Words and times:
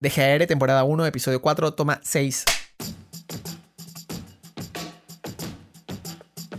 DGR, 0.00 0.46
temporada 0.46 0.84
1, 0.84 1.06
episodio 1.06 1.42
4, 1.42 1.74
toma 1.74 2.00
6. 2.04 2.44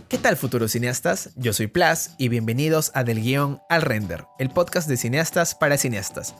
¿Qué 0.08 0.18
tal 0.18 0.36
futuros 0.36 0.72
cineastas? 0.72 1.30
Yo 1.36 1.54
soy 1.54 1.66
Plas 1.66 2.16
y 2.18 2.28
bienvenidos 2.28 2.92
a 2.94 3.02
Del 3.02 3.22
Guión 3.22 3.62
al 3.70 3.80
Render, 3.80 4.26
el 4.38 4.50
podcast 4.50 4.86
de 4.88 4.98
cineastas 4.98 5.54
para 5.54 5.78
cineastas. 5.78 6.34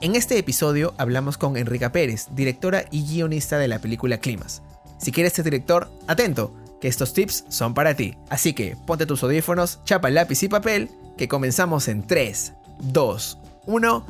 En 0.00 0.14
este 0.14 0.38
episodio 0.38 0.94
hablamos 0.98 1.36
con 1.36 1.56
Enrica 1.56 1.90
Pérez, 1.90 2.28
directora 2.30 2.84
y 2.92 3.04
guionista 3.04 3.58
de 3.58 3.66
la 3.66 3.80
película 3.80 4.18
Climas. 4.18 4.62
Si 4.98 5.10
quieres 5.10 5.32
ser 5.32 5.46
director, 5.46 5.90
atento, 6.06 6.54
que 6.80 6.86
estos 6.86 7.12
tips 7.12 7.46
son 7.48 7.74
para 7.74 7.94
ti. 7.94 8.16
Así 8.30 8.52
que 8.52 8.76
ponte 8.86 9.04
tus 9.04 9.24
audífonos, 9.24 9.80
chapa 9.82 10.10
lápiz 10.10 10.44
y 10.44 10.48
papel, 10.48 10.90
que 11.16 11.26
comenzamos 11.26 11.88
en 11.88 12.06
3, 12.06 12.52
2, 12.92 13.38
1, 13.66 14.06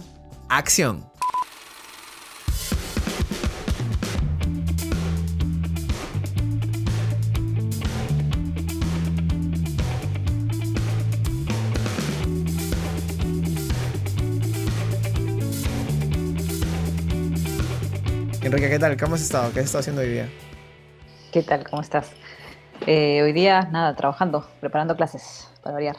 acción. 0.50 1.07
¿Qué 18.78 18.82
tal? 18.82 18.96
¿Cómo 18.96 19.16
has 19.16 19.22
estado? 19.22 19.52
¿Qué 19.52 19.58
has 19.58 19.64
estado 19.66 19.80
haciendo 19.80 20.02
hoy 20.02 20.08
día? 20.08 20.28
¿Qué 21.32 21.42
tal? 21.42 21.68
¿Cómo 21.68 21.82
estás? 21.82 22.12
Eh, 22.86 23.20
hoy 23.24 23.32
día, 23.32 23.62
nada, 23.72 23.96
trabajando, 23.96 24.46
preparando 24.60 24.94
clases, 24.94 25.48
para 25.64 25.74
variar. 25.74 25.96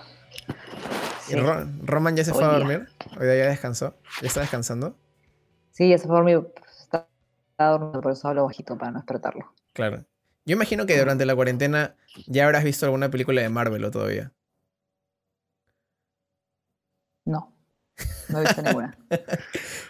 ¿Y 1.30 1.36
Ro- 1.36 1.68
Roman 1.84 2.16
ya 2.16 2.24
se 2.24 2.32
fue 2.32 2.46
a 2.46 2.48
dormir? 2.48 2.88
Hoy 3.20 3.26
día 3.28 3.36
ya 3.36 3.50
descansó. 3.50 3.96
¿Ya 4.22 4.28
está 4.28 4.40
descansando? 4.40 4.96
Sí, 5.72 5.92
ese 5.92 6.08
fue 6.08 6.16
dormido. 6.16 6.54
Está, 6.82 7.10
está 7.52 7.68
dormido, 7.72 8.00
por 8.00 8.14
eso 8.14 8.30
hablo 8.30 8.46
bajito, 8.46 8.78
para 8.78 8.92
no 8.92 9.00
despertarlo. 9.00 9.54
Claro. 9.74 10.06
Yo 10.46 10.56
imagino 10.56 10.86
que 10.86 10.98
durante 10.98 11.26
la 11.26 11.36
cuarentena 11.36 11.96
ya 12.28 12.46
habrás 12.46 12.64
visto 12.64 12.86
alguna 12.86 13.10
película 13.10 13.42
de 13.42 13.50
Marvel 13.50 13.84
o 13.84 13.92
todavía. 13.92 14.32
No, 17.26 17.54
no 18.30 18.40
he 18.40 18.44
visto 18.44 18.62
ninguna. 18.62 18.98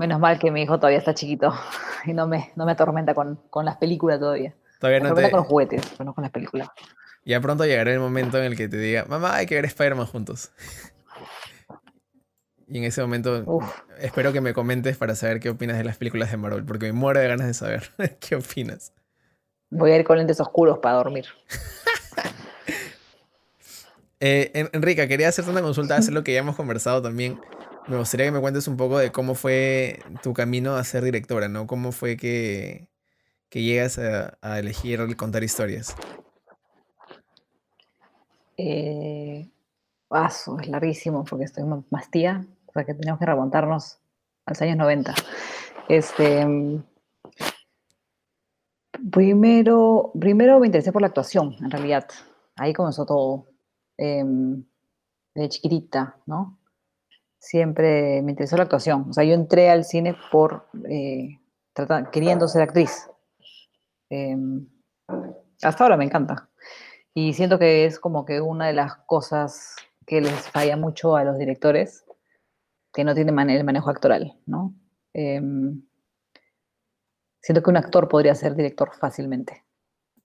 Menos 0.00 0.18
mal 0.18 0.38
que 0.38 0.50
mi 0.50 0.62
hijo 0.62 0.78
todavía 0.78 0.98
está 0.98 1.12
chiquito 1.14 1.52
y 2.06 2.12
no 2.14 2.26
me, 2.26 2.50
no 2.56 2.64
me 2.64 2.72
atormenta 2.72 3.14
con, 3.14 3.36
con 3.50 3.64
las 3.66 3.76
películas 3.76 4.18
todavía. 4.18 4.54
Todavía 4.78 5.00
Me 5.00 5.08
no 5.08 5.08
atormenta 5.10 5.28
te... 5.28 5.30
con 5.30 5.40
los 5.40 5.46
juguetes, 5.48 5.82
pero 5.92 6.04
no 6.06 6.14
con 6.14 6.22
las 6.22 6.30
películas. 6.32 6.68
Ya 7.24 7.40
pronto 7.40 7.64
llegará 7.66 7.92
el 7.92 8.00
momento 8.00 8.38
en 8.38 8.44
el 8.44 8.56
que 8.56 8.66
te 8.68 8.78
diga, 8.78 9.04
mamá, 9.06 9.34
hay 9.36 9.46
que 9.46 9.54
ver 9.54 9.66
Spider-Man 9.66 10.06
juntos. 10.06 10.52
Y 12.66 12.78
en 12.78 12.84
ese 12.84 13.02
momento 13.02 13.46
Uf, 13.46 13.80
espero 13.98 14.32
que 14.32 14.40
me 14.40 14.54
comentes 14.54 14.96
para 14.96 15.14
saber 15.14 15.40
qué 15.40 15.50
opinas 15.50 15.76
de 15.76 15.84
las 15.84 15.98
películas 15.98 16.30
de 16.30 16.36
Marvel, 16.38 16.64
porque 16.64 16.86
me 16.86 16.92
muero 16.92 17.20
de 17.20 17.28
ganas 17.28 17.46
de 17.46 17.54
saber 17.54 17.90
qué 18.20 18.36
opinas. 18.36 18.92
voy 19.70 19.90
a 19.92 19.96
ir 19.96 20.04
con 20.04 20.16
lentes 20.18 20.40
oscuros 20.40 20.78
para 20.78 20.96
dormir. 20.96 21.26
Eh, 24.20 24.50
En- 24.54 24.68
Enrica, 24.72 25.08
quería 25.08 25.28
hacerte 25.28 25.50
una 25.50 25.62
consulta, 25.62 25.96
hacer 25.96 26.12
lo 26.12 26.22
que 26.22 26.32
ya 26.34 26.40
hemos 26.40 26.56
conversado 26.56 27.00
también. 27.00 27.40
Me 27.88 27.96
gustaría 27.96 28.26
que 28.26 28.32
me 28.32 28.40
cuentes 28.40 28.68
un 28.68 28.76
poco 28.76 28.98
de 28.98 29.10
cómo 29.10 29.34
fue 29.34 30.00
tu 30.22 30.32
camino 30.32 30.76
a 30.76 30.84
ser 30.84 31.02
directora, 31.02 31.48
¿no? 31.48 31.66
¿Cómo 31.66 31.92
fue 31.92 32.16
que, 32.16 32.88
que 33.48 33.62
llegas 33.62 33.98
a, 33.98 34.58
elegir 34.58 35.16
contar 35.16 35.42
historias? 35.42 35.96
Eh, 38.56 39.48
paso, 40.08 40.58
es 40.60 40.68
larguísimo 40.68 41.24
porque 41.24 41.44
estoy 41.44 41.64
más 41.90 42.10
tía, 42.10 42.46
o 42.66 42.72
sea 42.72 42.84
que 42.84 42.94
tenemos 42.94 43.18
que 43.18 43.26
remontarnos 43.26 43.98
a 44.46 44.50
los 44.50 44.62
años 44.62 44.76
90. 44.76 45.14
Este, 45.88 46.46
primero, 49.10 50.12
primero 50.18 50.60
me 50.60 50.66
interesé 50.66 50.92
por 50.92 51.02
la 51.02 51.08
actuación, 51.08 51.56
en 51.60 51.70
realidad. 51.70 52.06
Ahí 52.56 52.72
comenzó 52.72 53.06
todo. 53.06 53.46
em, 53.96 54.64
de 55.34 55.48
chiquitita, 55.48 56.16
¿no? 56.26 56.59
Siempre 57.40 58.20
me 58.22 58.32
interesó 58.32 58.56
la 58.58 58.64
actuación. 58.64 59.06
O 59.08 59.12
sea, 59.14 59.24
yo 59.24 59.32
entré 59.32 59.70
al 59.70 59.84
cine 59.84 60.14
por 60.30 60.68
eh, 60.88 61.40
queriendo 62.12 62.46
ser 62.46 62.62
actriz. 62.62 63.08
Em, 64.10 64.68
hasta 65.62 65.84
ahora 65.84 65.96
me 65.96 66.04
encanta. 66.04 66.50
Y 67.14 67.32
siento 67.32 67.58
que 67.58 67.86
es 67.86 67.98
como 67.98 68.26
que 68.26 68.42
una 68.42 68.66
de 68.66 68.74
las 68.74 68.94
cosas 69.06 69.74
que 70.06 70.20
les 70.20 70.50
falla 70.50 70.76
mucho 70.76 71.16
a 71.16 71.24
los 71.24 71.38
directores, 71.38 72.04
que 72.92 73.04
no 73.04 73.14
tienen 73.14 73.50
el 73.50 73.64
manejo 73.64 73.88
actoral, 73.88 74.36
¿no? 74.46 74.74
Em, 75.14 75.82
siento 77.40 77.62
que 77.62 77.70
un 77.70 77.76
actor 77.78 78.08
podría 78.08 78.34
ser 78.34 78.54
director 78.54 78.90
fácilmente, 78.94 79.64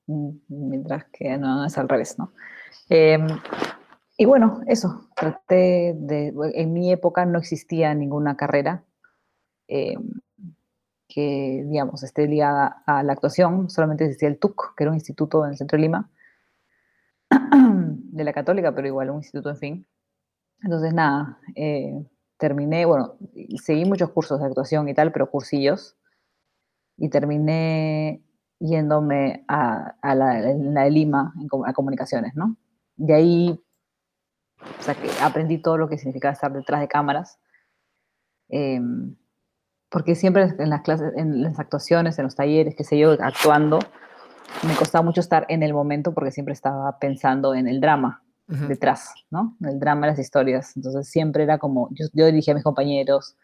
mm, 0.08 0.30
mientras 0.50 1.06
que 1.06 1.38
no 1.38 1.66
es 1.66 1.78
al 1.78 1.88
revés, 1.88 2.20
¿no? 2.20 2.34
Y 4.18 4.26
bueno, 4.26 4.62
eso, 4.68 5.10
traté 5.16 5.94
de, 5.98 6.34
en 6.54 6.74
mi 6.74 6.92
época 6.92 7.26
no 7.26 7.38
existía 7.38 7.94
ninguna 7.94 8.38
carrera 8.38 8.86
em, 9.68 10.10
que, 11.08 11.66
digamos, 11.68 12.04
esté 12.04 12.28
ligada 12.28 12.84
a 12.86 13.04
la 13.04 13.14
actuación, 13.14 13.70
solamente 13.70 14.06
existía 14.06 14.30
el 14.30 14.40
TUC, 14.40 14.76
que 14.76 14.84
era 14.84 14.92
un 14.92 14.96
instituto 14.96 15.44
en 15.46 15.52
el 15.52 15.58
centro 15.58 15.78
de 15.78 15.82
Lima, 15.82 16.10
de 17.30 18.24
la 18.24 18.34
católica, 18.34 18.74
pero 18.74 18.88
igual 18.88 19.10
un 19.10 19.18
instituto, 19.18 19.50
en 19.50 19.58
fin. 19.58 19.88
Entonces, 20.62 20.94
nada, 20.94 21.40
eh, 21.56 22.06
terminé, 22.38 22.86
bueno, 22.86 23.18
seguí 23.62 23.86
muchos 23.86 24.12
cursos 24.12 24.40
de 24.40 24.48
actuación 24.48 24.88
y 24.88 24.94
tal, 24.94 25.12
pero 25.12 25.30
cursillos, 25.30 25.98
y 26.98 27.10
terminé 27.10 28.24
yéndome 28.60 29.44
a, 29.48 29.96
a 30.02 30.16
la, 30.16 30.40
la 30.40 30.84
de 30.84 30.92
Lima, 30.92 31.34
a 31.66 31.74
comunicaciones, 31.74 32.36
¿no? 32.36 32.56
De 32.96 33.14
ahí, 33.14 33.65
o 34.80 34.84
sea, 34.84 34.96
que 34.96 35.10
aprendí 35.22 35.58
todo 35.58 35.78
lo 35.78 35.90
que 35.90 35.98
significaba 35.98 36.34
estar 36.34 36.52
detrás 36.52 36.82
de 36.82 36.88
cámaras, 36.88 37.40
em, 38.50 39.16
porque 39.90 40.16
siempre 40.16 40.54
en 40.58 40.70
las 40.70 40.82
clases, 40.82 41.14
en 41.16 41.42
las 41.42 41.60
actuaciones, 41.60 42.18
en 42.20 42.26
los 42.26 42.36
talleres, 42.36 42.76
qué 42.76 42.84
sé 42.84 42.98
yo, 42.98 43.12
actuando, 43.20 43.80
me 44.68 44.76
costaba 44.76 45.04
mucho 45.04 45.22
estar 45.22 45.46
en 45.50 45.64
el 45.64 45.74
momento 45.74 46.14
porque 46.14 46.32
siempre 46.32 46.54
estaba 46.54 46.98
pensando 47.00 47.56
en 47.56 47.68
el 47.68 47.82
drama 47.82 48.24
Ujú. 48.48 48.68
detrás, 48.68 49.14
¿no? 49.32 49.58
El 49.62 49.80
drama 49.80 50.08
las 50.08 50.20
historias. 50.20 50.76
Entonces 50.76 51.10
siempre 51.10 51.44
era 51.44 51.58
como, 51.58 51.90
yo, 51.92 52.06
yo 52.14 52.26
dirigía 52.26 52.54
a 52.54 52.56
mis 52.56 52.64
compañeros, 52.64 53.36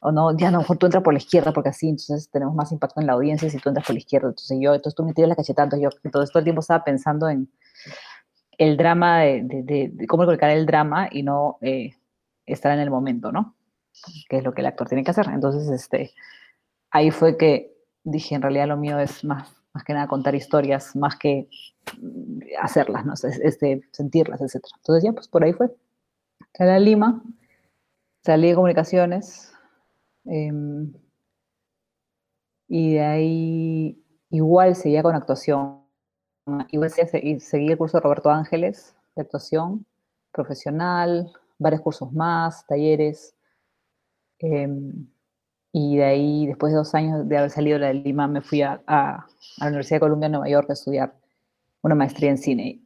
o 0.00 0.12
no, 0.12 0.36
ya 0.36 0.48
a 0.48 0.50
lo 0.50 0.58
mejor 0.58 0.78
tú 0.78 0.86
entras 0.86 1.02
por 1.02 1.12
la 1.12 1.18
izquierda 1.18 1.52
porque 1.52 1.68
así, 1.68 1.88
entonces 1.88 2.30
tenemos 2.30 2.54
más 2.54 2.72
impacto 2.72 3.00
en 3.00 3.06
la 3.06 3.12
audiencia 3.12 3.50
si 3.50 3.58
tú 3.58 3.68
entras 3.68 3.86
por 3.86 3.94
la 3.94 3.98
izquierda. 3.98 4.28
Entonces 4.28 4.58
yo, 4.60 4.74
entonces 4.74 4.96
tú 4.96 5.04
me 5.04 5.12
tiras 5.12 5.28
la 5.28 5.36
cachetada, 5.36 5.64
entonces 5.64 5.82
yo 5.82 5.98
entonces 6.04 6.32
todo 6.32 6.38
el 6.38 6.44
tiempo 6.44 6.60
estaba 6.60 6.84
pensando 6.84 7.28
en 7.28 7.50
el 8.60 8.76
drama, 8.76 9.20
de, 9.20 9.92
cómo 10.08 10.26
colocar 10.26 10.50
el 10.50 10.66
drama 10.66 11.08
y 11.10 11.24
no 11.24 11.58
eh, 11.62 11.92
estar 12.46 12.72
en 12.72 12.80
el 12.80 12.90
momento, 12.90 13.32
¿no? 13.32 13.56
Que 14.28 14.38
es 14.38 14.44
lo 14.44 14.54
que 14.54 14.62
el 14.62 14.66
actor 14.68 14.88
tiene 14.88 15.04
que 15.04 15.12
hacer. 15.12 15.26
Entonces, 15.32 15.68
este, 15.70 16.12
ahí 16.90 17.10
fue 17.10 17.36
que 17.38 17.72
dije, 18.04 18.34
en 18.36 18.42
realidad 18.42 18.68
lo 18.68 18.76
mío 18.78 18.98
es 19.00 19.24
más, 19.24 19.54
más 19.74 19.84
que 19.84 19.94
nada 19.94 20.08
contar 20.08 20.34
historias, 20.34 20.96
más 20.96 21.16
que 21.16 21.48
mm, 22.00 22.40
hacerlas, 22.62 23.06
¿no? 23.06 23.14
Es- 23.14 23.24
Este, 23.24 23.82
sentirlas, 23.92 24.40
etc. 24.42 24.76
Entonces 24.78 25.04
ya, 25.04 25.12
pues 25.12 25.28
por 25.28 25.44
ahí 25.44 25.52
fue. 25.54 25.70
Salí 26.54 26.70
a 26.72 26.78
Lima, 26.80 27.22
salí 28.24 28.48
de 28.48 28.54
comunicaciones, 28.54 29.52
em, 30.26 30.92
y 32.68 32.94
de 32.94 33.00
ahí 33.02 34.04
igual 34.30 34.74
seguía 34.76 35.02
con 35.02 35.14
actuación. 35.14 35.79
Igual 36.70 36.90
segui- 36.90 37.38
seguí 37.40 37.68
el 37.72 37.78
curso 37.78 37.98
de 37.98 38.02
Roberto 38.02 38.30
Ángeles 38.30 38.94
de 39.14 39.22
actuación 39.22 39.86
profesional, 40.32 41.30
varios 41.58 41.80
cursos 41.82 42.12
más, 42.12 42.66
talleres. 42.66 43.34
em, 44.38 45.06
y 45.72 45.98
de 45.98 46.04
ahí, 46.04 46.46
después 46.46 46.72
de 46.72 46.78
dos 46.78 46.94
años 46.94 47.28
de 47.28 47.36
haber 47.38 47.50
salido 47.50 47.78
de 47.78 47.92
Lima, 47.94 48.26
me 48.26 48.40
fui 48.40 48.62
a, 48.62 48.80
a- 48.86 49.16
a 49.16 49.26
la 49.60 49.66
Universidad 49.66 49.96
de 49.96 50.00
Columbia 50.00 50.26
en 50.26 50.32
Nueva 50.32 50.48
York 50.48 50.70
a 50.70 50.72
estudiar 50.72 51.14
una 51.82 51.94
maestría 51.94 52.30
en 52.30 52.38
cine 52.38 52.80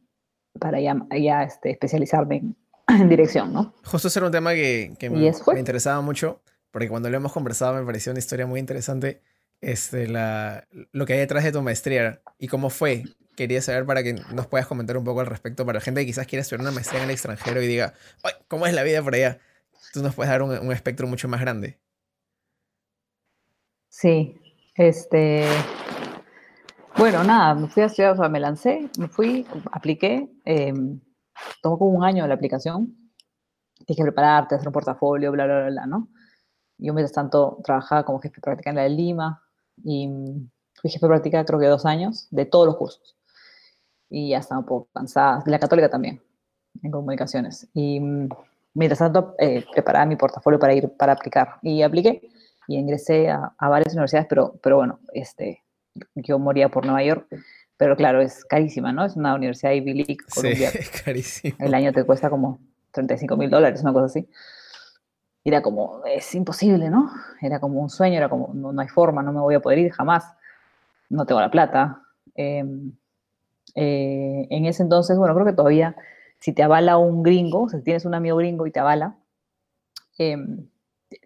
para 0.59 0.79
ya, 0.81 0.95
ya, 1.19 1.43
este, 1.43 1.71
especializarme 1.71 2.35
en, 2.37 2.55
en 2.87 3.09
dirección, 3.09 3.53
¿no? 3.53 3.73
Justo 3.85 4.07
ese 4.09 4.19
era 4.19 4.25
un 4.27 4.31
tema 4.31 4.53
que, 4.53 4.93
que 4.99 5.09
me, 5.09 5.19
me 5.53 5.59
interesaba 5.59 6.01
mucho, 6.01 6.41
porque 6.71 6.89
cuando 6.89 7.09
lo 7.09 7.17
hemos 7.17 7.31
conversado 7.31 7.73
me 7.75 7.85
pareció 7.85 8.11
una 8.11 8.19
historia 8.19 8.45
muy 8.45 8.59
interesante, 8.59 9.21
este, 9.61 10.07
la, 10.07 10.67
lo 10.91 11.05
que 11.05 11.13
hay 11.13 11.19
detrás 11.19 11.43
de 11.45 11.51
tu 11.53 11.61
maestría 11.61 12.21
y 12.37 12.47
cómo 12.47 12.69
fue. 12.69 13.03
Quería 13.35 13.61
saber 13.61 13.85
para 13.85 14.03
que 14.03 14.13
nos 14.13 14.47
puedas 14.47 14.67
comentar 14.67 14.97
un 14.97 15.03
poco 15.03 15.19
al 15.21 15.27
respecto, 15.27 15.65
para 15.65 15.79
la 15.79 15.81
gente 15.81 16.01
que 16.01 16.07
quizás 16.07 16.27
quiera 16.27 16.41
estudiar 16.41 16.61
una 16.61 16.71
maestría 16.71 16.99
en 17.01 17.09
el 17.09 17.13
extranjero 17.13 17.61
y 17.61 17.67
diga, 17.67 17.93
"Ay, 18.23 18.33
¿cómo 18.47 18.65
es 18.67 18.73
la 18.73 18.83
vida 18.83 19.01
por 19.03 19.15
allá? 19.15 19.39
Tú 19.93 20.01
nos 20.01 20.13
puedes 20.13 20.29
dar 20.29 20.41
un, 20.41 20.71
espectro 20.71 21.07
mucho 21.07 21.27
más 21.27 21.39
grande. 21.39 21.79
Sí, 23.89 24.37
este, 24.75 25.45
bueno, 26.97 27.23
nada, 27.23 27.55
me 27.55 27.67
fui 27.69 27.83
a 27.83 27.85
estudiar, 27.85 28.11
o 28.11 28.17
sea, 28.17 28.27
me 28.27 28.41
lancé, 28.41 28.89
me 28.99 29.07
fui, 29.07 29.47
apliqué, 29.71 30.29
em, 30.43 30.99
tomó 31.61 31.79
como 31.79 31.91
un 31.91 32.03
año 32.03 32.27
la 32.27 32.33
aplicación, 32.33 32.93
tienes 33.85 33.97
que 33.97 34.03
prepararte, 34.03 34.55
hacer 34.55 34.67
un 34.67 34.73
portafolio, 34.73 35.31
bla, 35.31 35.45
bla, 35.45 35.59
bla, 35.59 35.69
bla, 35.69 35.85
¿no? 35.85 36.09
Yo 36.77 36.93
mientras 36.93 37.13
tanto 37.13 37.59
trabajaba 37.63 38.03
como 38.03 38.19
jefe 38.19 38.35
de 38.35 38.41
práctica 38.41 38.69
en 38.71 38.75
la 38.75 38.83
de 38.83 38.89
Lima 38.89 39.41
y 39.81 40.09
fui 40.73 40.89
jefe 40.89 41.05
de 41.05 41.09
práctica 41.09 41.45
creo 41.45 41.59
que 41.59 41.67
dos 41.67 41.85
años 41.85 42.27
de 42.31 42.45
todos 42.45 42.65
los 42.65 42.75
cursos. 42.75 43.15
Y 44.09 44.29
ya 44.29 44.39
estaba 44.39 44.59
un 44.59 44.65
poco 44.65 44.87
cansada, 44.93 45.43
la 45.45 45.59
católica 45.59 45.89
también, 45.89 46.21
en 46.83 46.91
comunicaciones. 46.91 47.67
Y 47.73 47.99
mm, 47.99 48.29
mientras 48.75 48.99
tanto 48.99 49.35
eh, 49.39 49.65
preparaba 49.73 50.05
mi 50.05 50.15
portafolio 50.15 50.59
para 50.59 50.73
ir, 50.73 50.89
para 50.89 51.13
aplicar. 51.13 51.55
Y 51.61 51.81
apliqué 51.81 52.29
y 52.67 52.77
ingresé 52.77 53.29
a, 53.29 53.53
a, 53.57 53.69
varias 53.69 53.93
universidades, 53.93 54.27
pero, 54.27 54.55
pero 54.61 54.77
bueno, 54.77 54.99
este, 55.13 55.63
yo 56.15 56.39
moría 56.39 56.69
por 56.69 56.85
Nueva 56.85 57.03
York. 57.03 57.27
Pero 57.77 57.97
claro, 57.97 58.21
es 58.21 58.45
carísima, 58.45 58.93
¿no? 58.93 59.03
Es 59.03 59.15
una 59.15 59.35
universidad 59.35 59.73
Ivy 59.73 59.93
League. 59.93 60.17
Sí, 60.27 60.47
es 60.47 60.89
carísimo. 61.03 61.57
El 61.59 61.73
año 61.73 61.91
te 61.91 62.05
cuesta 62.05 62.29
como 62.29 62.59
35 62.91 63.35
mil 63.35 63.49
dólares, 63.49 63.81
una 63.81 63.91
cosa 63.91 64.05
así. 64.05 64.29
Era 65.43 65.61
como, 65.61 66.01
es 66.05 66.33
imposible, 66.35 66.89
¿no? 66.89 67.11
Era 67.41 67.59
como 67.59 67.81
un 67.81 67.89
sueño, 67.89 68.17
era 68.17 68.29
como, 68.29 68.51
no, 68.53 68.71
no 68.71 68.81
hay 68.81 68.87
forma, 68.87 69.21
no 69.21 69.33
me 69.33 69.41
voy 69.41 69.55
a 69.55 69.59
poder 69.59 69.79
ir 69.79 69.91
jamás. 69.91 70.25
No 71.09 71.25
tengo 71.25 71.41
la 71.41 71.51
plata. 71.51 72.01
Eh, 72.33 72.63
eh, 73.73 74.47
en 74.49 74.65
ese 74.65 74.83
entonces, 74.83 75.17
bueno, 75.17 75.33
creo 75.33 75.45
que 75.45 75.53
todavía, 75.53 75.95
si 76.39 76.53
te 76.53 76.63
avala 76.63 76.97
un 76.97 77.23
gringo, 77.23 77.63
o 77.63 77.69
sea, 77.69 77.79
si 77.79 77.83
tienes 77.83 78.05
un 78.05 78.13
amigo 78.13 78.37
gringo 78.37 78.67
y 78.67 78.71
te 78.71 78.79
avala, 78.79 79.17
eh, 80.19 80.37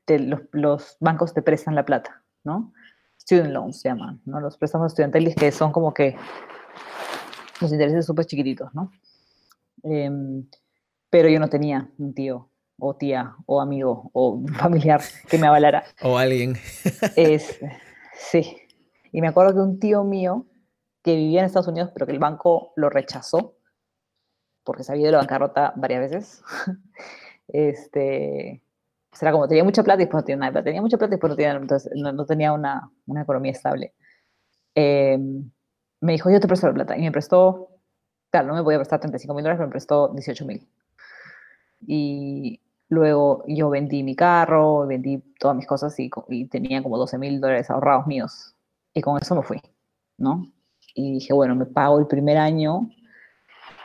te, 0.05 0.19
los, 0.19 0.41
los, 0.51 0.97
bancos 0.99 1.33
te 1.33 1.41
prestan 1.41 1.75
la 1.75 1.85
plata, 1.85 2.23
¿no? 2.43 2.73
Student 3.19 3.51
loans 3.51 3.81
se 3.81 3.89
llaman, 3.89 4.21
¿no? 4.25 4.39
Los 4.39 4.57
préstamos 4.57 4.91
estudiantiles 4.91 5.35
que 5.35 5.51
son 5.51 5.71
como 5.71 5.93
que 5.93 6.15
los 7.61 7.71
intereses 7.71 8.05
súper 8.05 8.25
chiquititos, 8.25 8.73
¿no? 8.73 8.91
Eh, 9.83 10.09
pero 11.09 11.29
yo 11.29 11.39
no 11.39 11.49
tenía 11.49 11.89
un 11.97 12.13
tío 12.13 12.49
o 12.77 12.95
tía 12.95 13.35
o 13.45 13.61
amigo 13.61 14.09
o 14.13 14.41
familiar 14.57 15.01
que 15.29 15.37
me 15.37 15.47
avalara. 15.47 15.83
o 16.01 16.17
alguien. 16.17 16.55
es, 17.15 17.59
sí. 18.17 18.57
Y 19.11 19.21
me 19.21 19.27
acuerdo 19.27 19.53
que 19.53 19.59
un 19.59 19.79
tío 19.79 20.03
mío 20.03 20.45
que 21.03 21.15
vivía 21.15 21.41
en 21.41 21.45
Estados 21.45 21.67
Unidos, 21.67 21.91
pero 21.93 22.05
que 22.05 22.11
el 22.11 22.19
banco 22.19 22.73
lo 22.75 22.89
rechazó, 22.89 23.55
porque 24.63 24.83
se 24.83 24.91
había 24.91 25.03
ido 25.03 25.07
de 25.07 25.11
la 25.13 25.17
bancarrota 25.19 25.73
varias 25.75 26.01
veces. 26.01 26.43
este, 27.47 28.61
pues 29.09 29.21
era 29.23 29.31
como, 29.31 29.47
tenía 29.47 29.63
mucha 29.63 29.83
plata 29.83 30.01
y 30.01 30.05
después 30.05 30.23
no 30.23 30.25
tenía 30.25 30.45
nada, 30.45 30.63
tenía 30.63 30.81
mucha 30.81 30.97
plata 30.97 31.13
y 31.13 31.15
después 31.15 31.31
no 31.31 31.35
tenía, 31.35 31.53
entonces 31.53 31.91
no, 31.95 32.11
no 32.11 32.25
tenía 32.25 32.53
una, 32.53 32.91
una, 33.07 33.21
economía 33.23 33.51
estable. 33.51 33.93
Eh, 34.75 35.17
me 36.01 36.11
dijo, 36.13 36.29
yo 36.29 36.39
te 36.39 36.47
presto 36.47 36.67
la 36.67 36.73
plata. 36.73 36.97
Y 36.97 37.01
me 37.01 37.11
prestó, 37.11 37.69
claro, 38.31 38.49
no 38.49 38.55
me 38.55 38.63
podía 38.63 38.79
prestar 38.79 38.99
35 38.99 39.33
mil 39.33 39.43
dólares, 39.43 39.57
pero 39.57 39.67
me 39.67 39.71
prestó 39.71 40.09
18 40.09 40.45
mil. 40.45 40.67
Y 41.87 42.61
luego 42.89 43.43
yo 43.47 43.69
vendí 43.69 44.03
mi 44.03 44.15
carro, 44.15 44.85
vendí 44.87 45.19
todas 45.39 45.57
mis 45.57 45.67
cosas 45.67 45.97
y, 45.99 46.09
y 46.29 46.45
tenía 46.45 46.83
como 46.83 46.97
12 46.97 47.17
mil 47.17 47.41
dólares 47.41 47.69
ahorrados 47.69 48.07
míos. 48.07 48.55
Y 48.93 49.01
con 49.01 49.17
eso 49.21 49.35
me 49.35 49.43
fui, 49.43 49.61
¿no? 50.17 50.51
Y 50.99 51.13
dije, 51.13 51.33
bueno, 51.33 51.55
me 51.55 51.65
pago 51.65 51.97
el 51.97 52.07
primer 52.07 52.37
año 52.37 52.89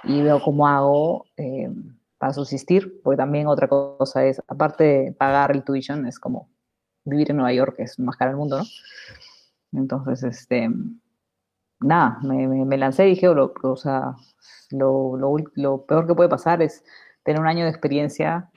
y 0.03 0.21
veo 0.21 0.43
cómo 0.43 0.67
hago 0.67 1.27
eh, 1.37 1.71
para 2.19 2.33
subsistir, 2.33 3.01
porque 3.05 3.17
también 3.17 3.47
otra 3.47 3.69
cosa 3.69 4.25
es, 4.25 4.43
aparte 4.49 4.83
de 4.85 5.13
pagar 5.13 5.53
el 5.53 5.63
tuition, 5.63 6.07
es 6.07 6.19
como 6.19 6.49
vivir 7.05 7.31
en 7.31 7.37
Nueva 7.37 7.53
York, 7.53 7.77
que 7.77 7.85
es 7.85 8.01
más 8.01 8.17
caro 8.17 8.33
del 8.33 8.39
mundo, 8.39 8.59
¿no? 8.59 8.65
Entonces, 9.81 10.25
este, 10.25 10.69
nada, 11.79 12.19
me, 12.23 12.49
me, 12.49 12.65
me 12.65 12.77
lancé 12.77 13.07
y 13.07 13.11
dije, 13.11 13.29
lo, 13.29 13.55
o 13.63 13.77
sea, 13.77 14.17
lo, 14.71 15.17
lo, 15.17 15.37
lo, 15.55 15.87
peor 15.87 16.09
que 16.09 16.15
puede 16.17 16.29
pasar 16.29 16.63
es 16.63 16.85
tener 17.23 17.41
un 17.41 17.47
año 17.47 17.65
de 17.65 17.71
experiencia 17.71 18.51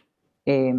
eh, 0.46 0.74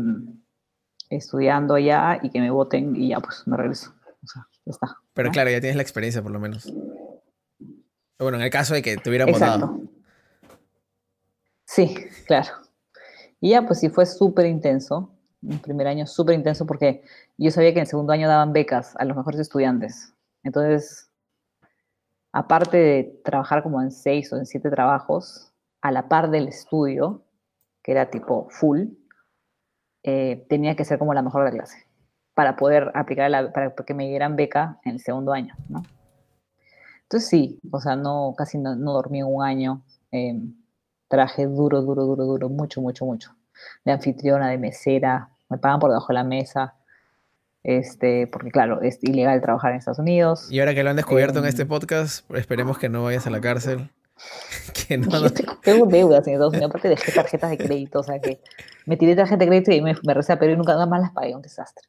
estudiando 1.10 1.74
allá 1.74 2.18
y 2.22 2.30
que 2.30 2.40
me 2.40 2.50
voten 2.50 2.96
y 2.96 3.10
ya, 3.10 3.20
pues 3.20 3.46
me 3.46 3.56
regreso. 3.56 3.94
O 4.22 4.26
sea, 4.26 4.48
ya 4.66 4.72
está. 4.72 4.96
Pero 5.14 5.28
¿no? 5.28 5.32
claro, 5.32 5.50
ya 5.50 5.60
tienes 5.60 5.76
la 5.76 5.82
experiencia 5.82 6.22
por 6.22 6.32
lo 6.32 6.40
menos. 6.40 6.72
Bueno, 8.18 8.36
en 8.38 8.44
el 8.44 8.50
caso 8.50 8.74
de 8.74 8.82
que 8.82 8.96
te 8.96 9.08
hubieran 9.08 9.30
votado. 9.30 9.80
Sí, 11.64 11.94
claro. 12.26 12.48
Y 13.40 13.50
ya, 13.50 13.62
pues 13.66 13.78
sí, 13.80 13.88
fue 13.88 14.06
súper 14.06 14.46
intenso. 14.46 15.14
Un 15.40 15.60
primer 15.60 15.86
año 15.86 16.06
súper 16.06 16.34
intenso 16.34 16.66
porque 16.66 17.02
yo 17.36 17.50
sabía 17.52 17.70
que 17.72 17.78
en 17.78 17.82
el 17.82 17.86
segundo 17.86 18.12
año 18.12 18.26
daban 18.26 18.52
becas 18.52 18.96
a 18.96 19.04
los 19.04 19.16
mejores 19.16 19.38
estudiantes. 19.38 20.12
Entonces, 20.42 21.12
aparte 22.32 22.76
de 22.76 23.20
trabajar 23.24 23.62
como 23.62 23.80
en 23.80 23.92
seis 23.92 24.32
o 24.32 24.36
en 24.36 24.46
siete 24.46 24.68
trabajos, 24.70 25.52
a 25.80 25.92
la 25.92 26.08
par 26.08 26.30
del 26.30 26.48
estudio, 26.48 27.22
que 27.82 27.92
era 27.92 28.10
tipo 28.10 28.48
full, 28.50 28.86
eh, 30.02 30.44
tenía 30.48 30.74
que 30.74 30.84
ser 30.84 30.98
como 30.98 31.14
la 31.14 31.22
mejor 31.22 31.44
de 31.44 31.50
la 31.50 31.56
clase 31.56 31.86
para 32.34 32.56
poder 32.56 32.90
aplicar, 32.94 33.30
la, 33.30 33.52
para 33.52 33.74
que 33.74 33.94
me 33.94 34.08
dieran 34.08 34.36
beca 34.36 34.80
en 34.84 34.94
el 34.94 35.00
segundo 35.00 35.32
año, 35.32 35.54
¿no? 35.68 35.82
Entonces 37.08 37.30
sí, 37.30 37.58
o 37.70 37.80
sea, 37.80 37.96
no, 37.96 38.34
casi 38.36 38.58
no, 38.58 38.76
no 38.76 38.92
dormí 38.92 39.22
un 39.22 39.42
año. 39.42 39.82
Eh, 40.12 40.38
traje 41.08 41.46
duro, 41.46 41.80
duro, 41.80 42.04
duro, 42.04 42.26
duro, 42.26 42.50
mucho, 42.50 42.82
mucho, 42.82 43.06
mucho. 43.06 43.34
De 43.82 43.92
anfitriona, 43.92 44.50
de 44.50 44.58
mesera, 44.58 45.30
me 45.48 45.56
pagan 45.56 45.80
por 45.80 45.88
debajo 45.88 46.08
de 46.08 46.14
la 46.14 46.24
mesa. 46.24 46.74
Este, 47.62 48.26
porque 48.26 48.50
claro, 48.50 48.82
es 48.82 49.02
ilegal 49.02 49.40
trabajar 49.40 49.70
en 49.70 49.78
Estados 49.78 49.98
Unidos. 49.98 50.52
Y 50.52 50.60
ahora 50.60 50.74
que 50.74 50.82
lo 50.82 50.90
han 50.90 50.96
descubierto 50.96 51.38
eh, 51.38 51.42
en 51.42 51.48
este 51.48 51.64
podcast, 51.64 52.30
esperemos 52.32 52.76
que 52.76 52.90
no 52.90 53.04
vayas 53.04 53.26
a 53.26 53.30
la 53.30 53.40
cárcel. 53.40 53.90
que 54.86 54.98
no, 54.98 55.06
no... 55.18 55.30
Tengo, 55.30 55.56
tengo, 55.62 55.86
deudas 55.86 56.26
en 56.26 56.34
Estados 56.34 56.52
Unidos, 56.52 56.68
aparte 56.68 56.88
dejé 56.90 57.10
tarjetas 57.12 57.50
de 57.50 57.56
crédito, 57.56 58.00
o 58.00 58.02
sea 58.02 58.20
que 58.20 58.42
me 58.84 58.98
tiré 58.98 59.16
tarjeta 59.16 59.38
de 59.38 59.46
crédito 59.46 59.72
y 59.72 59.80
me, 59.80 59.96
me 60.02 60.12
recé 60.12 60.34
a 60.34 60.38
Perú 60.38 60.52
y 60.52 60.56
nunca 60.58 60.84
más 60.84 61.00
las 61.00 61.12
pagué, 61.12 61.34
un 61.34 61.40
desastre. 61.40 61.88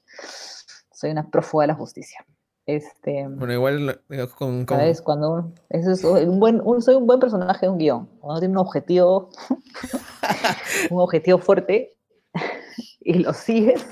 Soy 0.94 1.12
una 1.12 1.30
prófuga 1.30 1.64
de 1.64 1.68
la 1.68 1.76
justicia. 1.76 2.26
Este, 2.70 3.26
bueno, 3.28 3.52
igual 3.52 4.00
con, 4.38 4.64
con... 4.64 4.78
¿Sabes? 4.78 5.02
Cuando 5.02 5.52
eso 5.70 5.92
es 5.92 6.28
un 6.28 6.40
buen, 6.40 6.62
un, 6.64 6.84
soy 6.84 6.94
un 6.94 7.08
buen 7.08 7.20
personaje 7.20 7.66
de 7.66 7.72
un 7.72 7.80
guion. 7.80 8.06
Cuando 8.20 8.42
tiene 8.42 8.52
un 8.52 8.60
objetivo, 8.60 9.32
un 10.92 11.02
objetivo 11.02 11.40
fuerte 11.40 11.98
y 13.02 13.14
lo 13.16 13.34
sigues, 13.34 13.84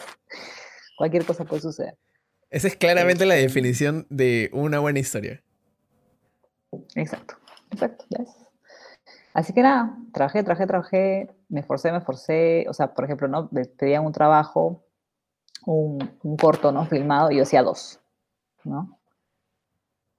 cualquier 0.96 1.26
cosa 1.26 1.44
puede 1.44 1.64
suceder. 1.64 1.98
Esa 2.52 2.68
es 2.68 2.76
claramente 2.76 3.26
la 3.26 3.34
definición 3.34 4.06
de 4.12 4.52
una 4.54 4.78
buena 4.78 5.00
historia. 5.00 5.42
Exacto, 6.94 7.34
exacto. 7.72 8.06
Así 9.34 9.54
que 9.54 9.64
nada, 9.64 9.98
trabajé, 10.14 10.44
trabajé, 10.44 10.68
trabajé, 10.68 11.36
me 11.50 11.62
esforcé, 11.62 11.92
me 11.92 11.98
esforcé. 11.98 12.68
O 12.70 12.74
sea, 12.76 12.94
por 12.94 13.06
ejemplo, 13.06 13.28
¿no? 13.28 13.50
Me 13.52 13.66
pedían 13.66 14.06
un 14.06 14.12
trabajo, 14.12 14.86
un, 15.66 16.12
un 16.22 16.38
corto, 16.38 16.72
¿no? 16.72 16.86
Filmado, 16.86 17.32
y 17.32 17.38
yo 17.38 17.42
hacía 17.42 17.64
dos. 17.64 18.02
¿No? 18.68 19.00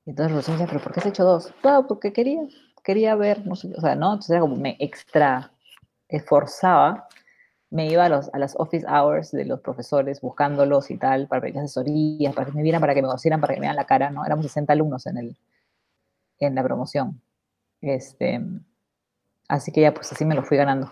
Y 0.04 0.10
entonces 0.10 0.34
Rosén 0.34 0.54
decía, 0.54 0.66
¿pero 0.66 0.82
por 0.82 0.92
qué 0.92 1.00
has 1.00 1.06
hecho 1.06 1.24
dos? 1.24 1.52
Claro, 1.60 1.86
porque 1.86 2.12
quería, 2.12 2.40
quería 2.82 3.14
ver, 3.14 3.46
no 3.46 3.54
sé, 3.54 3.70
o 3.76 3.80
sea, 3.80 3.94
¿no? 3.94 4.14
Entonces 4.14 4.30
era 4.30 4.40
como 4.40 4.56
me 4.56 4.76
extra 4.80 5.52
esforzaba, 6.08 7.08
me 7.70 7.86
iba 7.88 8.06
a, 8.06 8.08
los, 8.08 8.30
a 8.32 8.38
las 8.38 8.54
office 8.56 8.86
hours 8.88 9.30
de 9.30 9.44
los 9.44 9.60
profesores 9.60 10.22
buscándolos 10.22 10.90
y 10.90 10.96
tal, 10.96 11.28
para 11.28 11.42
pedir 11.42 11.58
asesorías, 11.58 12.34
para 12.34 12.46
que 12.46 12.56
me 12.56 12.62
vieran, 12.62 12.80
para 12.80 12.94
que 12.94 13.02
me 13.02 13.08
conocieran, 13.08 13.40
para 13.40 13.54
que 13.54 13.60
me 13.60 13.66
vean 13.66 13.76
la 13.76 13.84
cara, 13.84 14.10
¿no? 14.10 14.24
Éramos 14.24 14.46
60 14.46 14.72
alumnos 14.72 15.06
en, 15.06 15.18
el, 15.18 15.36
en 16.38 16.54
la 16.54 16.62
promoción. 16.62 17.20
Este, 17.82 18.40
así 19.48 19.70
que 19.72 19.82
ya, 19.82 19.92
pues 19.92 20.10
así 20.10 20.24
me 20.24 20.34
lo 20.34 20.42
fui 20.42 20.56
ganando. 20.56 20.90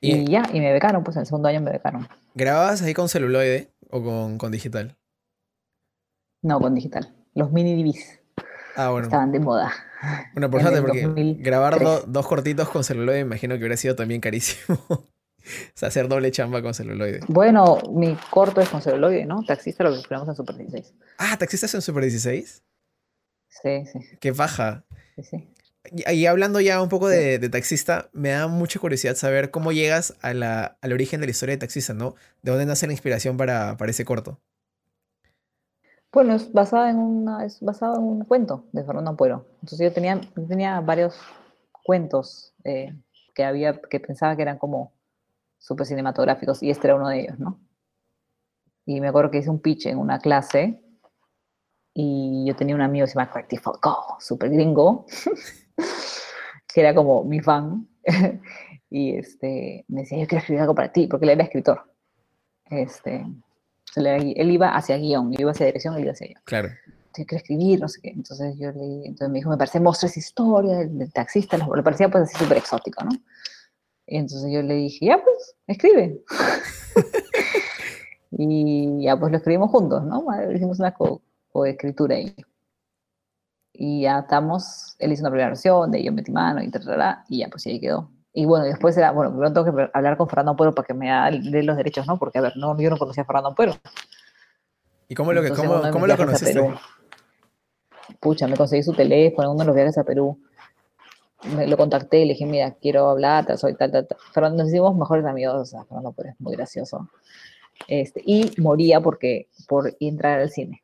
Y, 0.00 0.16
y 0.16 0.26
ya, 0.26 0.42
y 0.52 0.60
me 0.60 0.72
becaron, 0.72 1.04
pues 1.04 1.16
en 1.16 1.20
el 1.20 1.26
segundo 1.26 1.48
año 1.48 1.60
me 1.60 1.70
becaron. 1.70 2.08
¿Grababas 2.34 2.82
ahí 2.82 2.92
con 2.92 3.08
celuloide 3.08 3.70
o 3.88 4.02
con, 4.02 4.38
con 4.38 4.50
digital? 4.50 4.96
No, 6.46 6.60
con 6.60 6.76
digital. 6.76 7.12
Los 7.34 7.50
mini 7.50 7.74
DVDs. 7.74 8.20
Ah, 8.76 8.90
bueno. 8.90 9.08
Estaban 9.08 9.32
de 9.32 9.40
moda. 9.40 9.72
Bueno, 10.32 10.48
por 10.48 10.60
suerte, 10.60 10.80
porque 10.80 11.02
2003. 11.02 11.44
grabar 11.44 11.80
do, 11.80 12.04
dos 12.06 12.26
cortitos 12.28 12.68
con 12.68 12.84
celuloide 12.84 13.18
imagino 13.18 13.54
que 13.54 13.58
hubiera 13.58 13.76
sido 13.76 13.96
también 13.96 14.20
carísimo. 14.20 14.78
o 14.88 15.02
sea, 15.74 15.88
hacer 15.88 16.06
doble 16.06 16.30
chamba 16.30 16.62
con 16.62 16.72
celuloide. 16.72 17.18
Bueno, 17.26 17.78
mi 17.90 18.16
corto 18.30 18.60
es 18.60 18.68
con 18.68 18.80
celuloide, 18.80 19.26
¿no? 19.26 19.42
Taxista 19.44 19.82
lo 19.82 19.90
que 19.90 19.98
esperamos 19.98 20.28
en 20.28 20.36
Super 20.36 20.56
16. 20.56 20.94
Ah, 21.18 21.36
¿taxista 21.36 21.66
es 21.66 21.74
en 21.74 21.82
Super 21.82 22.04
16? 22.04 22.62
Sí, 23.48 23.86
sí. 23.92 23.98
Qué 24.20 24.30
baja. 24.30 24.84
Sí, 25.16 25.24
sí. 25.24 25.48
Y, 25.90 26.08
y, 26.12 26.26
hablando 26.26 26.60
ya 26.60 26.80
un 26.80 26.88
poco 26.88 27.08
de, 27.08 27.40
de, 27.40 27.48
taxista, 27.48 28.08
me 28.12 28.28
da 28.28 28.46
mucha 28.46 28.78
curiosidad 28.78 29.16
saber 29.16 29.50
cómo 29.50 29.72
llegas 29.72 30.14
a 30.20 30.32
la, 30.32 30.78
al 30.80 30.92
origen 30.92 31.20
de 31.20 31.26
la 31.26 31.30
historia 31.32 31.56
de 31.56 31.58
taxista, 31.58 31.92
¿no? 31.92 32.14
¿De 32.42 32.52
dónde 32.52 32.66
nace 32.66 32.86
la 32.86 32.92
inspiración 32.92 33.36
para, 33.36 33.76
para 33.76 33.90
ese 33.90 34.04
corto? 34.04 34.40
Bueno, 36.12 36.34
es 36.34 36.52
basada 36.52 36.90
en 36.90 36.98
una, 36.98 37.44
es 37.44 37.60
basado 37.60 37.96
en 37.96 38.02
un 38.02 38.24
cuento 38.24 38.64
de 38.72 38.84
Fernando 38.84 39.10
Ampuero. 39.10 39.46
Entonces 39.56 39.80
yo 39.80 39.92
tenía, 39.92 40.20
tenía 40.48 40.80
varios 40.80 41.18
cuentos 41.82 42.54
eh, 42.64 42.94
que 43.34 43.44
había, 43.44 43.80
que 43.80 44.00
pensaba 44.00 44.34
que 44.34 44.42
eran 44.42 44.58
como 44.58 44.92
súper 45.58 45.86
cinematográficos, 45.86 46.62
y 46.62 46.70
este 46.70 46.86
era 46.86 46.96
uno 46.96 47.08
de 47.08 47.20
ellos, 47.20 47.38
¿no? 47.38 47.60
Y 48.84 49.00
me 49.00 49.08
acuerdo 49.08 49.30
que 49.30 49.38
hice 49.38 49.50
un 49.50 49.60
pitch 49.60 49.86
en 49.86 49.98
una 49.98 50.18
clase, 50.18 50.80
y 51.92 52.44
yo 52.46 52.54
tenía 52.54 52.74
un 52.74 52.82
amigo 52.82 53.04
que 53.04 53.12
se 53.12 53.18
llama 53.18 53.30
Craig 53.30 53.60
Falco, 53.60 54.16
súper 54.20 54.50
gringo, 54.50 55.06
que 56.68 56.80
era 56.80 56.94
como 56.94 57.24
mi 57.24 57.40
fan, 57.40 57.88
y 58.90 59.16
este, 59.16 59.84
me 59.88 60.02
decía, 60.02 60.18
yo 60.18 60.26
quiero 60.26 60.40
escribir 60.40 60.60
algo 60.62 60.74
para 60.74 60.92
ti, 60.92 61.06
porque 61.06 61.24
él 61.24 61.30
era 61.30 61.44
escritor. 61.44 61.92
Este, 62.66 63.24
él 63.96 64.50
iba 64.50 64.76
hacia 64.76 64.96
guion, 64.96 65.32
yo 65.32 65.40
iba 65.40 65.50
hacia 65.50 65.66
dirección, 65.66 65.94
él 65.94 66.02
iba 66.02 66.12
hacia 66.12 66.26
allá. 66.26 66.40
Claro. 66.44 66.68
Quiero 67.12 67.36
escribir, 67.36 67.80
no 67.80 67.88
sé 67.88 68.00
qué. 68.02 68.10
Entonces 68.10 68.56
yo 68.58 68.70
le 68.72 69.06
entonces 69.06 69.30
me 69.30 69.38
dijo, 69.38 69.48
me 69.48 69.56
parece 69.56 69.80
mostres 69.80 70.16
historia 70.16 70.76
del, 70.76 71.12
taxista, 71.12 71.56
le 71.56 71.82
parecía 71.82 72.10
pues 72.10 72.24
así 72.24 72.36
súper 72.36 72.58
exótico, 72.58 73.04
¿no? 73.04 73.10
Y 74.06 74.18
entonces 74.18 74.52
yo 74.52 74.62
le 74.62 74.74
dije, 74.74 75.06
ya 75.06 75.22
pues, 75.22 75.56
escribe. 75.66 76.22
y 78.32 79.02
ya 79.02 79.18
pues 79.18 79.32
lo 79.32 79.38
escribimos 79.38 79.70
juntos, 79.70 80.04
¿no? 80.04 80.26
Hicimos 80.52 80.78
una 80.78 80.94
coescritura 81.48 82.16
ahí. 82.16 82.34
Y 83.72 84.02
ya 84.02 84.20
estamos, 84.20 84.94
él 84.98 85.12
hizo 85.12 85.22
una 85.22 85.30
primera 85.30 85.48
versión, 85.48 85.90
de 85.90 86.02
yo 86.02 86.12
metí 86.12 86.30
mano 86.30 86.62
y 86.62 86.70
tal, 86.70 86.82
y 87.28 87.38
ya 87.38 87.48
pues 87.48 87.66
ahí 87.66 87.80
quedó. 87.80 88.10
Y 88.38 88.44
bueno, 88.44 88.66
después 88.66 88.94
era, 88.98 89.12
bueno, 89.12 89.30
primero 89.30 89.50
tengo 89.50 89.74
que 89.74 89.90
hablar 89.94 90.18
con 90.18 90.28
Fernando 90.28 90.54
Puero 90.54 90.74
para 90.74 90.86
que 90.86 90.92
me 90.92 91.08
dé 91.42 91.62
los 91.62 91.74
derechos, 91.74 92.06
¿no? 92.06 92.18
Porque, 92.18 92.36
a 92.36 92.42
ver, 92.42 92.52
no, 92.58 92.78
yo 92.78 92.90
no 92.90 92.98
conocía 92.98 93.22
a 93.22 93.26
Fernando 93.26 93.54
Puero. 93.54 93.72
¿Y 95.08 95.14
cómo 95.14 95.32
lo, 95.32 95.42
cómo, 95.54 95.80
cómo 95.90 96.06
lo 96.06 96.18
conociste? 96.18 96.62
Pucha, 98.20 98.46
me 98.46 98.58
conseguí 98.58 98.82
su 98.82 98.92
teléfono 98.92 99.48
en 99.48 99.54
uno 99.54 99.60
de 99.60 99.66
los 99.68 99.74
viajes 99.74 99.96
a 99.96 100.04
Perú. 100.04 100.38
Me 101.44 101.66
lo 101.66 101.78
contacté 101.78 102.18
y 102.18 102.24
le 102.26 102.34
dije, 102.34 102.44
mira, 102.44 102.72
quiero 102.72 103.08
hablar, 103.08 103.56
soy 103.56 103.74
tal, 103.74 103.90
tal, 103.90 104.06
tal. 104.06 104.18
Fernando, 104.34 104.64
nos 104.64 104.68
hicimos 104.70 104.94
mejores 104.94 105.24
amigos, 105.24 105.54
o 105.54 105.64
sea, 105.64 105.84
Fernando 105.84 106.12
Puero 106.12 106.28
es 106.32 106.38
muy 106.38 106.54
gracioso. 106.56 107.08
Este, 107.88 108.20
y 108.22 108.52
moría 108.60 109.00
porque, 109.00 109.48
por 109.66 109.96
entrar 109.98 110.40
al 110.40 110.50
cine. 110.50 110.82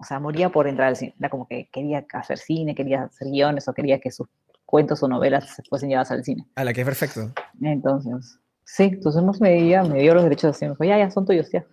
O 0.00 0.04
sea, 0.04 0.18
moría 0.18 0.48
por 0.48 0.66
entrar 0.66 0.88
al 0.88 0.96
cine. 0.96 1.14
Era 1.16 1.28
como 1.28 1.46
que 1.46 1.68
quería 1.70 2.04
hacer 2.12 2.38
cine, 2.38 2.74
quería 2.74 3.04
hacer 3.04 3.28
guiones 3.28 3.68
o 3.68 3.72
quería 3.72 4.00
que 4.00 4.10
sus 4.10 4.26
cuentos 4.66 5.02
o 5.02 5.08
novelas 5.08 5.54
se 5.54 5.62
fuesen 5.62 5.88
llevadas 5.88 6.10
al 6.10 6.24
cine. 6.24 6.46
A 6.56 6.64
la 6.64 6.72
que 6.72 6.82
es 6.82 6.86
perfecto. 6.86 7.32
Entonces, 7.62 8.38
sí, 8.64 8.84
entonces 8.84 9.22
me, 9.40 9.50
me 9.88 10.00
dio 10.00 10.14
los 10.14 10.24
derechos 10.24 10.52
de 10.52 10.58
cine. 10.58 10.68
Me 10.70 10.74
dijo, 10.74 10.84
ya, 10.84 10.98
ya, 10.98 11.10
son 11.10 11.24
tuyos, 11.24 11.50
ya. 11.50 11.64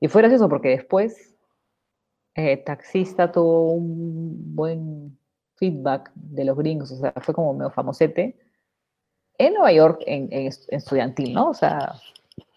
Y 0.00 0.08
fue 0.08 0.22
gracioso 0.22 0.48
porque 0.48 0.70
después 0.70 1.36
eh, 2.34 2.56
Taxista 2.58 3.30
tuvo 3.30 3.72
un 3.72 4.54
buen 4.54 5.18
feedback 5.56 6.10
de 6.14 6.44
los 6.44 6.56
gringos, 6.56 6.92
o 6.92 6.96
sea, 6.96 7.12
fue 7.22 7.34
como 7.34 7.54
medio 7.54 7.70
famosete. 7.70 8.36
En 9.38 9.54
Nueva 9.54 9.72
York, 9.72 10.02
en, 10.06 10.28
estudiantil, 10.68 11.32
¿no? 11.32 11.50
O 11.50 11.54
sea, 11.54 11.94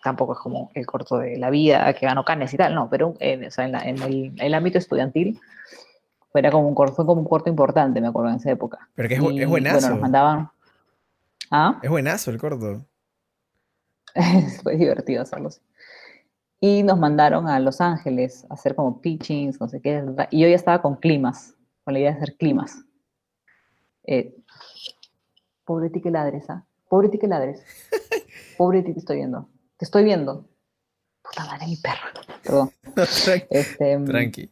tampoco 0.03 0.33
es 0.33 0.39
como 0.39 0.71
el 0.73 0.85
corto 0.85 1.17
de 1.19 1.37
la 1.37 1.49
vida 1.49 1.93
que 1.93 2.05
ganó 2.05 2.23
Cannes 2.23 2.53
y 2.53 2.57
tal, 2.57 2.75
no, 2.75 2.89
pero 2.89 3.15
en, 3.19 3.45
o 3.45 3.51
sea, 3.51 3.65
en, 3.65 4.01
el, 4.01 4.33
el, 4.37 4.53
ámbito 4.53 4.77
estudiantil 4.77 5.39
era 6.33 6.51
como 6.51 6.67
un 6.67 6.75
corto, 6.75 6.95
fue 6.95 7.05
como 7.05 7.21
un 7.21 7.27
corto 7.27 7.49
importante, 7.49 7.99
me 7.99 8.07
acuerdo, 8.07 8.29
en 8.29 8.37
esa 8.37 8.51
época. 8.51 8.89
Pero 8.95 9.09
que 9.09 9.15
es, 9.15 9.21
es 9.21 9.47
buenazo. 9.47 9.79
Bueno, 9.79 9.89
nos 9.89 10.01
mandaban... 10.01 10.51
¿Ah? 11.51 11.79
Es 11.81 11.89
buenazo 11.89 12.29
el 12.31 12.37
corto. 12.37 12.85
fue 14.63 14.75
divertido 14.75 15.23
hacerlo. 15.23 15.49
Y 16.59 16.83
nos 16.83 16.99
mandaron 16.99 17.47
a 17.47 17.59
Los 17.59 17.81
Ángeles 17.81 18.45
a 18.49 18.53
hacer 18.53 18.75
como 18.75 19.01
pitchings, 19.01 19.59
no 19.59 19.67
sé 19.67 19.81
qué. 19.81 20.03
Y 20.29 20.41
yo 20.41 20.47
ya 20.47 20.55
estaba 20.55 20.81
con 20.81 20.97
climas, 20.97 21.55
con 21.83 21.93
la 21.93 21.99
idea 21.99 22.11
de 22.11 22.17
hacer 22.17 22.35
climas. 22.35 22.83
Eh, 24.03 24.35
pobre 25.65 25.89
ti 25.89 26.01
que 26.01 26.11
ladres, 26.11 26.49
¿ah? 26.49 26.65
Pobre 26.89 27.09
ti 27.09 27.17
que 27.17 27.27
ladres. 27.27 27.63
Pobre 28.57 28.83
ti 28.83 28.93
te 28.93 28.99
estoy 28.99 29.17
viendo. 29.17 29.47
Te 29.77 29.85
estoy 29.85 30.03
viendo. 30.03 30.45
Puta 31.21 31.45
madre, 31.45 31.65
mi 31.67 31.77
perro. 31.77 32.07
Perdón. 32.43 32.71
Este, 33.49 33.97
tranqui 33.99 34.51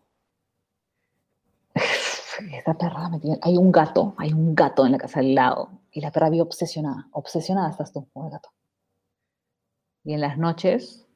esta 2.51 2.77
perra 2.77 3.09
me 3.09 3.19
tiene... 3.19 3.39
Hay 3.41 3.57
un 3.57 3.71
gato, 3.71 4.15
hay 4.17 4.33
un 4.33 4.55
gato 4.55 4.85
en 4.85 4.93
la 4.93 4.97
casa 4.97 5.19
al 5.19 5.35
lado. 5.35 5.69
Y 5.91 6.01
la 6.01 6.11
perra 6.11 6.29
vive 6.29 6.43
obsesionada. 6.43 7.07
Obsesionada 7.11 7.69
estás 7.69 7.91
tú 7.93 8.07
con 8.13 8.25
el 8.25 8.31
gato. 8.31 8.49
Y 10.03 10.13
en 10.13 10.21
las 10.21 10.37
noches, 10.37 11.07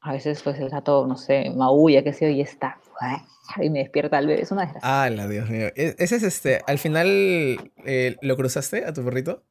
a 0.00 0.12
veces 0.12 0.42
pues 0.42 0.58
el 0.58 0.68
gato, 0.68 1.06
no 1.06 1.16
sé, 1.16 1.50
maulla, 1.50 2.02
qué 2.02 2.12
sé 2.12 2.26
yo, 2.26 2.36
y 2.36 2.40
está. 2.40 2.78
Y 3.60 3.70
me 3.70 3.80
despierta 3.80 4.18
al 4.18 4.26
bebé. 4.26 4.42
Es 4.42 4.50
una 4.50 4.62
desgracia. 4.62 5.02
Ah, 5.02 5.10
la 5.10 5.28
Dios 5.28 5.48
mío. 5.50 5.66
E, 5.76 5.94
ese 5.98 6.16
es 6.16 6.22
este. 6.22 6.60
Al 6.66 6.78
final, 6.78 7.06
eh, 7.84 8.16
¿lo 8.20 8.36
cruzaste 8.36 8.84
a 8.84 8.92
tu 8.92 9.04
perrito? 9.04 9.42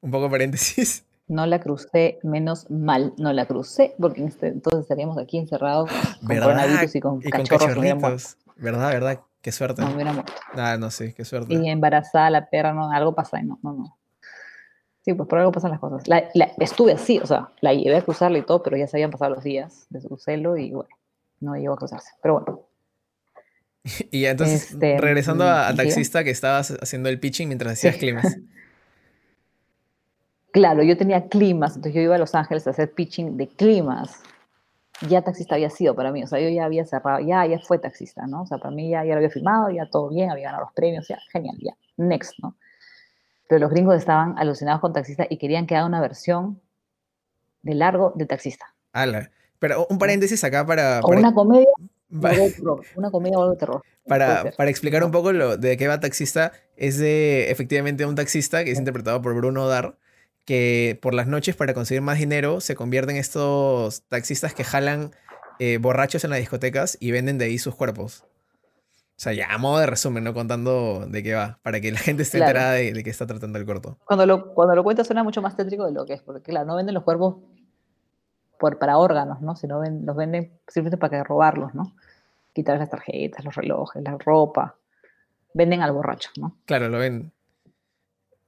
Un 0.00 0.10
poco 0.10 0.30
paréntesis. 0.30 1.04
No 1.26 1.46
la 1.46 1.58
crucé, 1.58 2.18
menos 2.22 2.70
mal, 2.70 3.14
no 3.16 3.32
la 3.32 3.46
crucé, 3.46 3.94
porque 3.98 4.24
este, 4.24 4.48
entonces 4.48 4.82
estaríamos 4.82 5.16
aquí 5.16 5.38
encerrados 5.38 5.90
con 6.20 6.38
coronavirus 6.38 6.94
y 6.94 7.00
con 7.00 7.20
y 7.22 7.30
cachorros. 7.30 8.36
¿Verdad, 8.56 8.90
verdad? 8.90 9.20
Qué 9.44 9.52
suerte. 9.52 9.82
No, 9.82 9.90
hubiera 9.90 10.10
muerto. 10.10 10.32
Ah, 10.54 10.78
no, 10.80 10.90
sí, 10.90 11.12
qué 11.12 11.22
suerte. 11.22 11.52
Y 11.52 11.68
embarazada 11.68 12.30
la 12.30 12.48
perra, 12.48 12.72
no, 12.72 12.90
algo 12.90 13.14
pasa 13.14 13.38
y 13.38 13.44
no, 13.44 13.58
no, 13.62 13.74
no. 13.74 13.98
Sí, 15.02 15.12
pues 15.12 15.28
por 15.28 15.38
algo 15.38 15.52
pasan 15.52 15.70
las 15.70 15.80
cosas. 15.80 16.08
La, 16.08 16.30
estuve 16.60 16.92
así, 16.92 17.18
o 17.18 17.26
sea, 17.26 17.50
la 17.60 17.74
llevé 17.74 17.98
a 17.98 18.00
cruzarla 18.00 18.38
y 18.38 18.42
todo, 18.42 18.62
pero 18.62 18.78
ya 18.78 18.86
se 18.86 18.96
habían 18.96 19.10
pasado 19.10 19.34
los 19.34 19.44
días 19.44 19.86
de 19.90 20.00
su 20.00 20.16
celo 20.16 20.56
y 20.56 20.70
bueno, 20.72 20.88
no 21.40 21.56
llegó 21.56 21.74
a 21.74 21.76
cruzarse. 21.76 22.08
Pero 22.22 22.40
bueno. 22.40 22.62
y 24.10 24.24
entonces, 24.24 24.70
este, 24.70 24.96
regresando 24.98 25.44
al 25.44 25.76
taxista 25.76 26.24
que 26.24 26.30
estabas 26.30 26.70
haciendo 26.80 27.10
el 27.10 27.20
pitching 27.20 27.48
mientras 27.48 27.74
hacías 27.74 27.96
climas. 27.96 28.24
claro, 30.52 30.82
yo 30.82 30.96
tenía 30.96 31.28
climas, 31.28 31.76
entonces 31.76 31.96
yo 31.96 32.00
iba 32.00 32.14
a 32.14 32.18
Los 32.18 32.34
Ángeles 32.34 32.66
a 32.66 32.70
hacer 32.70 32.94
pitching 32.94 33.36
de 33.36 33.48
climas 33.48 34.22
ya 35.08 35.22
taxista 35.22 35.54
había 35.54 35.70
sido 35.70 35.94
para 35.94 36.12
mí, 36.12 36.22
o 36.22 36.26
sea, 36.26 36.40
yo 36.40 36.48
ya 36.48 36.64
había 36.64 36.84
cerrado, 36.84 37.20
ya, 37.20 37.46
ya 37.46 37.58
fue 37.58 37.78
taxista, 37.78 38.26
¿no? 38.26 38.42
O 38.42 38.46
sea, 38.46 38.58
para 38.58 38.74
mí 38.74 38.90
ya, 38.90 39.04
ya 39.04 39.10
lo 39.10 39.16
había 39.16 39.30
firmado, 39.30 39.70
ya 39.70 39.88
todo 39.90 40.08
bien, 40.08 40.30
había 40.30 40.46
ganado 40.46 40.64
los 40.64 40.72
premios, 40.72 41.06
ya, 41.08 41.18
genial, 41.32 41.56
ya, 41.60 41.76
next, 41.96 42.34
¿no? 42.42 42.56
Pero 43.48 43.60
los 43.60 43.70
gringos 43.70 43.96
estaban 43.96 44.38
alucinados 44.38 44.80
con 44.80 44.92
taxista 44.92 45.26
y 45.28 45.38
querían 45.38 45.66
que 45.66 45.76
haga 45.76 45.86
una 45.86 46.00
versión 46.00 46.60
de 47.62 47.74
largo 47.74 48.12
de 48.14 48.26
taxista. 48.26 48.66
Ala. 48.92 49.30
Pero 49.58 49.86
un 49.88 49.98
paréntesis 49.98 50.42
acá 50.44 50.64
para... 50.66 51.00
O 51.00 51.10
una 51.10 51.34
comedia 51.34 51.66
una 52.96 53.10
comedia 53.10 53.38
o 53.38 53.42
algo 53.42 53.54
de 53.54 53.58
terror. 53.58 53.82
Para, 54.06 54.52
para, 54.58 54.68
explicar 54.68 55.02
un 55.02 55.10
poco 55.10 55.32
lo 55.32 55.56
de 55.56 55.78
qué 55.78 55.88
va 55.88 55.98
Taxista, 55.98 56.52
es 56.76 56.98
de 56.98 57.50
efectivamente 57.50 58.04
un 58.04 58.14
taxista 58.14 58.62
que 58.62 58.70
es 58.70 58.78
interpretado 58.78 59.22
por 59.22 59.34
Bruno 59.34 59.66
Dar, 59.66 59.96
que 60.44 60.98
por 61.00 61.14
las 61.14 61.26
noches 61.26 61.56
para 61.56 61.74
conseguir 61.74 62.02
más 62.02 62.18
dinero 62.18 62.60
se 62.60 62.74
convierten 62.74 63.16
en 63.16 63.20
estos 63.20 64.02
taxistas 64.08 64.54
que 64.54 64.64
jalan 64.64 65.12
eh, 65.58 65.78
borrachos 65.78 66.24
en 66.24 66.30
las 66.30 66.40
discotecas 66.40 66.96
y 67.00 67.10
venden 67.10 67.38
de 67.38 67.46
ahí 67.46 67.58
sus 67.58 67.74
cuerpos. 67.74 68.24
O 69.16 69.20
sea, 69.24 69.32
ya 69.32 69.46
a 69.52 69.58
modo 69.58 69.78
de 69.78 69.86
resumen, 69.86 70.24
¿no? 70.24 70.34
Contando 70.34 71.06
de 71.06 71.22
qué 71.22 71.34
va, 71.34 71.60
para 71.62 71.80
que 71.80 71.92
la 71.92 71.98
gente 71.98 72.24
esté 72.24 72.38
enterada 72.38 72.72
de, 72.72 72.92
de, 72.92 73.04
qué 73.04 73.10
está 73.10 73.26
tratando 73.26 73.58
el 73.58 73.64
corto. 73.64 73.96
Cuando 74.04 74.26
lo, 74.26 74.52
cuando 74.54 74.74
lo 74.74 74.82
cuentas 74.82 75.06
suena 75.06 75.22
mucho 75.22 75.40
más 75.40 75.56
tétrico 75.56 75.86
de 75.86 75.92
lo 75.92 76.04
que 76.04 76.14
es, 76.14 76.22
porque 76.22 76.42
claro, 76.42 76.66
no 76.66 76.74
venden 76.74 76.94
los 76.94 77.04
cuerpos 77.04 77.36
por, 78.58 78.78
para 78.78 78.98
órganos, 78.98 79.40
¿no? 79.40 79.54
Sino 79.54 79.78
ven, 79.78 80.04
los 80.04 80.16
venden 80.16 80.50
simplemente 80.66 80.96
para 80.96 81.10
que 81.10 81.24
robarlos, 81.24 81.74
¿no? 81.74 81.92
Quitar 82.52 82.78
las 82.78 82.90
tarjetas, 82.90 83.44
los 83.44 83.54
relojes, 83.54 84.02
la 84.02 84.16
ropa. 84.18 84.76
Venden 85.54 85.82
al 85.82 85.92
borracho, 85.92 86.30
¿no? 86.36 86.56
Claro, 86.64 86.88
lo 86.88 86.98
ven. 86.98 87.30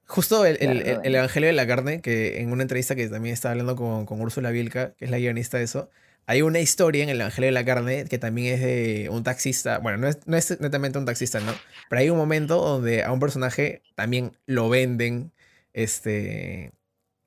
Justo 0.07 0.45
el, 0.45 0.57
el, 0.61 1.15
Evangelio 1.15 1.47
de 1.47 1.53
la 1.53 1.67
Carne, 1.67 2.01
que 2.01 2.41
en 2.41 2.51
una 2.51 2.63
entrevista 2.63 2.95
que 2.95 3.07
también 3.09 3.33
estaba 3.33 3.51
hablando 3.51 3.75
con, 3.75 4.05
con 4.05 4.21
Úrsula 4.21 4.51
Vilca, 4.51 4.93
que 4.93 5.05
es 5.05 5.11
la 5.11 5.19
guionista 5.19 5.57
de 5.57 5.65
eso, 5.65 5.89
hay 6.27 6.41
una 6.41 6.59
historia 6.59 7.03
en 7.03 7.09
el 7.09 7.19
Evangelio 7.19 7.47
de 7.47 7.51
la 7.53 7.65
Carne 7.65 8.05
que 8.05 8.17
también 8.17 8.53
es 8.53 8.61
de 8.61 9.09
un 9.09 9.23
taxista. 9.23 9.79
Bueno, 9.79 9.97
no 9.97 10.07
es, 10.07 10.19
no 10.25 10.37
es 10.37 10.59
netamente 10.61 10.97
un 10.97 11.05
taxista, 11.05 11.39
¿no? 11.39 11.53
Pero 11.89 12.01
hay 12.01 12.09
un 12.09 12.17
momento 12.17 12.57
donde 12.57 13.03
a 13.03 13.11
un 13.11 13.19
personaje 13.19 13.81
también 13.95 14.33
lo 14.45 14.69
venden 14.69 15.31
este, 15.73 16.71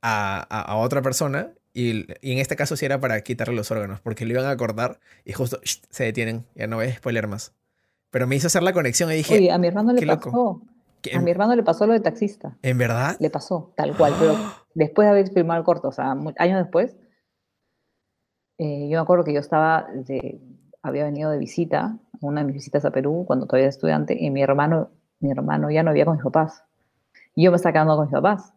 a, 0.02 0.40
a, 0.40 0.76
otra 0.76 1.02
persona. 1.02 1.52
Y, 1.72 2.12
y, 2.20 2.32
en 2.32 2.38
este 2.38 2.56
caso 2.56 2.76
sí 2.76 2.84
era 2.84 3.00
para 3.00 3.20
quitarle 3.22 3.54
los 3.54 3.70
órganos, 3.70 4.00
porque 4.00 4.26
lo 4.26 4.32
iban 4.32 4.46
a 4.46 4.56
cortar 4.56 5.00
y 5.25 5.32
justo 5.32 5.60
se 5.64 6.04
detienen. 6.04 6.44
Ya 6.54 6.66
no 6.66 6.76
voy 6.76 6.88
a 6.88 6.94
spoiler 6.94 7.26
más. 7.26 7.54
Pero 8.10 8.26
me 8.26 8.37
hizo 8.37 8.49
hacer 8.49 8.62
la 8.62 8.72
conexión 8.72 9.10
y 9.12 9.16
dije. 9.16 9.34
Oye, 9.34 9.50
a 9.50 9.58
mi 9.58 9.68
hermano 9.68 9.92
le 9.92 10.06
pasó. 10.06 10.62
A 11.14 11.21
mi 11.21 11.30
hermano 11.30 11.54
le 11.57 11.62
pasó 11.62 11.87
lo 11.87 11.92
de 11.92 12.00
taxista. 12.00 12.57
¿En 12.62 12.78
verdad? 12.78 13.16
Le 13.21 13.30
pasó, 13.30 13.73
tal 13.76 13.97
cual, 13.97 14.14
pero 14.19 14.35
después 14.75 15.07
de 15.07 15.11
haber 15.11 15.33
filmado 15.33 15.59
el 15.59 15.64
corto, 15.64 15.88
o 15.88 15.92
sea, 15.92 16.12
años 16.38 16.59
después, 16.59 16.97
eh, 18.59 18.88
yo 18.90 18.99
me 18.99 19.02
acuerdo 19.02 19.25
que 19.25 19.33
yo 19.33 19.40
estaba, 19.40 19.87
de, 19.95 20.40
había 20.83 21.04
venido 21.04 21.30
de 21.30 21.38
visita, 21.38 21.99
una 22.21 22.42
de 22.42 22.47
mis 22.47 22.57
visitas 22.57 22.85
a 22.85 22.90
Perú, 22.90 23.25
cuando 23.26 23.47
todavía 23.47 23.64
era 23.64 23.71
estudiante, 23.71 24.16
y 24.19 24.30
mi 24.30 24.42
hermano, 24.42 24.90
mi 25.21 25.30
hermano 25.30 25.71
ya 25.71 25.83
no 25.83 25.90
había 25.90 26.04
con 26.04 26.14
mis 26.14 26.25
papás. 26.25 26.62
Y 27.35 27.45
yo 27.45 27.50
me 27.50 27.57
estaba 27.57 27.73
quedando 27.73 27.97
con 27.97 28.07
mis 28.07 28.12
papás. 28.12 28.52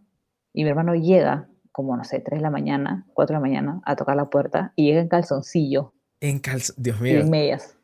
Y 0.52 0.64
mi 0.64 0.70
hermano 0.70 0.94
llega, 0.96 1.48
como 1.72 1.96
no 1.96 2.04
sé, 2.04 2.20
3 2.20 2.40
de 2.40 2.44
la 2.44 2.50
mañana, 2.50 3.06
4 3.14 3.34
de 3.34 3.38
la 3.38 3.40
mañana, 3.40 3.82
a 3.86 3.96
tocar 3.96 4.18
la 4.18 4.30
puerta, 4.30 4.74
y 4.76 4.88
llega 4.88 5.00
en 5.00 5.08
calzoncillo. 5.08 5.94
En 6.20 6.40
calzoncillo, 6.40 6.84
Dios 6.84 7.02
mío. 7.02 7.20
en 7.22 7.30
medias. 7.30 7.78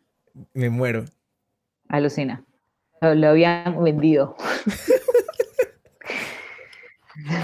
Me 0.54 0.70
muero. 0.70 1.06
Alucina. 1.88 2.44
Lo, 3.02 3.30
habían 3.30 3.82
vendido. 3.84 4.36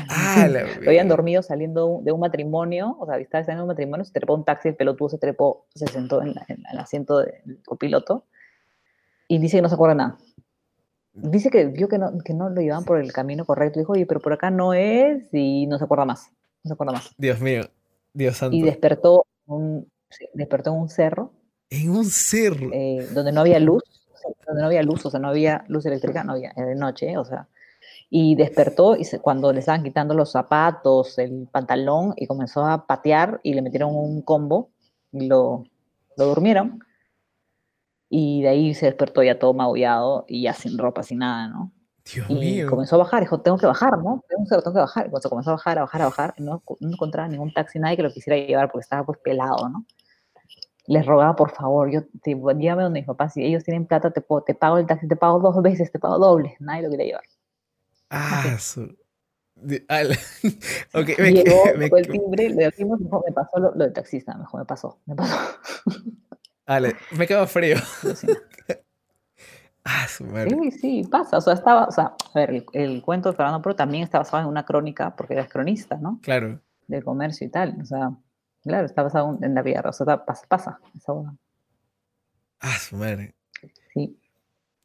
Ah, 0.10 0.48
lo 0.82 0.90
habían 0.90 1.08
dormido 1.08 1.42
saliendo 1.42 2.02
de 2.04 2.12
un 2.12 2.20
matrimonio, 2.20 2.98
o 3.00 3.06
sea, 3.06 3.18
estaba 3.18 3.44
saliendo 3.44 3.62
de 3.62 3.66
un 3.66 3.70
matrimonio, 3.70 4.06
se 4.06 4.14
trepó 4.14 4.36
un 4.36 4.44
taxi, 4.44 4.70
el 4.70 4.76
pelotudo 4.76 5.10
se 5.10 5.18
trepó, 5.18 5.66
se 5.74 5.88
sentó 5.88 6.22
en, 6.22 6.36
el 6.48 6.80
asiento 6.80 7.20
del 7.20 7.62
copiloto 7.66 8.26
y 9.28 9.40
dice 9.40 9.58
que 9.58 9.62
no 9.62 9.70
se 9.70 9.76
acuerda 9.76 9.96
nada. 9.96 10.18
Dice 11.14 11.50
que 11.50 11.66
vio 11.66 11.88
que 11.88 11.98
no, 11.98 12.18
que 12.20 12.34
no 12.34 12.50
lo 12.50 12.60
llevaban 12.60 12.84
por 12.84 13.00
el 13.00 13.14
camino 13.14 13.46
correcto. 13.46 13.80
Dijo, 13.80 13.94
oye, 13.94 14.06
pero 14.06 14.20
por 14.20 14.34
acá 14.34 14.50
no 14.50 14.74
es 14.74 15.34
y 15.34 15.66
no 15.68 15.78
se 15.78 15.86
acuerda 15.86 16.04
más. 16.04 16.30
No 16.64 16.70
se 16.70 16.74
acuerda 16.74 16.92
más. 16.92 17.16
Dios 17.18 17.40
mío, 17.40 17.64
Dios 18.14 18.36
santo. 18.36 18.56
Y 18.56 18.62
despertó 18.62 19.26
un, 19.46 19.90
despertó 20.34 20.72
en 20.72 20.82
un 20.82 20.90
cerro. 20.90 21.32
En 21.70 21.90
un 21.90 22.06
cerro. 22.06 22.70
Eh, 22.74 23.08
donde 23.14 23.32
no 23.32 23.42
había 23.42 23.60
luz, 23.60 23.84
donde 24.48 24.62
no 24.62 24.68
había 24.68 24.84
luz, 24.84 25.06
o 25.06 25.10
sea, 25.10 25.20
no 25.20 25.30
había 25.30 25.66
luz 25.68 25.86
eléctrica, 25.86 26.24
no 26.24 26.34
había, 26.34 26.54
de 26.56 26.76
noche, 26.76 27.18
o 27.18 27.26
sea, 27.26 27.48
y 28.10 28.36
despertó 28.36 28.96
y 28.96 29.06
cuando 29.20 29.52
le 29.52 29.60
estaban 29.60 29.84
quitando 29.84 30.14
los 30.14 30.32
zapatos, 30.32 31.18
el 31.18 31.48
pantalón, 31.52 32.14
y 32.18 32.28
comenzó 32.28 32.66
a 32.66 32.86
patear 32.86 33.40
y 33.44 33.54
le 33.54 33.62
metieron 33.62 33.96
un 33.96 34.22
combo 34.22 34.70
y 35.12 35.28
lo, 35.28 35.64
lo 36.18 36.26
durmieron. 36.26 36.80
Y 38.10 38.44
de 38.44 38.50
ahí 38.50 38.74
se 38.74 38.86
despertó 38.86 39.24
ya 39.24 39.40
todo 39.40 39.54
maullado 39.54 40.26
y 40.28 40.44
ya 40.44 40.54
sin 40.54 40.78
ropa, 40.78 41.04
sin 41.04 41.20
nada, 41.20 41.48
¿no? 41.48 41.72
Dios 42.06 42.30
y 42.30 42.36
mío. 42.36 42.70
comenzó 42.70 42.96
a 42.96 43.00
bajar, 43.00 43.22
dijo, 43.22 43.42
tengo 43.42 43.58
que 43.58 43.66
bajar, 43.66 43.98
¿no? 43.98 44.24
Tengo 44.30 44.44
que, 44.44 44.56
tengo 44.62 44.74
que 44.74 44.80
bajar. 44.80 45.08
Y 45.08 45.10
cuando 45.10 45.30
comenzó 45.30 45.50
a 45.50 45.54
bajar, 45.54 45.80
a 45.80 45.82
bajar, 45.82 46.02
a 46.04 46.06
bajar, 46.06 46.34
no, 46.38 46.62
no 46.80 46.90
encontraba 46.92 47.28
ningún 47.28 47.52
taxi, 47.52 47.80
nadie 47.80 47.98
que 47.98 48.04
lo 48.04 48.12
quisiera 48.12 48.38
llevar 48.38 48.72
porque 48.72 48.84
estaba 48.84 49.04
pues 49.06 49.18
pelado, 49.24 49.68
¿no? 49.70 49.86
Les 50.88 51.06
rogaba, 51.06 51.36
por 51.36 51.52
favor, 51.52 51.90
yo 51.92 52.04
te, 52.22 52.36
llévame 52.36 52.84
donde 52.84 53.00
mis 53.00 53.08
papás, 53.08 53.34
si 53.34 53.44
ellos 53.44 53.64
tienen 53.64 53.86
plata, 53.86 54.12
te, 54.12 54.22
puedo, 54.22 54.44
te 54.44 54.54
pago 54.54 54.78
el 54.78 54.86
taxi, 54.86 55.08
te 55.08 55.16
pago 55.16 55.40
dos 55.40 55.62
veces, 55.62 55.92
te 55.92 55.98
pago 55.98 56.20
doble. 56.20 56.56
Nadie 56.60 56.84
lo 56.84 56.90
quería 56.90 57.06
llevar. 57.06 57.24
Ah, 58.10 58.58
su... 58.60 58.96
De, 59.56 59.86
al... 59.88 60.12
okay, 60.94 61.16
me, 61.20 61.32
Llegó, 61.32 61.64
me, 61.78 61.86
el 61.86 62.08
timbre, 62.08 62.50
le 62.50 62.66
dijimos, 62.66 63.00
me 63.00 63.32
pasó 63.32 63.58
lo, 63.58 63.72
lo 63.74 63.84
del 63.86 63.94
taxista, 63.94 64.36
mejor 64.36 64.60
me 64.62 64.66
pasó, 64.66 65.00
me 65.06 65.16
pasó. 65.16 65.36
Ale, 66.68 66.96
me 67.18 67.26
quedo 67.26 67.48
frío. 67.48 67.78
ah, 69.84 70.08
su 70.08 70.26
madre. 70.26 70.50
Sí, 70.50 70.72
sí, 70.72 71.04
pasa. 71.10 71.38
O 71.38 71.42
sea, 71.42 71.54
estaba, 71.54 71.86
o 71.86 71.92
sea, 71.92 72.16
a 72.34 72.40
ver, 72.40 72.50
el, 72.52 72.66
el, 72.74 73.02
cuento 73.02 73.30
de 73.30 73.36
Fernando 73.36 73.62
Pro 73.62 73.76
también 73.76 74.04
está 74.04 74.18
basado 74.20 74.44
en 74.44 74.50
una 74.50 74.66
crónica, 74.66 75.16
porque 75.16 75.34
eres 75.34 75.48
cronista, 75.48 75.98
¿no? 75.98 76.20
Claro. 76.22 76.60
Del 76.88 77.04
comercio 77.04 77.46
y 77.46 77.52
tal. 77.52 77.78
O 77.82 77.86
sea, 77.86 78.12
claro, 78.66 78.86
está 78.86 79.04
basado 79.04 79.38
en 79.42 79.56
la 79.56 79.62
vida. 79.62 79.82
O 79.86 79.94
sea, 79.94 80.26
pasa, 80.26 80.46
pasa 80.48 80.80
esa 80.96 81.14
boda. 81.14 81.36
Ah, 82.60 82.78
su 82.80 82.96
madre. 82.98 83.36
Sí. 83.94 84.18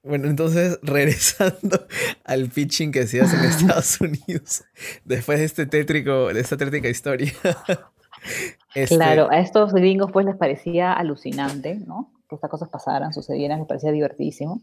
Bueno, 0.03 0.29
entonces, 0.29 0.79
regresando 0.83 1.87
al 2.25 2.49
pitching 2.49 2.93
que 2.93 3.01
hacías 3.01 3.33
en 3.35 3.41
Estados 3.41 4.01
Unidos, 4.01 4.65
después 5.05 5.39
de 5.39 5.45
este 5.45 5.67
tétrico, 5.67 6.33
de 6.33 6.41
esta 6.41 6.57
tétrica 6.57 6.89
historia. 6.89 7.33
este... 8.75 8.97
Claro, 8.97 9.31
a 9.31 9.39
estos 9.39 9.73
gringos 9.73 10.11
pues 10.13 10.27
les 10.27 10.37
parecía 10.37 10.93
alucinante, 10.93 11.75
¿no? 11.75 12.13
Que 12.29 12.37
estas 12.37 12.51
cosas 12.51 12.69
pasaran, 12.69 13.13
sucedieran, 13.13 13.59
les 13.59 13.69
parecía 13.69 13.93
divertidísimo. 13.93 14.63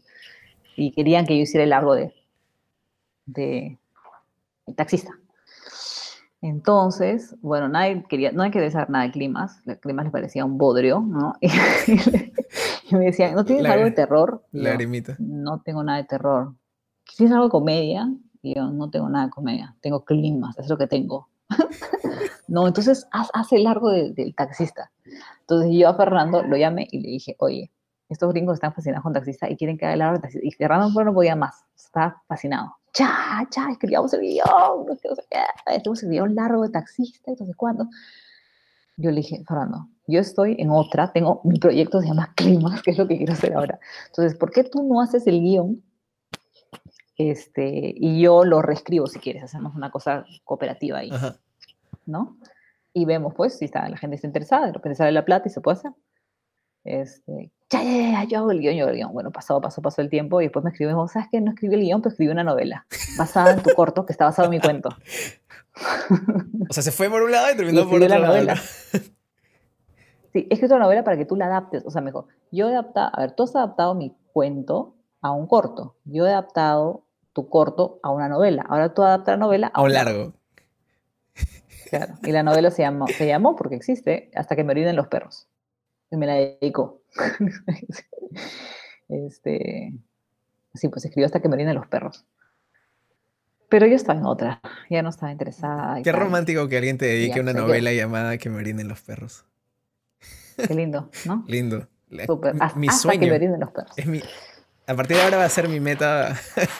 Y 0.76 0.92
querían 0.92 1.26
que 1.26 1.36
yo 1.36 1.42
hiciera 1.42 1.64
el 1.64 1.70
largo 1.70 1.94
de, 1.94 2.14
de, 3.26 3.78
de 4.66 4.74
taxista. 4.74 5.10
Entonces, 6.40 7.34
bueno, 7.40 7.68
nadie 7.68 8.04
quería, 8.08 8.30
no 8.30 8.44
hay 8.44 8.52
que 8.52 8.70
saber 8.70 8.90
nada 8.90 9.06
de 9.06 9.10
climas, 9.10 9.60
el 9.66 9.78
clima 9.80 10.04
les 10.04 10.12
parecía 10.12 10.44
un 10.44 10.56
bodrio, 10.56 11.00
¿no? 11.00 11.34
Y, 12.90 12.94
me 12.94 13.04
decían, 13.04 13.34
¿no 13.34 13.44
tienes 13.44 13.64
la, 13.64 13.74
algo 13.74 13.84
de 13.84 13.90
terror? 13.90 14.42
Lagrimita. 14.50 15.14
No 15.18 15.60
tengo 15.60 15.84
nada 15.84 15.98
de 15.98 16.04
terror. 16.04 16.54
¿Tienes 17.04 17.34
algo 17.34 17.44
de 17.44 17.50
comedia? 17.50 18.08
Y 18.40 18.54
yo, 18.54 18.70
no 18.70 18.88
tengo 18.88 19.10
nada 19.10 19.26
de 19.26 19.30
comedia, 19.30 19.76
tengo 19.82 20.06
climas, 20.06 20.58
es 20.58 20.70
lo 20.70 20.78
que 20.78 20.86
tengo. 20.86 21.28
no, 22.48 22.66
entonces 22.66 23.06
haz, 23.10 23.28
haz 23.34 23.52
el 23.52 23.64
largo 23.64 23.90
del 23.90 24.14
de 24.14 24.32
taxista. 24.32 24.90
Entonces 25.40 25.70
yo 25.72 25.88
a 25.90 25.94
Fernando 25.96 26.42
lo 26.42 26.56
llamé 26.56 26.88
y 26.90 27.00
le 27.00 27.08
dije, 27.08 27.36
oye, 27.40 27.70
estos 28.08 28.32
gringos 28.32 28.54
están 28.54 28.72
fascinados 28.72 29.02
con 29.02 29.12
taxista 29.12 29.50
y 29.50 29.56
quieren 29.56 29.76
que 29.76 29.84
haga 29.84 29.92
el 29.92 29.98
largo 29.98 30.12
del 30.14 30.22
taxista. 30.22 30.46
Y 30.46 30.52
Fernando 30.52 31.04
no 31.04 31.12
podía 31.12 31.36
más, 31.36 31.66
estaba 31.76 32.22
fascinado 32.26 32.77
cha, 32.92 33.46
cha, 33.50 33.70
escribíamos 33.70 34.12
el 34.14 34.20
guion, 34.20 34.86
no 34.86 34.94
sé, 34.96 35.08
escribimos 35.66 36.02
el 36.02 36.10
guion 36.10 36.34
largo 36.34 36.62
de 36.62 36.70
taxista, 36.70 37.30
entonces 37.30 37.56
cuándo. 37.56 37.88
Yo 38.96 39.10
le 39.10 39.18
dije, 39.18 39.44
Fernando, 39.46 39.88
yo 40.08 40.20
estoy 40.20 40.56
en 40.58 40.70
otra, 40.70 41.12
tengo 41.12 41.40
mi 41.44 41.58
proyecto 41.58 42.00
se 42.00 42.08
llama 42.08 42.32
Climas, 42.34 42.82
que 42.82 42.90
es 42.90 42.98
lo 42.98 43.06
que 43.06 43.16
quiero 43.16 43.32
hacer 43.32 43.54
ahora. 43.54 43.78
Entonces, 44.06 44.36
¿por 44.36 44.50
qué 44.50 44.64
tú 44.64 44.82
no 44.82 45.00
haces 45.00 45.26
el 45.26 45.40
guion? 45.40 45.82
Este, 47.16 47.94
y 47.96 48.20
yo 48.20 48.44
lo 48.44 48.62
reescribo 48.62 49.06
si 49.06 49.18
quieres, 49.18 49.44
hacemos 49.44 49.74
una 49.74 49.90
cosa 49.90 50.24
cooperativa 50.44 50.98
ahí, 50.98 51.10
Ajá. 51.10 51.36
¿no? 52.06 52.38
Y 52.92 53.04
vemos, 53.04 53.34
pues, 53.34 53.58
si 53.58 53.66
está, 53.66 53.88
la 53.88 53.96
gente 53.96 54.16
está 54.16 54.26
interesada, 54.26 54.66
de 54.66 54.72
repente 54.72 54.96
sale 54.96 55.12
la 55.12 55.24
plata 55.24 55.48
y 55.48 55.50
se 55.50 55.60
puede 55.60 55.78
hacer. 55.78 55.92
Este, 56.84 57.52
ya, 57.70 57.82
ya, 57.82 58.10
ya, 58.12 58.24
yo 58.24 58.38
hago 58.38 58.50
el 58.50 58.60
guion, 58.60 58.74
yo 58.74 58.84
hago 58.84 58.90
el 58.90 58.96
guion. 58.96 59.12
Bueno, 59.12 59.30
pasó, 59.30 59.60
pasó, 59.60 59.82
pasó 59.82 60.00
el 60.00 60.08
tiempo 60.08 60.40
y 60.40 60.44
después 60.44 60.64
me 60.64 60.70
escribimos, 60.70 61.12
¿sabes 61.12 61.28
qué? 61.30 61.40
No 61.40 61.50
escribí 61.50 61.74
el 61.74 61.82
guion, 61.82 62.00
pero 62.00 62.12
escribí 62.12 62.30
una 62.30 62.44
novela 62.44 62.86
basada 63.16 63.52
en 63.52 63.62
tu 63.62 63.70
corto 63.74 64.06
que 64.06 64.12
está 64.12 64.24
basado 64.24 64.46
en 64.46 64.50
mi 64.52 64.60
cuento. 64.60 64.90
O 66.68 66.72
sea, 66.72 66.82
se 66.82 66.90
fue 66.92 67.08
por 67.10 67.22
un 67.22 67.30
lado 67.30 67.52
y 67.52 67.56
terminó 67.56 67.82
y 67.82 67.84
por 67.84 68.02
otro 68.02 68.08
la 68.08 68.18
lado. 68.18 68.34
novela. 68.34 68.56
Sí, 70.32 70.46
he 70.50 70.54
escrito 70.54 70.74
una 70.74 70.84
novela 70.84 71.04
para 71.04 71.16
que 71.16 71.24
tú 71.24 71.36
la 71.36 71.46
adaptes. 71.46 71.84
O 71.86 71.90
sea, 71.90 72.02
mejor, 72.02 72.26
yo 72.50 72.68
he 72.68 72.72
adaptado, 72.72 73.10
a 73.12 73.20
ver, 73.20 73.32
tú 73.32 73.44
has 73.44 73.56
adaptado 73.56 73.94
mi 73.94 74.14
cuento 74.32 74.94
a 75.20 75.32
un 75.32 75.46
corto. 75.46 75.96
Yo 76.04 76.26
he 76.26 76.30
adaptado 76.30 77.04
tu 77.32 77.48
corto 77.48 78.00
a 78.02 78.10
una 78.10 78.28
novela. 78.28 78.64
Ahora 78.68 78.94
tú 78.94 79.02
adaptas 79.02 79.34
la 79.34 79.44
novela 79.44 79.70
a 79.72 79.82
un 79.82 79.92
largo. 79.92 80.32
Claro, 81.88 82.14
y 82.22 82.32
la 82.32 82.42
novela 82.42 82.70
se 82.70 82.82
llamó, 82.82 83.06
se 83.06 83.26
llamó 83.26 83.56
porque 83.56 83.74
existe, 83.74 84.30
Hasta 84.34 84.54
que 84.56 84.64
me 84.64 84.72
orinen 84.72 84.96
los 84.96 85.08
perros. 85.08 85.48
Y 86.10 86.16
me 86.16 86.26
la 86.26 86.34
dedicó. 86.34 86.97
este, 89.08 89.92
sí, 90.74 90.88
pues 90.88 91.04
escribió 91.04 91.26
hasta 91.26 91.40
que 91.40 91.48
me 91.48 91.54
orinen 91.54 91.74
los 91.74 91.86
perros. 91.86 92.26
Pero 93.68 93.86
yo 93.86 93.96
estaba 93.96 94.18
en 94.18 94.26
otra, 94.26 94.60
ya 94.88 95.02
no 95.02 95.10
estaba 95.10 95.30
interesada. 95.30 95.96
Qué 96.02 96.10
tal. 96.10 96.20
romántico 96.20 96.68
que 96.68 96.78
alguien 96.78 96.96
te 96.96 97.06
dedique 97.06 97.40
una 97.40 97.52
novela 97.52 97.92
yo. 97.92 97.98
llamada 97.98 98.38
Que 98.38 98.48
me 98.48 98.56
orinen 98.56 98.88
los 98.88 99.02
perros. 99.02 99.44
Qué 100.56 100.74
lindo, 100.74 101.10
¿no? 101.26 101.44
lindo. 101.48 101.86
Super. 102.26 102.54
Hasta, 102.60 102.78
mi 102.78 102.88
hasta 102.88 103.02
sueño. 103.02 103.20
que 103.20 103.26
me 103.26 103.36
orinen 103.36 103.60
los 103.60 103.70
perros. 103.70 103.92
Es 103.98 104.06
mi, 104.06 104.22
a 104.86 104.94
partir 104.94 105.18
de 105.18 105.22
ahora 105.22 105.36
va 105.36 105.44
a 105.44 105.50
ser 105.50 105.68
mi 105.68 105.80
meta 105.80 106.34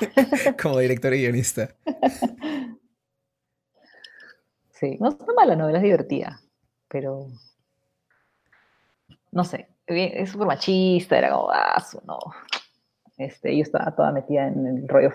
como 0.62 0.78
director 0.78 1.12
y 1.12 1.20
guionista. 1.20 1.74
Sí, 4.70 4.96
no 4.98 5.10
está 5.10 5.26
mal, 5.34 5.48
la 5.48 5.56
novela 5.56 5.78
es 5.78 5.84
divertida, 5.84 6.40
pero 6.88 7.26
no 9.30 9.44
sé, 9.44 9.68
es 9.88 10.30
súper 10.30 10.46
machista, 10.46 11.18
era 11.18 11.30
como, 11.30 11.50
ah, 11.50 11.82
no. 12.06 12.18
Este, 13.16 13.56
yo 13.56 13.62
estaba 13.62 13.94
toda 13.94 14.12
metida 14.12 14.46
en 14.46 14.66
el 14.66 14.88
rollo 14.88 15.12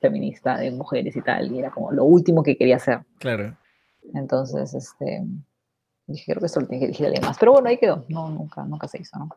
feminista 0.00 0.58
de 0.58 0.70
mujeres 0.70 1.16
y 1.16 1.22
tal, 1.22 1.52
y 1.52 1.58
era 1.60 1.70
como 1.70 1.92
lo 1.92 2.04
último 2.04 2.42
que 2.42 2.56
quería 2.56 2.76
hacer. 2.76 3.00
Claro. 3.18 3.56
Entonces, 4.12 4.74
este, 4.74 5.22
dije, 6.06 6.24
creo 6.32 6.40
que 6.40 6.46
esto 6.46 6.60
lo 6.60 6.66
tiene 6.66 6.80
que 6.80 6.86
dirigir 6.88 7.06
alguien 7.06 7.24
más. 7.24 7.38
Pero 7.38 7.52
bueno, 7.52 7.68
ahí 7.68 7.78
quedó, 7.78 8.04
no, 8.08 8.28
nunca, 8.28 8.64
nunca 8.64 8.88
se 8.88 9.00
hizo, 9.00 9.18
¿no? 9.18 9.28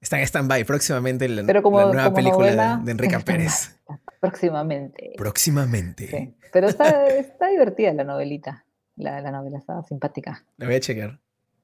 Está 0.00 0.18
en 0.18 0.24
stand-by 0.24 0.64
próximamente 0.64 1.28
la, 1.28 1.44
Pero 1.46 1.62
como, 1.62 1.78
la 1.78 1.86
nueva 1.86 2.04
como 2.04 2.16
película 2.16 2.46
novela, 2.46 2.76
de, 2.76 2.84
de 2.84 2.90
Enrique 2.92 3.18
Pérez. 3.20 3.80
Próximamente. 4.20 5.12
Próximamente. 5.16 6.08
Sí. 6.08 6.34
Pero 6.52 6.68
está, 6.68 7.08
está 7.08 7.48
divertida 7.48 7.92
la 7.94 8.04
novelita. 8.04 8.66
La, 8.96 9.20
la 9.20 9.30
novela 9.30 9.58
está 9.58 9.82
simpática. 9.82 10.44
La 10.58 10.66
voy 10.66 10.74
a 10.74 10.80
checar. 10.80 11.18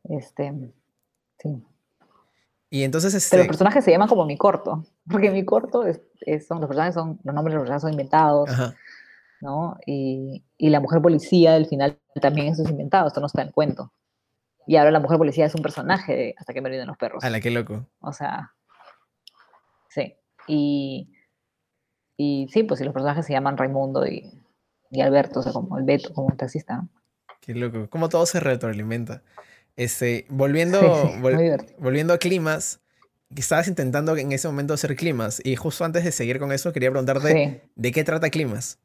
Este, 0.04 0.52
sí. 1.38 1.62
Y 2.70 2.84
entonces 2.84 3.12
este... 3.14 3.30
Pero 3.30 3.42
los 3.42 3.48
personajes 3.48 3.84
se 3.84 3.90
llaman 3.90 4.08
como 4.08 4.24
mi 4.24 4.36
corto, 4.36 4.86
porque 5.10 5.30
mi 5.30 5.44
corto 5.44 5.84
es, 5.84 6.00
es, 6.20 6.46
son, 6.46 6.60
los 6.60 6.68
personajes 6.68 6.94
son, 6.94 7.18
los 7.24 7.34
nombres 7.34 7.52
de 7.52 7.56
los 7.56 7.62
personajes 7.62 7.82
son 7.82 7.92
inventados, 7.92 8.48
Ajá. 8.48 8.76
¿no? 9.40 9.76
Y, 9.86 10.44
y, 10.56 10.70
la 10.70 10.80
mujer 10.80 11.02
policía 11.02 11.54
del 11.54 11.66
final 11.66 11.98
también 12.22 12.46
eso 12.46 12.62
es 12.62 12.70
inventado, 12.70 13.08
esto 13.08 13.20
no 13.20 13.26
está 13.26 13.42
en 13.42 13.48
el 13.48 13.54
cuento. 13.54 13.92
Y 14.66 14.76
ahora 14.76 14.92
la 14.92 15.00
mujer 15.00 15.18
policía 15.18 15.46
es 15.46 15.54
un 15.56 15.62
personaje 15.62 16.14
de 16.14 16.34
hasta 16.38 16.52
que 16.52 16.60
me 16.60 16.68
olviden 16.68 16.86
los 16.86 16.96
perros. 16.96 17.24
A 17.24 17.30
la 17.30 17.40
que 17.40 17.50
loco. 17.50 17.88
O 17.98 18.12
sea, 18.12 18.52
sí. 19.88 20.14
Y, 20.46 21.12
y 22.16 22.46
sí, 22.52 22.62
pues 22.62 22.78
si 22.78 22.84
los 22.84 22.94
personajes 22.94 23.26
se 23.26 23.32
llaman 23.32 23.56
Raimundo 23.56 24.06
y, 24.06 24.30
y 24.90 25.00
Alberto, 25.00 25.40
o 25.40 25.42
sea, 25.42 25.52
como 25.52 25.76
el 25.78 25.84
Beto, 25.84 26.12
como 26.14 26.28
un 26.28 26.36
taxista, 26.36 26.76
¿no? 26.76 26.88
Qué 27.40 27.54
loco. 27.54 27.88
Cómo 27.90 28.08
todo 28.08 28.26
se 28.26 28.38
retroalimenta. 28.38 29.22
Este, 29.80 30.26
volviendo, 30.28 30.78
vol- 31.22 31.66
volviendo 31.78 32.12
a 32.12 32.18
climas, 32.18 32.80
estabas 33.34 33.66
intentando 33.66 34.14
en 34.14 34.30
ese 34.32 34.46
momento 34.46 34.74
hacer 34.74 34.94
climas. 34.94 35.40
Y 35.42 35.56
justo 35.56 35.86
antes 35.86 36.04
de 36.04 36.12
seguir 36.12 36.38
con 36.38 36.52
eso, 36.52 36.70
quería 36.74 36.90
preguntarte 36.90 37.32
Sí. 37.32 37.70
de 37.76 37.92
qué 37.92 38.04
trata 38.04 38.28
climas. 38.28 38.78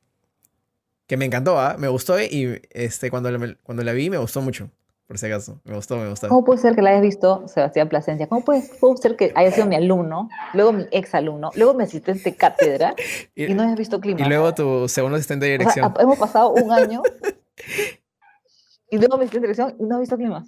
Que 1.06 1.18
me 1.18 1.26
encantó, 1.26 1.60
¿ah? 1.60 1.76
Me 1.78 1.90
gustó 1.90 2.18
y 2.22 2.62
este, 2.72 3.10
cuando, 3.12 3.30
la, 3.30 3.58
cuando 3.64 3.84
la 3.84 3.92
vi 3.92 4.10
me 4.10 4.18
gustó 4.18 4.42
mucho. 4.42 4.70
Por 5.06 5.18
si 5.20 5.26
acaso. 5.26 5.60
Me 5.66 5.76
gustó, 5.76 5.98
me 5.98 6.08
gustó. 6.10 6.30
¿Cómo 6.30 6.46
puede 6.46 6.62
ser 6.62 6.76
que 6.76 6.82
la 6.82 6.92
hayas 6.92 7.02
visto, 7.02 7.46
Sebastián 7.50 7.90
Plasencia? 7.90 8.28
¿Cómo 8.28 8.46
puede, 8.46 8.64
puede 8.80 8.96
ser 8.98 9.18
que 9.18 9.34
haya 9.36 9.52
sido 9.52 9.68
mi 9.68 9.76
alumno, 9.76 10.30
luego 10.54 10.72
mi 10.72 10.86
ex 10.92 11.14
alumno, 11.14 11.52
luego 11.56 11.74
mi 11.74 11.84
asistente 11.84 12.24
de 12.32 12.36
cátedra 12.38 12.96
y 13.36 13.54
no 13.54 13.64
hayas 13.64 13.78
visto 13.78 14.00
clima? 14.00 14.22
y 14.26 14.30
luego 14.30 14.54
tu 14.56 14.88
segundo 14.88 15.18
asistente 15.18 15.46
de 15.46 15.56
O 15.58 15.58
sea, 15.60 15.74
dirección. 15.74 15.94
hemos 16.00 16.18
pasado 16.18 16.54
un 16.54 16.72
año 16.72 17.04
y 18.90 18.98
luego 18.98 19.18
mi 19.18 19.26
asistente 19.26 19.48
de 19.48 19.54
dirección 19.54 19.76
y 19.78 19.84
no 19.84 19.98
ha 19.98 20.00
visto 20.00 20.16
climas. 20.16 20.48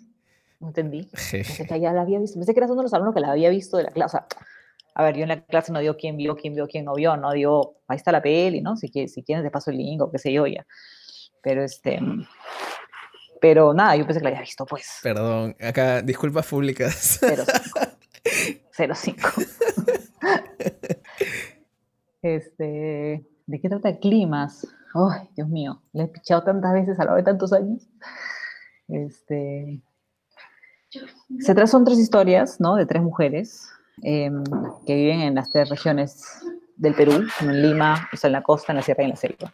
No 0.60 0.67
entendí. 0.67 1.06
Pensé 1.32 1.65
que 1.65 1.80
ya 1.80 1.93
la 1.93 2.02
había 2.02 2.20
visto. 2.20 2.39
Pensé 2.39 2.54
que 2.54 2.60
eras 2.60 2.72
uno 2.72 2.82
de 2.82 2.84
los 2.84 2.93
alumnos 2.93 3.13
que 3.13 3.22
la 3.22 3.32
había 3.32 3.50
visto 3.50 3.78
de 3.78 3.84
la 3.84 3.91
clase. 3.91 4.17
O 4.17 4.20
sea, 4.20 4.28
a 4.96 5.04
ver, 5.04 5.15
yo 5.15 5.24
en 5.24 5.30
la 5.30 5.46
clase 5.46 5.72
no 5.72 5.80
digo 5.80 5.96
quién 5.96 6.17
vio, 6.17 6.36
quién 6.36 6.56
vio, 6.56 6.67
quién 6.67 6.86
no 6.86 6.96
vio, 6.96 7.15
no 7.17 7.32
digo, 7.32 7.82
ahí 7.88 7.98
está 7.98 8.12
la 8.12 8.22
peli, 8.22 8.62
¿no? 8.62 8.76
Si 8.76 8.89
quieres, 8.89 9.13
si 9.13 9.24
quieres 9.24 9.43
te 9.43 9.52
paso 9.52 9.70
el 9.70 9.78
link 9.78 10.02
o 10.02 10.12
qué 10.12 10.17
sé 10.17 10.34
yo 10.34 10.48
ya. 10.48 10.65
Pero 11.43 11.63
este, 11.63 12.00
Pero 13.39 13.74
nada, 13.74 13.96
yo 13.96 14.06
pensé 14.06 14.20
que 14.20 14.24
la 14.24 14.30
había 14.30 14.41
visto, 14.41 14.65
pues. 14.65 15.00
Perdón, 15.04 15.56
acá 15.62 16.02
disculpas 16.02 16.48
públicas. 16.48 17.20
05. 17.20 18.96
05. 18.96 19.30
este, 22.22 23.26
¿de 23.46 23.62
qué 23.62 23.70
trata 23.70 23.98
Climas? 24.00 24.67
Ay, 24.93 25.30
Dios 25.36 25.48
mío, 25.48 25.82
le 25.93 26.04
he 26.04 26.08
pichado 26.08 26.43
tantas 26.43 26.74
veces 26.74 27.00
a 27.00 27.04
lo 27.04 27.12
largo 27.12 27.17
de 27.17 27.24
tantos 27.24 27.54
años. 27.54 27.88
Este, 28.88 29.82
se 31.40 31.54
trata, 31.54 31.68
son 31.68 31.86
tres 31.86 32.00
historias, 32.00 32.60
¿no? 32.60 32.76
De 32.76 32.86
tres 32.86 33.02
mujeres 33.02 33.70
em, 34.04 34.44
que 34.86 34.96
viven 34.96 35.22
en 35.22 35.36
las 35.36 35.50
tres 35.50 35.70
regiones 35.70 36.24
del 36.76 36.94
Perú, 36.94 37.24
en 37.42 37.62
Lima, 37.62 38.08
o 38.14 38.18
sea, 38.18 38.28
en 38.28 38.34
la 38.34 38.44
costa, 38.44 38.72
en 38.72 38.78
la 38.78 38.82
sierra 38.82 39.04
y 39.04 39.06
en 39.06 39.10
la 39.10 39.16
selva. 39.16 39.54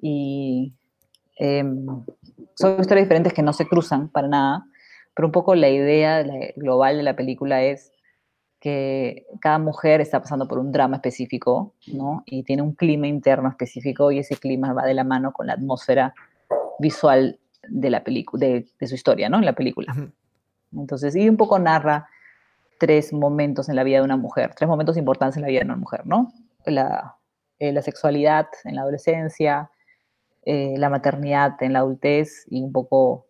Y 0.00 0.72
em, 1.36 1.86
son 2.54 2.80
historias 2.80 3.06
diferentes 3.06 3.32
que 3.32 3.42
no 3.42 3.52
se 3.52 3.66
cruzan 3.66 4.08
para 4.08 4.28
nada, 4.28 4.66
pero 5.14 5.28
un 5.28 5.32
poco 5.32 5.54
la 5.54 5.68
idea 5.68 6.24
global 6.56 6.96
de 6.96 7.02
la 7.02 7.16
película 7.16 7.62
es 7.62 7.92
que 8.62 9.26
cada 9.40 9.58
mujer 9.58 10.00
está 10.00 10.20
pasando 10.20 10.46
por 10.46 10.58
un 10.58 10.70
drama 10.70 10.96
específico, 10.96 11.74
¿no? 11.88 12.22
Y 12.26 12.44
tiene 12.44 12.62
un 12.62 12.74
clima 12.74 13.08
interno 13.08 13.48
específico 13.48 14.12
y 14.12 14.20
ese 14.20 14.36
clima 14.36 14.72
va 14.72 14.84
de 14.84 14.94
la 14.94 15.02
mano 15.02 15.32
con 15.32 15.48
la 15.48 15.54
atmósfera 15.54 16.14
visual 16.78 17.40
de 17.68 17.90
la 17.90 18.04
película, 18.04 18.46
de, 18.46 18.86
su 18.86 18.94
historia, 18.94 19.28
¿no? 19.28 19.38
En 19.38 19.44
la 19.44 19.54
película. 19.54 19.92
Entonces, 20.76 21.14
y 21.16 21.28
un 21.28 21.36
poco 21.36 21.58
narra 21.58 22.08
tres 22.78 23.12
momentos 23.12 23.68
en 23.68 23.76
la 23.76 23.84
vida 23.84 23.98
de 23.98 24.04
una 24.04 24.16
mujer, 24.16 24.54
tres 24.56 24.68
momentos 24.68 24.96
importantes 24.96 25.36
en 25.36 25.42
la 25.42 25.48
vida 25.48 25.60
de 25.60 25.66
una 25.66 25.76
mujer, 25.76 26.06
¿no? 26.06 26.32
La, 26.66 27.16
eh, 27.58 27.72
la 27.72 27.82
sexualidad 27.82 28.46
en 28.64 28.74
la 28.76 28.82
adolescencia, 28.82 29.70
eh, 30.44 30.74
la 30.76 30.90
maternidad 30.90 31.62
en 31.62 31.74
la 31.74 31.80
adultez 31.80 32.44
y 32.48 32.60
un 32.60 32.72
poco 32.72 33.26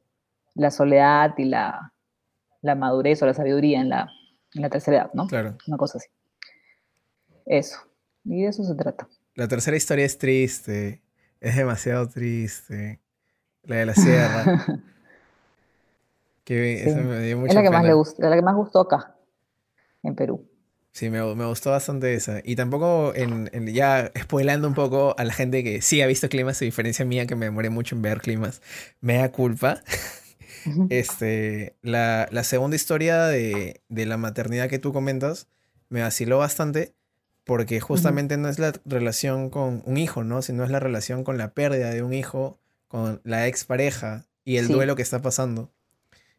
la 0.54 0.70
soledad 0.70 1.34
y 1.36 1.44
la, 1.44 1.92
la 2.62 2.74
madurez 2.74 3.22
o 3.22 3.26
la 3.26 3.34
sabiduría 3.34 3.80
en 3.80 3.90
la, 3.90 4.08
en 4.54 4.62
la 4.62 4.70
tercera 4.70 4.96
edad, 4.98 5.10
¿no? 5.12 5.26
Claro. 5.26 5.58
Una 5.66 5.76
cosa 5.76 5.98
así. 5.98 6.08
Eso. 7.44 7.78
Y 8.24 8.42
de 8.42 8.48
eso 8.48 8.64
se 8.64 8.74
trata. 8.74 9.08
La 9.34 9.48
tercera 9.48 9.76
historia 9.76 10.04
es 10.04 10.16
triste. 10.16 11.02
Es 11.40 11.56
demasiado 11.56 12.08
triste. 12.08 13.00
La 13.64 13.76
de 13.76 13.86
la 13.86 13.94
sierra. 13.94 14.44
que 16.44 16.84
eso 16.84 16.96
me 16.98 17.20
dio 17.20 17.38
mucha 17.38 17.50
Es 17.50 17.54
la 17.56 17.62
que 17.62 17.70
más 17.70 17.84
le 17.84 17.92
gusta, 17.92 18.28
la 18.28 18.36
que 18.36 18.42
más 18.42 18.54
gustó 18.54 18.80
acá, 18.80 19.16
en 20.02 20.14
Perú. 20.14 20.48
Sí, 20.92 21.08
me, 21.08 21.22
me, 21.34 21.46
gustó 21.46 21.70
bastante 21.70 22.12
esa. 22.12 22.40
Y 22.44 22.54
tampoco, 22.54 23.14
en, 23.14 23.48
ya 23.68 24.12
spoilando 24.18 24.68
un 24.68 24.74
poco 24.74 25.14
a 25.16 25.24
la 25.24 25.32
gente 25.32 25.64
que 25.64 25.80
sí 25.80 26.02
ha 26.02 26.06
visto 26.06 26.28
climas, 26.28 26.60
a 26.60 26.66
diferencia 26.66 27.06
mía 27.06 27.26
que 27.26 27.34
me 27.34 27.46
demoré 27.46 27.70
mucho 27.70 27.96
en 27.96 28.02
ver 28.02 28.20
climas, 28.20 28.60
me 29.00 29.16
da 29.16 29.32
culpa. 29.32 29.80
este, 30.90 31.76
la, 31.80 32.28
la, 32.30 32.44
segunda 32.44 32.76
historia 32.76 33.24
de, 33.24 33.80
de, 33.88 34.06
la 34.06 34.18
maternidad 34.18 34.68
que 34.68 34.78
tú 34.78 34.92
comentas 34.92 35.48
me 35.88 36.02
vaciló 36.02 36.38
bastante 36.38 36.94
porque 37.44 37.80
justamente 37.80 38.36
no 38.36 38.48
es 38.48 38.58
la 38.58 38.72
relación 38.84 39.50
con 39.50 39.82
un 39.84 39.96
hijo, 39.96 40.24
¿no? 40.24 40.42
Sino 40.42 40.62
es 40.62 40.70
la 40.70 40.78
relación 40.78 41.24
con 41.24 41.38
la 41.38 41.54
pérdida 41.54 41.90
de 41.90 42.02
un 42.02 42.12
hijo, 42.12 42.60
con 42.86 43.20
la 43.24 43.46
expareja 43.46 44.26
y 44.44 44.58
el 44.58 44.68
duelo 44.68 44.94
que 44.94 45.02
está 45.02 45.22
pasando. 45.22 45.72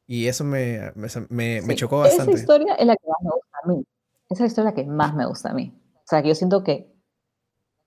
Y 0.06 0.28
eso 0.28 0.44
me, 0.44 0.92
me, 1.30 1.62
me, 1.62 1.76
chocó 1.76 2.00
bastante. 2.00 2.34
Esa 2.34 2.42
historia 2.42 2.76
es 2.76 2.86
la 2.86 2.96
que 2.96 3.08
más 3.08 3.22
me 3.22 3.30
gusta 3.32 3.58
a 3.64 3.68
mí 3.68 3.86
esa 4.34 4.46
es 4.46 4.58
la 4.58 4.74
que 4.74 4.84
más 4.84 5.16
me 5.16 5.26
gusta 5.26 5.52
a 5.52 5.54
mí. 5.54 5.74
O 5.96 6.06
sea, 6.06 6.22
que 6.22 6.30
yo 6.30 6.36
siento 6.36 6.64
que, 6.64 6.92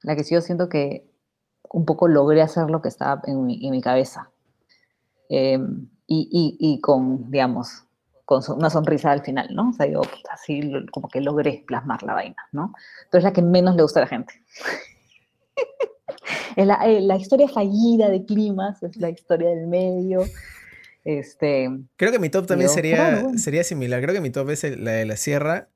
la 0.02 0.16
que 0.16 0.24
sí 0.24 0.34
yo 0.34 0.40
siento 0.40 0.68
que 0.68 1.10
un 1.70 1.84
poco 1.84 2.08
logré 2.08 2.42
hacer 2.42 2.70
lo 2.70 2.80
que 2.80 2.88
estaba 2.88 3.20
en 3.26 3.44
mi, 3.44 3.66
en 3.66 3.72
mi 3.72 3.80
cabeza. 3.80 4.30
Em, 5.28 5.88
y, 6.06 6.28
y, 6.30 6.56
y, 6.60 6.80
con, 6.80 7.30
digamos, 7.30 7.84
con 8.24 8.42
una 8.56 8.70
sonrisa 8.70 9.10
al 9.10 9.22
final, 9.22 9.48
¿no? 9.54 9.70
O 9.70 9.72
sea, 9.72 9.86
yo 9.86 10.02
así 10.30 10.72
como 10.92 11.08
que 11.08 11.20
logré 11.20 11.64
plasmar 11.66 12.02
la 12.04 12.14
vaina, 12.14 12.48
¿no? 12.52 12.72
Pero 13.10 13.18
es 13.18 13.24
la 13.24 13.32
que 13.32 13.42
menos 13.42 13.74
le 13.74 13.82
gusta 13.82 14.00
a 14.00 14.04
la 14.04 14.08
gente. 14.08 14.34
es 16.56 16.66
la, 16.66 16.76
eh, 16.86 17.00
la, 17.00 17.16
historia 17.16 17.48
fallida 17.48 18.08
de 18.08 18.24
climas, 18.24 18.82
es 18.82 18.96
la 18.96 19.10
historia 19.10 19.50
del 19.50 19.66
medio. 19.66 20.22
Este, 21.06 21.70
Creo 21.96 22.10
que 22.10 22.18
mi 22.18 22.28
top 22.30 22.46
también 22.46 22.68
sería, 22.68 23.24
sería 23.38 23.62
similar. 23.62 24.02
Creo 24.02 24.14
que 24.14 24.20
mi 24.20 24.30
top 24.30 24.50
es 24.50 24.64
la 24.78 24.90
de 24.90 25.06
la 25.06 25.16
sierra 25.16 25.70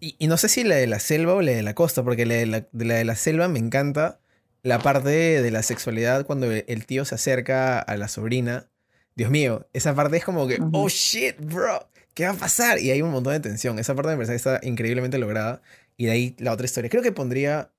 y, 0.00 0.26
no 0.26 0.36
sé 0.36 0.48
si 0.48 0.64
la 0.64 0.76
de 0.76 0.86
la 0.86 0.98
selva 0.98 1.34
o 1.34 1.42
la 1.42 1.52
de 1.52 1.62
la 1.62 1.74
costa, 1.74 2.02
porque 2.02 2.24
la 2.26 2.34
de 2.34 2.46
la, 2.46 2.66
de 2.72 3.04
la, 3.04 3.16
selva 3.16 3.48
me 3.48 3.58
encanta 3.58 4.20
la 4.62 4.78
parte 4.78 5.10
de 5.10 5.50
la 5.50 5.62
sexualidad 5.62 6.26
cuando 6.26 6.50
el 6.50 6.86
tío 6.86 7.04
se 7.04 7.14
acerca 7.14 7.78
a 7.78 7.96
la 7.96 8.08
sobrina. 8.08 8.68
Dios 9.14 9.30
mío, 9.30 9.68
esa 9.72 9.94
parte 9.94 10.16
es 10.16 10.24
como 10.24 10.46
que, 10.46 10.58
oh 10.72 10.88
shit, 10.88 11.36
bro, 11.38 11.88
¿qué 12.14 12.24
va 12.24 12.32
a 12.32 12.34
pasar? 12.34 12.78
Y 12.78 12.90
hay 12.90 13.02
un 13.02 13.10
montón 13.10 13.34
de 13.34 13.40
tensión. 13.40 13.78
Esa 13.78 13.94
parte 13.94 14.10
me 14.10 14.16
parece 14.16 14.32
que 14.32 14.36
está 14.36 14.60
increíblemente 14.62 15.18
lograda. 15.18 15.62
Y 15.96 16.06
de 16.06 16.12
ahí 16.12 16.36
la 16.38 16.52
otra 16.52 16.64
historia. 16.64 16.90
Creo 16.90 17.02
que 17.02 17.12
pondría, 17.12 17.72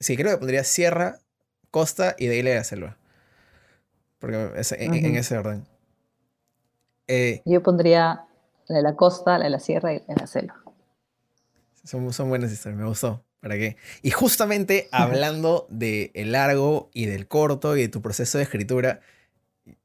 sí, 0.00 0.16
creo 0.16 0.32
que 0.32 0.38
pondría 0.38 0.64
Sierra, 0.64 1.18
Costa 1.70 2.16
y 2.18 2.26
de 2.26 2.34
ahí 2.34 2.42
la 2.42 2.50
de 2.50 2.56
la 2.56 2.64
selva. 2.64 2.98
Porque 4.18 4.36
en, 4.78 5.16
ese 5.16 5.36
orden. 5.36 5.66
Eh, 7.08 7.42
Yo 7.44 7.62
pondría 7.62 8.24
la 8.68 8.76
de 8.76 8.82
la 8.82 8.96
costa, 8.96 9.38
la 9.38 9.44
de 9.44 9.50
la 9.50 9.60
sierra 9.60 9.92
y 9.92 9.98
la 10.00 10.14
de 10.14 10.20
la 10.20 10.26
selva. 10.26 10.62
Son, 11.84 12.12
son 12.12 12.28
buenas 12.28 12.52
historias, 12.52 12.80
me 12.80 12.86
gustó. 12.86 13.24
¿Para 13.40 13.56
qué? 13.56 13.76
Y 14.02 14.10
justamente 14.12 14.88
hablando 14.92 15.66
del 15.68 16.12
el 16.14 16.30
largo 16.30 16.90
y 16.94 17.06
del 17.06 17.26
corto 17.26 17.76
y 17.76 17.80
de 17.80 17.88
tu 17.88 18.00
proceso 18.00 18.38
de 18.38 18.44
escritura, 18.44 19.00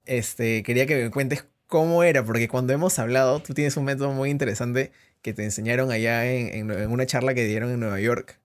este, 0.06 0.62
quería 0.62 0.86
que 0.86 0.96
me 0.96 1.10
cuentes 1.10 1.46
cómo 1.66 2.04
era, 2.04 2.24
porque 2.24 2.48
cuando 2.48 2.74
hemos 2.74 3.00
hablado, 3.00 3.42
tú 3.42 3.56
tienes 3.56 3.76
un 3.76 3.86
método 3.86 4.12
muy 4.12 4.30
interesante 4.30 4.92
que 5.22 5.34
te 5.34 5.44
enseñaron 5.44 5.92
allá 5.92 6.32
en, 6.32 6.72
en, 6.72 6.92
una 6.92 7.08
charla 7.08 7.34
que 7.34 7.46
dieron 7.46 7.72
en 7.72 7.80
Nueva 7.80 8.00
York, 8.00 8.40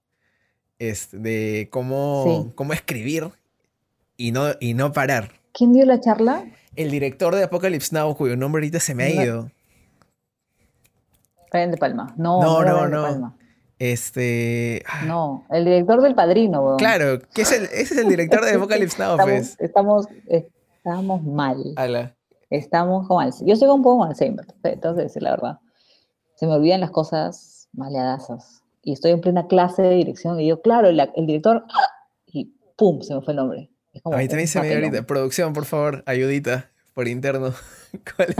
este, 0.78 1.18
de 1.18 1.68
cómo, 1.70 2.52
cómo 2.54 2.72
escribir 2.72 3.30
y 4.16 4.32
no, 4.32 4.46
y 4.60 4.74
no 4.74 4.92
parar. 4.92 5.30
¿Quién 5.52 5.72
dio 5.72 5.84
la 5.84 6.00
charla? 6.00 6.44
El 6.76 6.90
director 6.90 7.34
de 7.34 7.44
Apocalypse 7.44 7.94
Now, 7.94 8.14
cuyo 8.16 8.36
nombre 8.36 8.60
ahorita 8.60 8.80
se 8.80 8.94
me 8.94 9.04
ha 9.04 9.10
ido. 9.10 9.50
Brian 11.50 11.70
De 11.70 11.76
Palma. 11.76 12.14
No, 12.16 12.40
no, 12.40 12.62
no. 12.64 12.88
no. 12.88 13.02
Palma. 13.02 13.36
Este. 13.78 14.82
Ah. 14.86 15.04
No, 15.06 15.44
el 15.50 15.64
director 15.64 16.00
del 16.02 16.14
padrino, 16.14 16.76
Claro, 16.78 17.20
que 17.34 17.42
es 17.42 17.50
el, 17.50 17.64
ese 17.64 17.94
es 17.94 17.96
el 17.96 18.08
director 18.08 18.44
de 18.44 18.52
Apocalypse 18.54 18.96
Now, 19.02 19.12
estamos, 19.12 19.32
pues. 19.32 19.56
Estamos, 19.58 20.06
estamos 20.28 21.22
mal. 21.24 21.74
Estamos 22.48 23.08
con 23.08 23.22
Alzheimer. 23.22 23.48
Yo 23.48 23.56
soy 23.56 23.68
un 23.68 23.82
poco 23.82 23.98
con 23.98 24.08
Alzheimer, 24.08 24.46
entonces, 24.62 25.20
la 25.20 25.30
verdad. 25.30 25.58
Se 26.36 26.46
me 26.46 26.52
olvidan 26.54 26.80
las 26.80 26.90
cosas 26.90 27.68
maleadasas. 27.72 28.62
Y 28.84 28.92
estoy 28.92 29.12
en 29.12 29.20
plena 29.20 29.46
clase 29.46 29.82
de 29.82 29.94
dirección 29.94 30.38
y 30.38 30.44
digo, 30.44 30.60
claro, 30.60 30.88
el, 30.88 31.26
director. 31.26 31.64
Y 32.26 32.54
pum, 32.76 33.00
se 33.00 33.14
me 33.14 33.22
fue 33.22 33.32
el 33.32 33.36
nombre. 33.38 33.71
A 34.04 34.16
mí 34.16 34.28
también 34.28 34.48
se 34.48 34.60
me 34.60 34.68
dio 34.68 34.76
ahorita. 34.76 35.02
Producción, 35.06 35.52
por 35.52 35.64
favor, 35.64 36.02
ayudita 36.06 36.70
por 36.94 37.08
interno. 37.08 37.52
¿Cuál 38.16 38.28
es, 38.30 38.36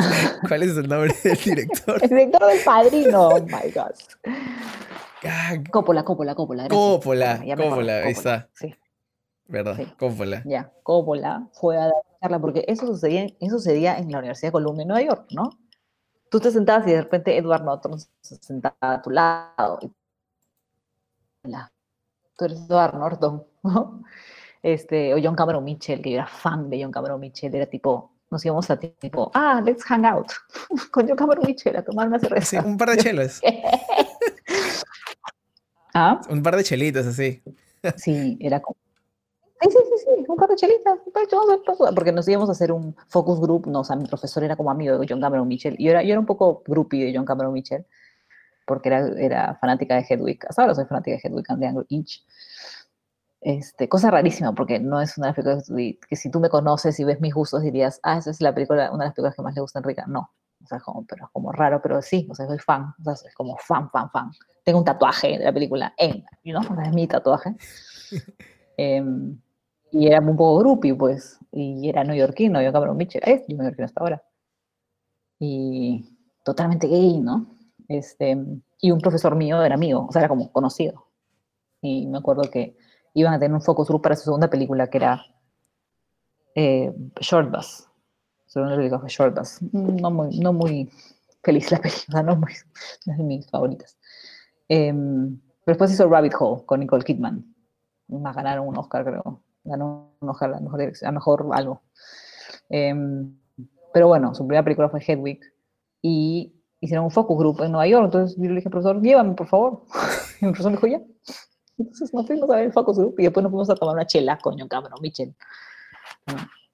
¿Cuál 0.49 0.63
es, 0.63 0.77
el 0.77 0.89
nombre 0.89 1.15
del 1.23 1.37
director? 1.37 2.03
El 2.03 2.09
director 2.09 2.47
del 2.47 2.65
padrino. 2.65 3.29
Oh 3.29 3.41
my 3.41 3.71
God. 3.75 3.93
Cópola, 5.71 6.05
Cópola, 6.05 6.35
Cópola. 6.35 6.69
Cópola, 6.69 7.45
Cópola, 7.57 7.97
ahí 7.99 8.13
está. 8.13 8.49
Sí. 8.55 8.75
¿Verdad? 9.47 9.79
Cópola. 9.99 10.43
Ya, 10.47 10.73
Cópola 10.83 11.49
fue 11.53 11.77
a 11.77 11.87
dar 11.87 11.93
charla 12.21 12.39
porque 12.41 12.65
eso 12.67 12.87
sucedía, 12.87 13.27
eso 13.41 13.59
sucedía 13.59 13.99
en 13.99 14.11
la 14.11 14.19
Universidad 14.19 14.49
de 14.49 14.53
Columbia 14.53 14.83
en 14.83 14.89
Nueva 14.89 15.03
York, 15.03 15.27
¿no? 15.33 15.51
Tú 16.31 16.41
te 16.41 16.51
sentabas 16.51 16.87
y 16.87 16.93
de 16.93 17.03
repente 17.03 17.37
Edward 17.37 17.63
Norton 17.63 17.99
se 17.99 18.37
sentaba 18.37 18.77
a 18.81 19.03
tu 19.03 19.11
lado. 19.11 19.79
Hola, 21.45 21.71
tú 22.39 22.47
eres 22.47 22.59
Edward 22.69 22.95
Norton, 22.95 23.45
¿no? 23.63 24.03
Este, 24.63 25.13
o 25.13 25.19
John 25.23 25.35
Cameron 25.35 25.65
Mitchell, 25.65 26.01
que 26.01 26.11
yo 26.11 26.19
era 26.19 26.27
fan 26.27 26.71
de 26.71 26.83
John 26.83 26.93
Cameron 26.93 27.21
Mitchell, 27.21 27.55
era 27.55 27.67
tipo, 27.67 28.13
nos 28.31 28.45
íbamos 28.45 28.71
a 28.71 28.79
tipo, 28.79 29.31
ah, 29.35 29.61
let's 29.65 29.85
hang 29.85 30.05
out 30.05 30.31
con 30.91 31.07
John 31.09 31.17
Cameron 31.17 31.45
Mitchell 31.47 31.77
a 31.77 31.85
tomar 31.85 32.09
una 32.09 32.19
cerveza. 32.19 32.63
Sí, 32.63 32.67
un 32.67 32.79
par 32.79 32.91
de 32.91 32.97
chelas. 32.99 33.41
¿Ah? 35.95 36.21
Un 36.31 36.43
par 36.43 36.57
de 36.57 36.65
chelitas 36.65 37.07
así. 37.07 37.43
Sí, 37.97 38.39
era 38.41 38.61
como. 38.61 38.77
Sí, 39.61 39.69
sí, 39.71 39.79
sí, 39.79 40.05
sí, 40.05 40.25
un 40.27 40.37
par 40.37 40.49
de 40.49 40.57
chelitas. 40.57 40.99
Porque 41.95 42.13
nos 42.13 42.27
íbamos 42.29 42.49
a 42.49 42.53
hacer 42.53 42.73
un 42.73 42.97
focus 43.09 43.41
group. 43.41 43.67
No, 43.67 43.81
o 43.81 43.85
sea, 43.85 43.97
mi 43.97 44.07
profesor 44.07 44.43
era 44.43 44.57
como 44.57 44.71
amigo 44.71 44.99
de 44.99 45.07
John 45.09 45.21
Cameron 45.21 45.47
Mitchell. 45.47 45.77
Y 45.79 45.85
yo 45.85 45.91
era, 45.91 46.03
yo 46.03 46.11
era 46.11 46.21
un 46.21 46.27
poco 46.27 46.63
groupie 46.67 47.05
de 47.07 47.13
John 47.15 47.27
Cameron 47.27 47.53
Mitchell. 47.53 47.85
Porque 48.67 48.89
era, 48.89 49.09
era 49.19 49.55
fanática 49.61 49.97
de 49.97 50.07
Hedwig. 50.09 50.39
Hasta 50.49 50.63
ahora 50.63 50.75
soy 50.75 50.87
fanática 50.87 51.17
de 51.17 51.29
Hedwig 51.29 51.45
and 51.49 51.61
the 51.61 51.67
Angry 51.67 51.85
Inch. 51.91 52.23
Este, 53.45 53.89
cosa 53.89 54.11
rarísima, 54.11 54.55
porque 54.55 54.79
no 54.79 55.01
es 55.01 55.19
una 55.19 55.33
de 55.33 55.43
las 55.45 55.67
películas 55.67 55.99
que, 56.09 56.17
si 56.17 56.31
tú 56.31 56.39
me 56.41 56.49
conoces 56.49 56.99
y 57.01 57.05
ves 57.05 57.21
mis 57.21 57.35
gustos 57.35 57.63
dirías, 57.63 57.99
ah, 58.05 58.19
esa 58.19 58.31
es 58.31 58.41
la 58.41 58.55
película, 58.55 58.91
una 58.93 59.05
de 59.05 59.09
las 59.09 59.15
películas 59.15 59.35
que 59.35 59.43
más 59.43 59.55
le 59.55 59.61
gusta 59.61 59.79
a 59.79 59.81
Enrique. 59.81 60.03
No, 60.07 60.31
o 60.63 60.67
sea, 60.67 60.79
como, 60.81 61.05
pero 61.07 61.29
como 61.33 61.51
raro, 61.51 61.81
pero 61.83 62.01
sí, 62.03 62.27
o 62.31 62.35
sea, 62.35 62.47
soy 62.47 62.59
fan, 62.59 62.95
o 63.01 63.03
sea, 63.03 63.29
es 63.29 63.35
como 63.35 63.57
fan, 63.59 63.91
fan, 63.91 64.09
fan 64.11 64.31
tengo 64.65 64.79
un 64.79 64.85
tatuaje 64.85 65.39
de 65.39 65.45
la 65.45 65.53
película 65.53 65.95
en, 65.97 66.25
¿no? 66.45 66.61
es 66.61 66.93
mi 66.95 67.07
tatuaje. 67.07 67.55
Em, 68.79 69.39
y 69.93 70.07
era 70.07 70.19
un 70.21 70.35
poco 70.35 70.59
groupie, 70.61 70.95
pues, 70.95 71.39
y 71.53 71.91
era 71.91 72.03
neoyorquino, 72.03 72.63
yo 72.63 72.73
Cameron 72.73 72.97
Mitchell, 72.97 73.23
es 73.27 73.47
neoyorquino 73.47 73.85
hasta 73.85 74.01
ahora. 74.01 74.23
Y 75.39 76.17
totalmente 76.43 76.89
gay, 76.89 77.21
¿no? 77.21 77.55
Este, 77.87 78.35
y 78.81 78.91
un 78.91 78.99
profesor 78.99 79.37
mío 79.37 79.63
era 79.63 79.75
amigo, 79.75 80.07
o 80.09 80.11
sea, 80.13 80.23
era 80.23 80.31
como 80.31 80.51
conocido. 80.51 81.07
Y 81.83 82.07
me 82.07 82.19
acuerdo 82.19 82.51
que 82.51 82.79
iban 83.15 83.35
a 83.35 83.39
tener 83.39 83.55
un 83.55 83.63
focus 83.63 83.89
group 83.89 84.03
para 84.03 84.17
su 84.17 84.25
segunda 84.25 84.49
película, 84.49 84.89
que 84.89 84.99
era 84.99 85.25
eh, 86.55 86.95
Short 87.21 87.51
Bus. 87.51 87.89
Segunda 88.47 88.77
película 88.77 89.01
fue 89.01 89.09
Short 89.09 89.37
Bus. 89.37 89.63
No 89.73 90.11
muy, 90.11 90.39
no 90.39 90.53
muy 90.53 90.91
feliz 91.43 91.71
la 91.71 91.79
película, 91.79 92.23
no, 92.23 92.37
muy, 92.37 92.53
no 93.07 93.13
es 93.13 93.19
de 93.19 93.25
mis 93.25 93.51
favoritas. 93.51 93.97
Eh, 94.69 94.93
después 95.67 95.93
hizo 95.93 96.09
Rabbit 96.09 96.35
Hole 96.39 96.65
con 96.65 96.81
Nicole 96.81 97.05
Kidman. 97.05 97.55
Más 98.09 98.37
ganaron 98.37 98.69
un 98.69 98.77
Oscar, 98.77 99.05
creo. 99.05 99.43
Ganó 99.65 100.15
un 100.21 100.29
Oscar 100.29 100.55
a 100.55 100.61
mejor, 100.61 100.93
a 101.03 101.13
mejor 101.13 101.49
algo. 101.53 101.83
Eh, 102.69 102.95
pero 103.93 104.09
bueno, 104.09 104.35
su 104.35 104.47
primera 104.47 104.65
película 104.65 104.89
fue 104.89 105.01
Hedwig. 105.07 105.41
Y 106.01 106.53
hicieron 106.81 107.05
un 107.05 107.11
focus 107.11 107.39
group 107.39 107.63
en 107.63 107.73
Nueva 107.73 107.87
York. 107.87 108.05
Entonces 108.07 108.37
yo 108.37 108.49
le 108.49 108.57
dije, 108.57 108.71
profesor, 108.71 109.01
llévame, 109.01 109.35
por 109.35 109.47
favor. 109.47 109.83
Y 110.41 110.47
el 110.47 110.51
profesor 110.51 110.73
me 110.73 110.77
dijo, 110.77 110.87
ya. 110.89 111.12
Entonces 111.79 112.13
nos 112.13 112.27
fuimos 112.27 112.49
a 112.51 112.57
ver 112.57 112.67
el 112.67 112.73
focus 112.73 112.99
group 112.99 113.15
y 113.19 113.25
después 113.25 113.43
nos 113.43 113.51
fuimos 113.51 113.71
a 113.71 113.75
tomar 113.75 113.95
una 113.95 114.07
chela, 114.07 114.39
coño, 114.39 114.69
cabrón, 114.69 114.99
Michel. 115.01 115.35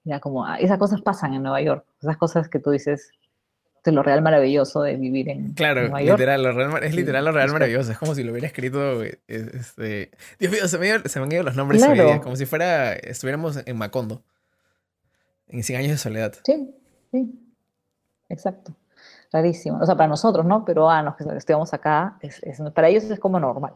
Ya 0.05 0.21
como, 0.21 0.45
ah, 0.45 0.59
esas 0.59 0.79
cosas 0.79 1.01
pasan 1.03 1.35
en 1.35 1.43
Nueva 1.43 1.61
York. 1.61 1.85
Esas 2.01 2.17
cosas 2.17 2.49
que 2.49 2.59
tú 2.59 2.71
dices, 2.71 3.11
de 3.85 3.93
lo 3.93 4.03
real 4.03 4.23
maravilloso 4.23 4.83
de 4.83 4.97
vivir 4.97 5.29
en 5.29 5.53
claro, 5.53 5.83
Nueva 5.83 6.03
York. 6.03 6.19
Literal, 6.19 6.43
lo 6.43 6.53
real, 6.53 6.85
es 6.85 6.95
literal 6.95 7.25
lo 7.25 7.33
real 7.33 7.53
maravilloso. 7.53 7.93
Es 7.93 7.99
como 7.99 8.15
si 8.15 8.23
lo 8.23 8.33
hubiera 8.33 8.47
escrito. 8.47 9.03
Este... 9.27 10.11
Dios 10.39 10.53
mío, 10.53 10.69
se 10.69 10.79
me, 10.79 11.09
se 11.09 11.21
me 11.21 11.27
han 11.27 11.33
ido 11.33 11.43
los 11.43 11.57
nombres 11.57 11.85
claro. 11.85 12.21
como 12.21 12.37
si 12.37 12.47
fuera. 12.47 12.93
Estuviéramos 12.93 13.61
en 13.65 13.77
Macondo. 13.77 14.23
En 15.47 15.63
100 15.63 15.79
años 15.79 15.93
de 15.93 15.99
soledad. 15.99 16.35
Sí, 16.45 16.75
sí. 17.11 17.33
Exacto 18.29 18.75
rarísimo. 19.33 19.79
O 19.81 19.87
sea, 19.87 19.97
para 19.97 20.09
nosotros, 20.09 20.45
¿no? 20.47 20.65
Peruanos 20.65 21.17
que 21.17 21.25
estudiamos 21.37 21.73
acá, 21.75 22.19
es, 22.21 22.41
para 22.75 22.89
ellos 22.89 23.05
es 23.05 23.19
como 23.19 23.39
normal. 23.39 23.75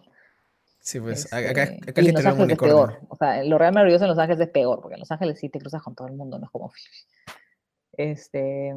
Sí, 0.82 0.98
pues 0.98 1.32
acá, 1.32 1.50
acá, 1.50 1.62
acá 1.86 2.02
y 2.02 2.08
en 2.08 2.14
Los 2.14 2.26
Ángeles 2.26 2.50
es 2.50 2.58
peor. 2.58 2.98
O 3.08 3.16
sea, 3.16 3.44
lo 3.44 3.56
real 3.56 3.72
maravilloso 3.72 4.04
en 4.04 4.10
Los 4.10 4.18
Ángeles 4.18 4.40
es 4.40 4.48
peor, 4.48 4.80
porque 4.80 4.94
en 4.94 5.00
Los 5.00 5.10
Ángeles 5.12 5.38
sí 5.38 5.48
te 5.48 5.60
cruzas 5.60 5.80
con 5.80 5.94
todo 5.94 6.08
el 6.08 6.14
mundo, 6.14 6.38
no 6.38 6.44
es 6.44 6.50
como... 6.50 6.72
Este, 7.92 8.74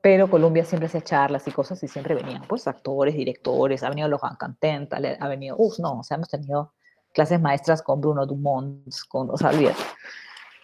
pero 0.00 0.30
Colombia 0.30 0.64
siempre 0.64 0.86
hacía 0.86 1.00
charlas 1.00 1.48
y 1.48 1.50
cosas 1.50 1.82
y 1.82 1.88
siempre 1.88 2.14
venían, 2.14 2.42
pues, 2.42 2.68
actores, 2.68 3.14
directores, 3.16 3.82
ha 3.82 3.88
venido 3.88 4.08
Lohan 4.08 4.36
Cantenta, 4.36 4.98
ha 4.98 5.28
venido, 5.28 5.56
uff, 5.58 5.78
no, 5.80 5.98
o 5.98 6.02
sea, 6.04 6.14
hemos 6.14 6.28
tenido 6.28 6.72
clases 7.12 7.40
maestras 7.40 7.82
con 7.82 8.00
Bruno 8.00 8.24
Dumont, 8.24 8.86
con, 9.08 9.30
o 9.30 9.36
sea. 9.36 9.50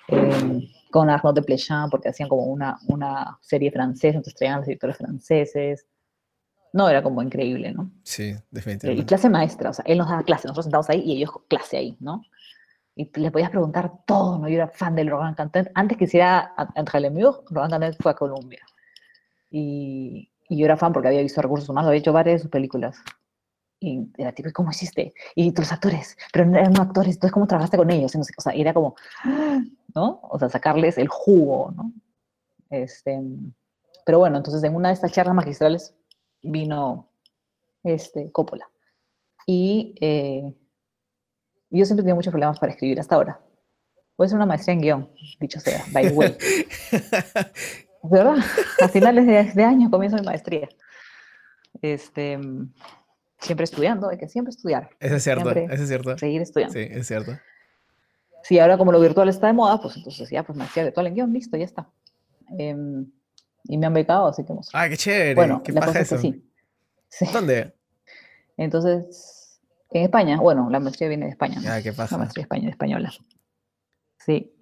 Eh, 0.09 0.71
con 0.93 1.11
Arnaud 1.11 1.35
de 1.35 1.43
Plechamp, 1.43 1.91
porque 1.91 2.09
hacían 2.09 2.29
como 2.29 2.45
una, 2.45 2.79
una 2.87 3.37
serie 3.43 3.73
francesa, 3.73 4.17
entonces 4.17 4.37
traían 4.37 4.59
los 4.59 4.67
directores 4.67 4.97
franceses. 4.97 5.87
No, 6.77 6.91
era 6.91 7.03
como 7.03 7.23
increíble, 7.23 7.73
¿no? 7.73 7.91
Sí, 8.03 8.35
definitivamente. 8.51 9.03
Y 9.03 9.07
clase 9.07 9.31
maestra, 9.31 9.71
o 9.71 9.73
sea, 9.73 9.83
él 9.89 9.97
nos 9.97 10.11
daba 10.11 10.23
clase, 10.25 10.47
nosotros 10.47 10.67
sentados 10.67 10.91
ahí 10.91 11.01
y 11.01 11.17
ellos 11.17 11.31
clase 11.49 11.79
ahí, 11.79 11.97
¿no? 12.01 12.23
Y 12.95 13.11
le 13.19 13.31
podías 13.31 13.49
preguntar 13.49 13.93
todo, 14.07 14.39
¿no? 14.39 14.47
Yo 14.47 14.57
era 14.57 14.69
fan 14.69 14.95
del 14.95 15.09
Rogan 15.09 15.35
Cantet. 15.35 15.71
Antes 15.75 15.97
que 15.97 16.05
hiciera 16.05 16.53
Entre 16.75 17.01
Lemieux, 17.01 17.41
Rogan 17.49 17.71
Cantet 17.71 17.97
fue 17.99 18.13
a 18.13 18.15
Colombia. 18.15 18.61
Y, 19.51 20.31
y, 20.51 20.59
yo 20.59 20.67
era 20.67 20.77
fan 20.77 20.93
porque 20.93 21.09
había 21.09 21.23
visto 21.23 21.41
Recursos 21.41 21.67
Humanos, 21.67 21.89
había 21.89 22.01
hecho 22.01 22.13
varias 22.13 22.35
de 22.35 22.43
sus 22.43 22.51
películas. 22.51 22.99
Y 23.81 24.11
era 24.19 24.33
tipo, 24.33 24.51
¿cómo 24.53 24.71
hiciste? 24.71 25.15
Y 25.35 25.53
tus 25.53 25.73
actores, 25.73 26.15
pero 26.31 26.45
no 26.45 26.59
eran 26.59 26.79
actores, 26.79 27.15
entonces 27.15 27.33
¿cómo 27.33 27.47
trabajaste 27.47 27.79
con 27.79 27.91
ellos? 27.91 28.15
o 28.15 28.41
sea, 28.43 28.53
era 28.53 28.75
como, 28.75 28.97
¿no? 29.95 30.21
O 30.25 30.39
sea, 30.39 30.51
sacarles 30.51 30.99
el 30.99 31.09
jugo, 31.09 31.73
¿no? 31.75 31.91
Este, 32.69 33.19
pero 34.05 34.19
bueno, 34.19 34.37
entonces 34.37 34.63
en 34.63 34.75
una 34.75 34.89
de 34.89 34.95
estas 34.95 35.13
charlas 35.13 35.35
magistrales 35.35 35.95
vino 36.43 37.11
este, 37.83 38.31
Coppola. 38.33 38.69
Y 39.47 39.95
eh, 40.01 40.55
yo 41.71 41.85
siempre 41.85 42.03
he 42.03 42.05
tenido 42.05 42.17
muchos 42.17 42.33
problemas 42.33 42.59
para 42.59 42.73
escribir 42.73 42.99
hasta 43.01 43.15
ahora. 43.15 43.41
Voy 44.17 44.25
a 44.25 44.27
hacer 44.27 44.37
una 44.37 44.47
maestría 44.47 44.75
en 44.75 44.81
guion, 44.81 45.11
dicho 45.41 45.61
sea, 45.61 45.85
by 45.93 46.09
the 46.09 46.15
way. 46.15 46.37
¿Verdad? 48.03 48.37
A 48.81 48.89
finales 48.89 49.27
de, 49.27 49.53
de 49.53 49.65
año 49.65 49.91
comienzo 49.91 50.17
mi 50.17 50.23
maestría. 50.23 50.69
Este, 51.83 52.39
siempre 53.39 53.65
estudiando, 53.65 54.09
hay 54.09 54.19
que 54.19 54.29
siempre 54.29 54.51
estudiar. 54.51 54.91
Eso 55.01 55.17
es 55.17 55.23
cierto, 55.23 55.51
eso 55.51 55.83
es 55.83 55.89
cierto. 55.89 56.19
Seguir 56.19 56.43
estudiando. 56.43 56.73
Sí, 56.73 56.87
es 56.91 57.07
cierto. 57.07 57.33
Sí, 58.43 58.59
ahora 58.59 58.79
como 58.79 58.93
lo 58.93 59.01
virtual 59.01 59.29
está 59.29 59.49
de 59.49 59.53
moda, 59.53 59.81
pues 59.81 59.97
entonces 59.97 60.31
ya, 60.31 60.43
pues 60.45 60.57
me 60.57 60.65
hacía 60.65 60.85
virtual 60.85 61.09
en 61.09 61.15
guion, 61.15 61.33
listo, 61.33 61.57
ya 61.57 61.65
está. 61.65 61.89
Em, 62.59 63.11
y 63.69 63.79
me 63.79 63.87
han 63.87 63.95
becado, 63.95 64.29
así 64.29 64.45
que 64.45 64.53
hemos... 64.53 64.69
Ah, 64.73 64.89
qué 64.89 64.97
chévere. 64.97 65.35
Bueno, 65.35 65.63
¿Qué 65.63 65.73
pasa 65.73 66.01
eso? 66.01 66.19
sí. 66.19 66.43
¿Dónde? 67.33 67.75
Entonces, 68.57 69.61
en 69.91 70.03
España, 70.03 70.39
bueno, 70.41 70.69
la 70.71 70.81
maestría 70.81 71.09
viene 71.09 71.27
de 71.27 71.33
España. 71.33 71.61
Ah, 71.67 71.81
¿qué 71.83 71.93
pasa? 71.93 72.17
La 72.17 72.19
maestría 72.21 72.43
española, 72.43 72.71
española. 72.71 73.13
Sí. 74.19 74.53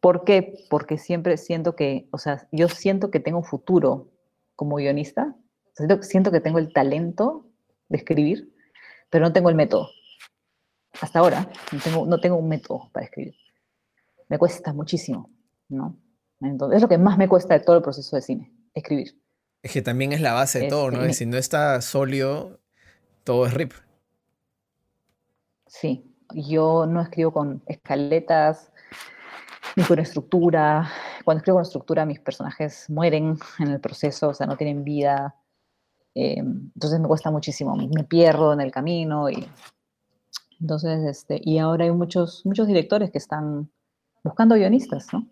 ¿Por 0.00 0.24
qué? 0.24 0.64
Porque 0.70 0.98
siempre 0.98 1.36
siento 1.36 1.76
que, 1.76 2.08
o 2.10 2.18
sea, 2.18 2.46
yo 2.52 2.68
siento 2.68 3.10
que 3.10 3.20
tengo 3.20 3.38
un 3.38 3.44
futuro 3.44 4.10
como 4.54 4.76
guionista. 4.76 5.34
Siento, 5.74 6.02
siento 6.02 6.30
que 6.30 6.40
tengo 6.40 6.58
el 6.58 6.72
talento 6.72 7.46
de 7.88 7.98
escribir, 7.98 8.54
pero 9.10 9.24
no 9.24 9.32
tengo 9.32 9.50
el 9.50 9.56
método. 9.56 9.88
Hasta 11.00 11.18
ahora 11.18 11.50
no 11.72 11.80
tengo, 11.80 12.06
no 12.06 12.20
tengo 12.20 12.36
un 12.36 12.48
método 12.48 12.90
para 12.92 13.06
escribir. 13.06 13.34
Me 14.28 14.38
cuesta 14.38 14.72
muchísimo, 14.72 15.30
¿no? 15.68 15.96
Entonces, 16.40 16.76
es 16.76 16.82
lo 16.82 16.88
que 16.88 16.98
más 16.98 17.18
me 17.18 17.28
cuesta 17.28 17.54
de 17.54 17.60
todo 17.60 17.76
el 17.76 17.82
proceso 17.82 18.16
de 18.16 18.22
cine, 18.22 18.52
escribir. 18.74 19.18
Es 19.62 19.72
que 19.72 19.82
también 19.82 20.12
es 20.12 20.20
la 20.20 20.32
base 20.32 20.60
de 20.60 20.68
todo, 20.68 20.90
¿no? 20.90 21.12
Si 21.12 21.26
no 21.26 21.36
está 21.36 21.80
sólido, 21.80 22.60
todo 23.24 23.46
es 23.46 23.54
rip. 23.54 23.72
Sí, 25.66 26.04
yo 26.34 26.86
no 26.86 27.00
escribo 27.00 27.32
con 27.32 27.62
escaletas, 27.66 28.70
ni 29.74 29.84
con 29.84 29.98
estructura. 29.98 30.88
Cuando 31.24 31.38
escribo 31.38 31.56
con 31.56 31.62
estructura, 31.62 32.06
mis 32.06 32.20
personajes 32.20 32.88
mueren 32.88 33.38
en 33.58 33.68
el 33.68 33.80
proceso, 33.80 34.28
o 34.28 34.34
sea, 34.34 34.46
no 34.46 34.56
tienen 34.56 34.84
vida. 34.84 35.34
Eh, 36.14 36.38
entonces 36.38 37.00
me 37.00 37.08
cuesta 37.08 37.30
muchísimo, 37.30 37.76
me 37.76 38.04
pierdo 38.04 38.52
en 38.52 38.60
el 38.60 38.70
camino 38.70 39.28
y 39.28 39.46
entonces, 40.60 41.04
este, 41.04 41.40
y 41.42 41.58
ahora 41.58 41.84
hay 41.84 41.90
muchos, 41.90 42.44
muchos 42.46 42.66
directores 42.66 43.10
que 43.10 43.18
están 43.18 43.70
buscando 44.24 44.54
guionistas, 44.54 45.12
¿no? 45.12 45.26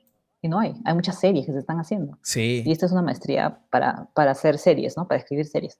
Y 0.45 0.49
no 0.49 0.59
hay, 0.59 0.75
hay 0.85 0.93
muchas 0.93 1.19
series 1.19 1.47
que 1.47 1.53
se 1.53 1.59
están 1.59 1.79
haciendo. 1.79 2.19
Sí. 2.21 2.63
Y 2.67 2.71
esta 2.71 2.85
es 2.85 2.93
una 2.93 3.01
maestría 3.01 3.61
para, 3.71 4.09
para 4.13 4.33
hacer 4.33 4.59
series, 4.59 4.95
¿no? 4.95 5.09
Para 5.09 5.19
escribir 5.19 5.47
series. 5.47 5.79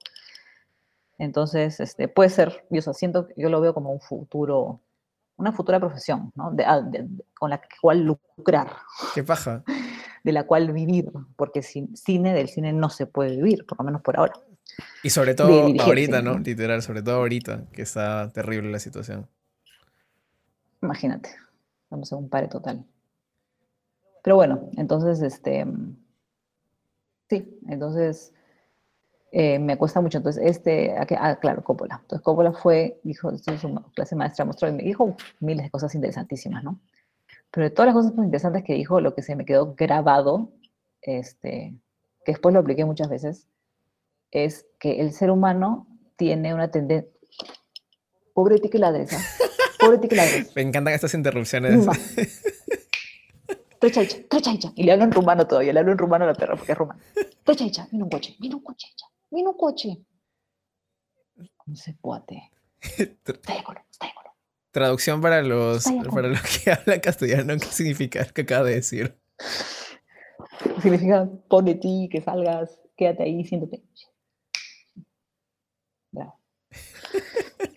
Entonces, 1.19 1.79
este, 1.79 2.07
puede 2.07 2.31
ser, 2.31 2.65
yo 2.71 2.81
siento, 2.81 3.27
yo 3.37 3.49
lo 3.49 3.61
veo 3.61 3.75
como 3.75 3.91
un 3.91 4.01
futuro, 4.01 4.81
una 5.35 5.51
futura 5.51 5.79
profesión, 5.79 6.31
¿no? 6.33 6.51
Ah, 6.65 6.81
con 7.35 7.51
la 7.51 7.61
cual 7.79 8.05
lucrar. 8.05 8.71
¿Qué 9.13 9.23
paja? 9.23 9.63
De 10.23 10.31
la 10.31 10.47
cual 10.47 10.71
vivir, 10.71 11.11
porque 11.35 11.61
sin 11.61 11.95
cine, 11.95 12.33
del 12.33 12.49
cine 12.49 12.73
no 12.73 12.89
se 12.89 13.05
puede 13.05 13.35
vivir, 13.35 13.67
por 13.67 13.77
lo 13.77 13.85
menos 13.85 14.01
por 14.01 14.17
ahora. 14.17 14.33
Y 15.03 15.11
sobre 15.11 15.35
todo 15.35 15.67
ahorita, 15.79 16.23
¿no? 16.23 16.39
Literal, 16.39 16.81
sobre 16.81 17.03
todo 17.03 17.17
ahorita, 17.17 17.65
que 17.71 17.83
está 17.83 18.33
terrible 18.33 18.71
la 18.71 18.79
situación. 18.79 19.29
Imagínate, 20.81 21.29
vamos 21.91 22.11
a 22.11 22.15
un 22.15 22.29
pare 22.29 22.47
total. 22.47 22.83
Pero 24.25 24.37
bueno, 24.37 24.71
entonces, 24.75 25.21
este, 25.21 25.67
sí, 27.29 27.59
entonces 27.69 28.33
eh, 29.31 29.59
me 29.59 29.77
cuesta 29.77 30.01
mucho. 30.01 30.17
Entonces, 30.17 30.41
este, 30.43 30.95
ah, 30.97 31.35
claro, 31.35 31.63
Coppola. 31.63 31.99
Entonces, 32.01 32.23
Coppola 32.23 32.51
fue, 32.51 32.99
dijo, 33.03 33.29
es 33.29 33.43
su 33.43 33.83
clase 33.93 34.15
maestra, 34.15 34.43
mostró 34.43 34.67
y 34.67 34.71
me 34.71 34.81
dijo 34.81 35.15
miles 35.41 35.65
de 35.65 35.69
cosas 35.69 35.93
interesantísimas, 35.93 36.63
¿no? 36.63 36.79
Pero 37.51 37.65
de 37.65 37.69
todas 37.69 37.93
las 37.93 38.03
cosas 38.03 38.17
interesantes 38.17 38.63
que 38.63 38.73
dijo, 38.73 38.99
lo 38.99 39.13
que 39.13 39.21
se 39.21 39.35
me 39.35 39.45
quedó 39.45 39.75
grabado, 39.75 40.49
este, 41.03 41.75
que 42.25 42.31
después 42.31 42.51
lo 42.51 42.61
apliqué 42.61 42.83
muchas 42.83 43.09
veces, 43.09 43.47
es 44.31 44.65
que 44.79 45.01
el 45.01 45.11
ser 45.11 45.29
humano 45.29 45.85
tiene 46.15 46.51
una 46.55 46.71
tendencia... 46.71 47.11
Pobre 48.33 48.57
ti 48.57 48.69
que 48.71 48.79
ladres, 48.79 49.11
Pobre 49.79 49.99
ti 49.99 50.07
que 50.07 50.15
ladres. 50.15 50.51
Me 50.55 50.63
encantan 50.63 50.95
estas 50.95 51.13
interrupciones. 51.13 51.85
Trechaicha, 53.85 54.17
trechaicha. 54.27 54.73
Y 54.75 54.83
le 54.83 54.93
hablo 54.93 55.03
en 55.03 55.11
rumano 55.11 55.45
todavía, 55.45 55.71
le 55.71 55.79
hablo 55.79 55.91
en 55.91 55.99
rumano 55.99 56.25
a 56.25 56.29
la 56.29 56.33
perra 56.33 56.55
porque 56.55 56.71
es 56.71 56.77
rumano. 56.77 56.99
Trechaicha, 57.43 57.87
vino 57.91 58.05
un 58.05 58.09
coche, 58.09 58.35
vino 58.39 58.57
un 58.57 58.63
coche, 58.63 58.87
vino 59.29 59.51
un 59.51 59.57
coche. 59.57 60.01
¿Cómo 61.55 61.77
se 61.77 61.93
puede? 61.93 62.51
Traducción 64.71 65.21
para 65.21 65.43
los, 65.43 65.83
para 66.11 66.29
los 66.29 66.41
que 66.41 66.71
hablan 66.71 66.99
castellano, 66.99 67.53
¿qué 67.53 67.65
significa? 67.67 68.25
¿Qué 68.25 68.41
acaba 68.41 68.65
de 68.65 68.75
decir? 68.75 69.15
Significa 70.81 71.29
pone 71.47 71.75
ti, 71.75 72.09
que 72.11 72.21
salgas, 72.21 72.81
quédate 72.97 73.21
ahí, 73.23 73.45
siéntate. 73.45 73.83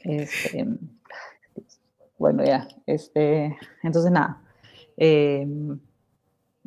Este, 0.05 0.67
bueno, 2.17 2.43
ya, 2.43 2.67
este, 2.87 3.59
entonces 3.83 4.11
nada. 4.11 4.43
Em, 4.97 5.79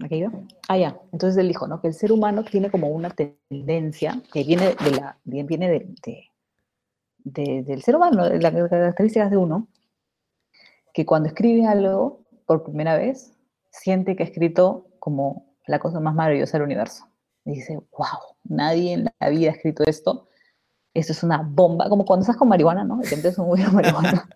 ¿Aquí? 0.04 0.24
Ah, 0.68 0.78
ya. 0.78 1.00
Entonces 1.12 1.38
él 1.38 1.48
dijo, 1.48 1.68
¿no? 1.68 1.82
Que 1.82 1.88
el 1.88 1.94
ser 1.94 2.12
humano 2.12 2.44
tiene 2.44 2.72
como 2.72 2.90
una 2.90 3.10
tendencia 3.10 4.22
que 4.32 4.44
viene 4.44 4.76
de 4.84 4.92
la, 4.92 5.18
viene 5.24 5.70
de, 5.70 6.30
de, 7.24 7.64
del 7.64 7.82
ser 7.84 7.96
humano, 7.96 8.28
de 8.28 8.40
las 8.40 8.54
características 8.54 9.32
de 9.32 9.38
uno, 9.38 9.68
que 10.94 11.06
cuando 11.06 11.30
escribe 11.30 11.66
algo 11.68 12.22
por 12.46 12.64
primera 12.64 12.98
vez, 12.98 13.34
siente 13.70 14.16
que 14.16 14.24
ha 14.24 14.26
escrito 14.26 14.88
como 15.00 15.46
la 15.68 15.80
cosa 15.80 16.00
más 16.00 16.16
maravillosa 16.16 16.58
del 16.58 16.66
universo. 16.66 17.06
Y 17.46 17.52
dice, 17.52 17.76
wow, 17.98 18.36
nadie 18.44 18.94
en 18.94 19.10
la 19.20 19.30
vida 19.30 19.52
ha 19.52 19.54
escrito 19.54 19.84
esto. 19.86 20.28
Esto 20.94 21.14
es 21.14 21.24
una 21.24 21.42
bomba, 21.42 21.88
como 21.90 22.06
cuando 22.06 22.24
estás 22.24 22.36
con 22.36 22.50
marihuana, 22.50 22.84
¿no? 22.84 22.98
De 22.98 23.30
es 23.30 23.38
un 23.38 23.50
marihuana, 23.74 24.30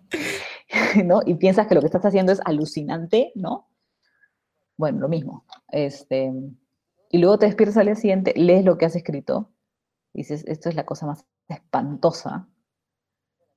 ¿no? 1.04 1.20
Y 1.26 1.34
piensas 1.34 1.66
que 1.66 1.74
lo 1.74 1.80
que 1.80 1.86
estás 1.86 2.04
haciendo 2.04 2.32
es 2.32 2.40
alucinante, 2.44 3.32
¿no? 3.34 3.68
Bueno, 4.76 5.00
lo 5.00 5.08
mismo. 5.08 5.44
Este, 5.68 6.32
y 7.10 7.18
luego 7.18 7.38
te 7.38 7.46
despiertas 7.46 7.76
al 7.78 7.86
día 7.86 7.94
siguiente, 7.94 8.34
lees 8.36 8.64
lo 8.64 8.76
que 8.78 8.86
has 8.86 8.96
escrito, 8.96 9.52
y 10.12 10.18
dices, 10.18 10.44
esto 10.46 10.68
es 10.68 10.74
la 10.74 10.86
cosa 10.86 11.06
más 11.06 11.26
espantosa 11.48 12.48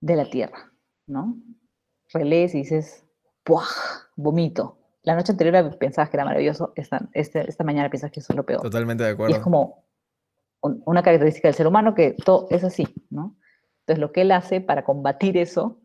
de 0.01 0.15
la 0.15 0.29
Tierra, 0.29 0.73
¿no? 1.08 1.38
Relees 2.13 2.55
y 2.55 2.60
dices, 2.60 3.05
¡puah! 3.43 3.65
Vomito. 4.15 4.77
La 5.03 5.15
noche 5.15 5.32
anterior 5.32 5.77
pensabas 5.77 6.10
que 6.10 6.17
era 6.17 6.25
maravilloso, 6.25 6.73
esta, 6.75 7.10
este, 7.13 7.49
esta 7.49 7.63
mañana 7.63 7.89
piensas 7.89 8.12
que 8.12 8.19
eso 8.19 8.34
es 8.34 8.38
lo 8.38 8.45
peor. 8.45 8.62
Totalmente 8.62 9.03
de 9.03 9.12
acuerdo. 9.12 9.34
Y 9.34 9.38
es 9.38 9.43
como 9.43 9.86
una 10.62 11.01
característica 11.01 11.47
del 11.47 11.55
ser 11.55 11.67
humano 11.67 11.95
que 11.95 12.15
todo 12.25 12.47
es 12.49 12.65
así, 12.65 12.86
¿no? 13.10 13.38
Entonces 13.82 14.01
lo 14.01 14.12
que 14.12 14.21
él 14.21 14.32
hace 14.32 14.62
para 14.62 14.84
combatir 14.84 15.38
eso 15.38 15.82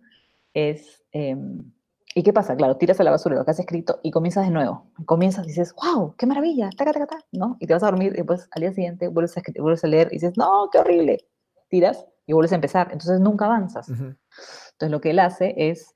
es... 0.52 1.04
Em, 1.12 1.72
¿Y 2.14 2.22
qué 2.22 2.32
pasa? 2.32 2.54
Claro, 2.56 2.76
tiras 2.76 3.00
a 3.00 3.04
la 3.04 3.10
basura 3.10 3.36
lo 3.36 3.44
que 3.44 3.50
has 3.50 3.58
escrito 3.58 3.98
y 4.02 4.10
comienzas 4.10 4.46
de 4.46 4.52
nuevo. 4.52 4.90
Comienzas 5.04 5.44
y 5.44 5.48
dices, 5.48 5.74
wow, 5.74 6.14
qué 6.16 6.26
maravilla, 6.26 6.70
taca, 6.76 6.92
taca, 6.92 7.06
taca, 7.06 7.24
¿no? 7.32 7.56
Y 7.58 7.66
te 7.66 7.72
vas 7.72 7.82
a 7.82 7.86
dormir 7.86 8.12
y 8.14 8.18
después 8.18 8.48
al 8.52 8.60
día 8.60 8.72
siguiente 8.72 9.08
vuelves 9.08 9.36
a, 9.36 9.42
vuelves 9.58 9.82
a 9.84 9.88
leer 9.88 10.08
y 10.12 10.16
dices, 10.16 10.36
no, 10.36 10.68
qué 10.70 10.78
horrible. 10.78 11.26
Tiras 11.68 12.06
y 12.26 12.32
vuelves 12.32 12.52
a 12.52 12.56
empezar. 12.56 12.88
Entonces 12.92 13.20
nunca 13.20 13.46
avanzas. 13.46 13.88
Entonces 13.88 14.90
lo 14.90 15.00
que 15.00 15.10
él 15.10 15.18
hace 15.18 15.54
es 15.56 15.94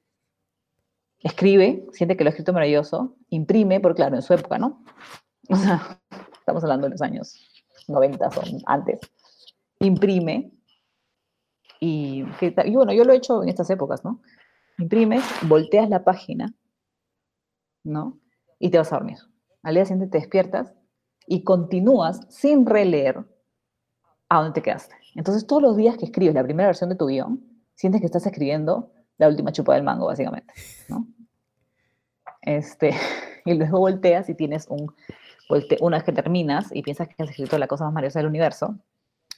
escribe, 1.20 1.86
siente 1.92 2.16
que 2.16 2.24
lo 2.24 2.28
ha 2.28 2.30
escrito 2.30 2.52
maravilloso, 2.52 3.16
imprime, 3.30 3.80
porque 3.80 3.96
claro, 3.96 4.16
en 4.16 4.22
su 4.22 4.34
época, 4.34 4.58
¿no? 4.58 4.84
O 5.50 5.56
sea, 5.56 6.00
estamos 6.38 6.62
hablando 6.62 6.86
de 6.86 6.90
los 6.90 7.02
años 7.02 7.34
90 7.88 8.28
o 8.28 8.30
antes. 8.66 9.00
Imprime 9.80 10.52
y, 11.80 12.24
y 12.40 12.74
bueno, 12.74 12.92
yo 12.92 13.04
lo 13.04 13.12
he 13.12 13.16
hecho 13.16 13.42
en 13.42 13.48
estas 13.48 13.70
épocas, 13.70 14.04
¿no? 14.04 14.20
Imprimes, 14.78 15.24
volteas 15.42 15.88
la 15.90 16.04
página, 16.04 16.54
¿no? 17.82 18.18
Y 18.58 18.70
te 18.70 18.78
vas 18.78 18.92
a 18.92 18.96
dormir. 18.96 19.18
Al 19.62 19.74
día 19.74 19.84
siguiente 19.84 20.10
te 20.10 20.18
despiertas 20.18 20.74
y 21.26 21.42
continúas 21.42 22.20
sin 22.28 22.64
releer 22.64 23.24
a 24.28 24.38
dónde 24.38 24.52
te 24.52 24.62
quedaste. 24.62 24.94
Entonces, 25.14 25.46
todos 25.46 25.62
los 25.62 25.76
días 25.76 25.96
que 25.96 26.04
escribes 26.04 26.34
la 26.34 26.44
primera 26.44 26.68
versión 26.68 26.90
de 26.90 26.96
tu 26.96 27.06
guion, 27.06 27.42
sientes 27.74 28.00
que 28.00 28.06
estás 28.06 28.24
escribiendo 28.26 28.92
la 29.18 29.28
última 29.28 29.52
chupa 29.52 29.74
del 29.74 29.82
mango, 29.82 30.06
básicamente, 30.06 30.52
¿no? 30.88 31.06
Este, 32.42 32.94
y 33.44 33.54
luego 33.54 33.80
volteas 33.80 34.28
y 34.28 34.34
tienes 34.34 34.66
un, 34.68 34.94
una 35.80 35.96
vez 35.96 36.04
que 36.04 36.12
terminas 36.12 36.68
y 36.72 36.82
piensas 36.82 37.08
que 37.08 37.22
has 37.22 37.30
escrito 37.30 37.58
la 37.58 37.66
cosa 37.66 37.84
más 37.84 37.94
maravillosa 37.94 38.20
del 38.20 38.28
universo, 38.28 38.78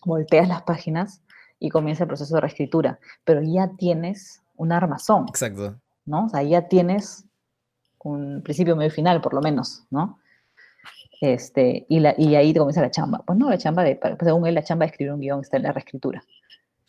volteas 0.04 0.48
las 0.48 0.62
páginas 0.62 1.22
y 1.58 1.70
comienza 1.70 2.04
el 2.04 2.08
proceso 2.08 2.34
de 2.34 2.40
reescritura, 2.42 2.98
pero 3.24 3.42
ya 3.42 3.70
tienes 3.76 4.39
un 4.60 4.72
armazón. 4.72 5.26
Exacto. 5.28 5.80
¿no? 6.04 6.26
O 6.26 6.28
sea, 6.28 6.42
ya 6.42 6.68
tienes 6.68 7.24
un 8.02 8.42
principio, 8.42 8.76
medio 8.76 8.88
y 8.88 8.94
final, 8.94 9.20
por 9.20 9.32
lo 9.32 9.40
menos, 9.40 9.84
¿no? 9.90 10.18
Este, 11.20 11.86
y, 11.88 12.00
la, 12.00 12.14
y 12.16 12.34
ahí 12.34 12.52
te 12.52 12.58
comienza 12.58 12.80
la 12.80 12.90
chamba. 12.90 13.22
Pues 13.26 13.38
no, 13.38 13.48
la 13.48 13.58
chamba 13.58 13.84
de, 13.84 13.98
según 14.22 14.46
él, 14.46 14.54
la 14.54 14.64
chamba 14.64 14.84
de 14.84 14.90
escribir 14.90 15.12
un 15.12 15.20
guion 15.20 15.40
está 15.40 15.56
en 15.56 15.64
la 15.64 15.72
reescritura. 15.72 16.22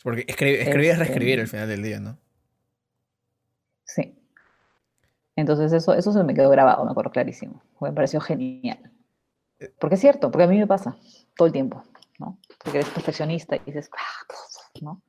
Porque 0.04 0.26
escribir, 0.28 0.62
escribir 0.62 0.86
es 0.86 0.94
este, 0.94 1.04
reescribir 1.04 1.40
al 1.40 1.48
final 1.48 1.68
del 1.68 1.84
día, 1.84 2.00
¿no? 2.00 2.18
Sí. 3.86 4.18
Entonces 5.36 5.72
eso, 5.74 5.94
eso 5.94 6.12
se 6.12 6.24
me 6.24 6.34
quedó 6.34 6.50
grabado, 6.50 6.84
me 6.84 6.92
acuerdo 6.92 7.12
clarísimo. 7.12 7.62
Me 7.80 7.92
pareció 7.92 8.20
genial. 8.20 8.92
Eh. 9.60 9.74
Porque 9.80 9.96
es 9.96 10.02
cierto, 10.02 10.32
porque 10.32 10.44
a 10.44 10.48
mí 10.48 10.58
me 10.58 10.68
pasa 10.68 10.96
todo 11.36 11.48
el 11.48 11.54
tiempo, 11.54 11.84
¿no? 12.20 12.38
Porque 12.64 12.80
eres 12.80 12.90
perfeccionista 12.90 13.58
y 13.58 13.62
dices, 13.66 13.90
ah, 13.98 14.34
¿no? 14.82 15.02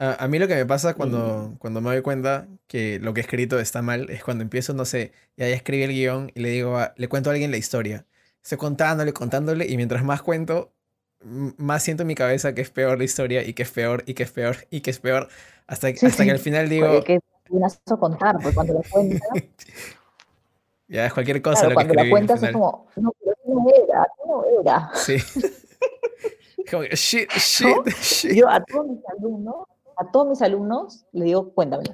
A, 0.00 0.28
mí 0.28 0.38
lo 0.38 0.46
que 0.46 0.54
me 0.54 0.64
pasa 0.64 0.94
cuando, 0.94 1.56
cuando 1.58 1.80
me 1.80 1.90
doy 1.90 2.02
cuenta 2.02 2.46
que 2.68 3.00
lo 3.00 3.14
que 3.14 3.20
he 3.20 3.22
escrito 3.22 3.58
está 3.58 3.82
mal 3.82 4.08
es 4.10 4.22
cuando 4.22 4.42
empiezo, 4.42 4.72
no 4.72 4.84
sé, 4.84 5.12
ya, 5.36 5.48
ya 5.48 5.54
escribí 5.56 5.82
el 5.82 5.90
guion 5.90 6.30
y 6.36 6.40
le 6.40 6.50
digo, 6.50 6.78
le 6.94 7.08
cuento 7.08 7.30
a 7.30 7.32
alguien 7.32 7.50
la 7.50 7.56
historia. 7.56 8.06
Estoy 8.40 8.58
contándole, 8.58 9.12
contándole 9.12 9.66
y 9.66 9.76
mientras 9.76 10.04
más 10.04 10.22
cuento, 10.22 10.72
más 11.20 11.82
siento 11.82 12.04
en 12.04 12.06
mi 12.06 12.14
cabeza 12.14 12.54
que 12.54 12.60
es 12.60 12.70
peor 12.70 12.98
la 12.98 13.04
historia 13.04 13.42
y 13.44 13.54
que 13.54 13.64
es 13.64 13.70
peor 13.70 14.04
y 14.06 14.14
que 14.14 14.22
es 14.22 14.30
peor 14.30 14.56
y 14.70 14.82
que 14.82 14.90
es 14.90 15.00
peor 15.00 15.28
hasta, 15.66 15.88
hasta 15.88 16.24
que 16.24 16.30
al 16.30 16.38
final 16.38 16.68
digo 16.68 16.86
a 16.86 17.96
contar, 17.96 18.36
porque 18.36 18.54
cuando 18.54 18.74
lo 18.74 18.82
cuentas. 18.90 19.28
ya 20.88 21.06
es 21.06 21.12
cualquier 21.12 21.42
cosa 21.42 21.68
lo 21.68 21.74
cuando 21.74 21.94
que 21.94 22.04
la 22.04 22.10
cuentas 22.10 22.42
es 22.42 22.52
como, 22.52 22.86
no, 22.96 23.12
no 23.46 23.66
era, 23.84 24.06
no 24.26 24.44
era. 24.60 24.90
Sí. 24.94 25.16
como, 26.70 26.84
shit, 26.84 27.30
shit, 27.32 27.86
shit. 28.00 28.32
Yo 28.32 28.48
a 28.48 28.62
todos 28.64 28.86
mis 28.86 29.00
alumnos, 29.08 29.66
a 29.98 30.10
todos 30.10 30.28
mis 30.28 30.42
alumnos 30.42 31.06
le 31.12 31.24
digo, 31.26 31.52
cuéntame, 31.52 31.84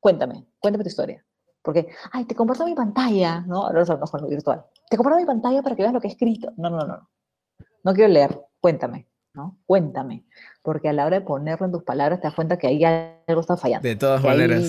cuéntame, 0.00 0.46
cuéntame 0.60 0.84
tu 0.84 0.88
historia. 0.88 1.24
Porque, 1.62 1.88
ay, 2.12 2.24
te 2.26 2.36
comparto 2.36 2.64
mi 2.64 2.74
pantalla, 2.74 3.40
¿no? 3.40 3.64
Ahora 3.66 3.84
los 3.84 4.10
con 4.10 4.20
lo 4.20 4.28
virtual. 4.28 4.64
Te 4.88 4.96
comparto 4.96 5.18
mi 5.18 5.26
pantalla 5.26 5.62
para 5.62 5.74
que 5.74 5.82
veas 5.82 5.92
lo 5.92 6.00
que 6.00 6.06
he 6.06 6.12
escrito. 6.12 6.52
No, 6.56 6.70
no, 6.70 6.86
no. 6.86 7.08
No 7.82 7.92
quiero 7.92 8.12
leer, 8.12 8.40
cuéntame, 8.60 9.08
¿no? 9.34 9.58
Cuéntame 9.66 10.26
porque 10.66 10.88
a 10.88 10.92
la 10.92 11.06
hora 11.06 11.20
de 11.20 11.24
ponerlo 11.24 11.66
en 11.66 11.70
tus 11.70 11.84
palabras 11.84 12.18
te 12.20 12.26
das 12.26 12.34
cuenta 12.34 12.58
que 12.58 12.66
ahí 12.66 12.82
algo 12.82 13.40
está 13.40 13.56
fallando. 13.56 13.86
De 13.86 13.94
todas 13.94 14.20
maneras. 14.20 14.64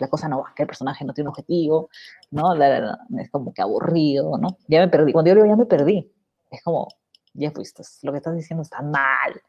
la 0.00 0.08
cosa 0.08 0.28
no 0.28 0.40
va, 0.40 0.52
que 0.52 0.64
el 0.64 0.66
personaje 0.66 1.04
no 1.04 1.14
tiene 1.14 1.28
un 1.28 1.30
objetivo, 1.30 1.90
¿no? 2.32 2.54
es 2.54 3.30
como 3.30 3.54
que 3.54 3.62
aburrido, 3.62 4.36
¿no? 4.36 4.58
Ya 4.66 4.80
me 4.80 4.88
perdí. 4.88 5.12
Cuando 5.12 5.28
yo 5.28 5.36
digo 5.36 5.46
ya 5.46 5.54
me 5.54 5.66
perdí, 5.66 6.12
es 6.50 6.60
como, 6.64 6.88
ya 7.34 7.52
fuiste, 7.52 7.84
lo 8.02 8.10
que 8.10 8.18
estás 8.18 8.34
diciendo 8.34 8.62
está 8.62 8.82
mal. 8.82 9.40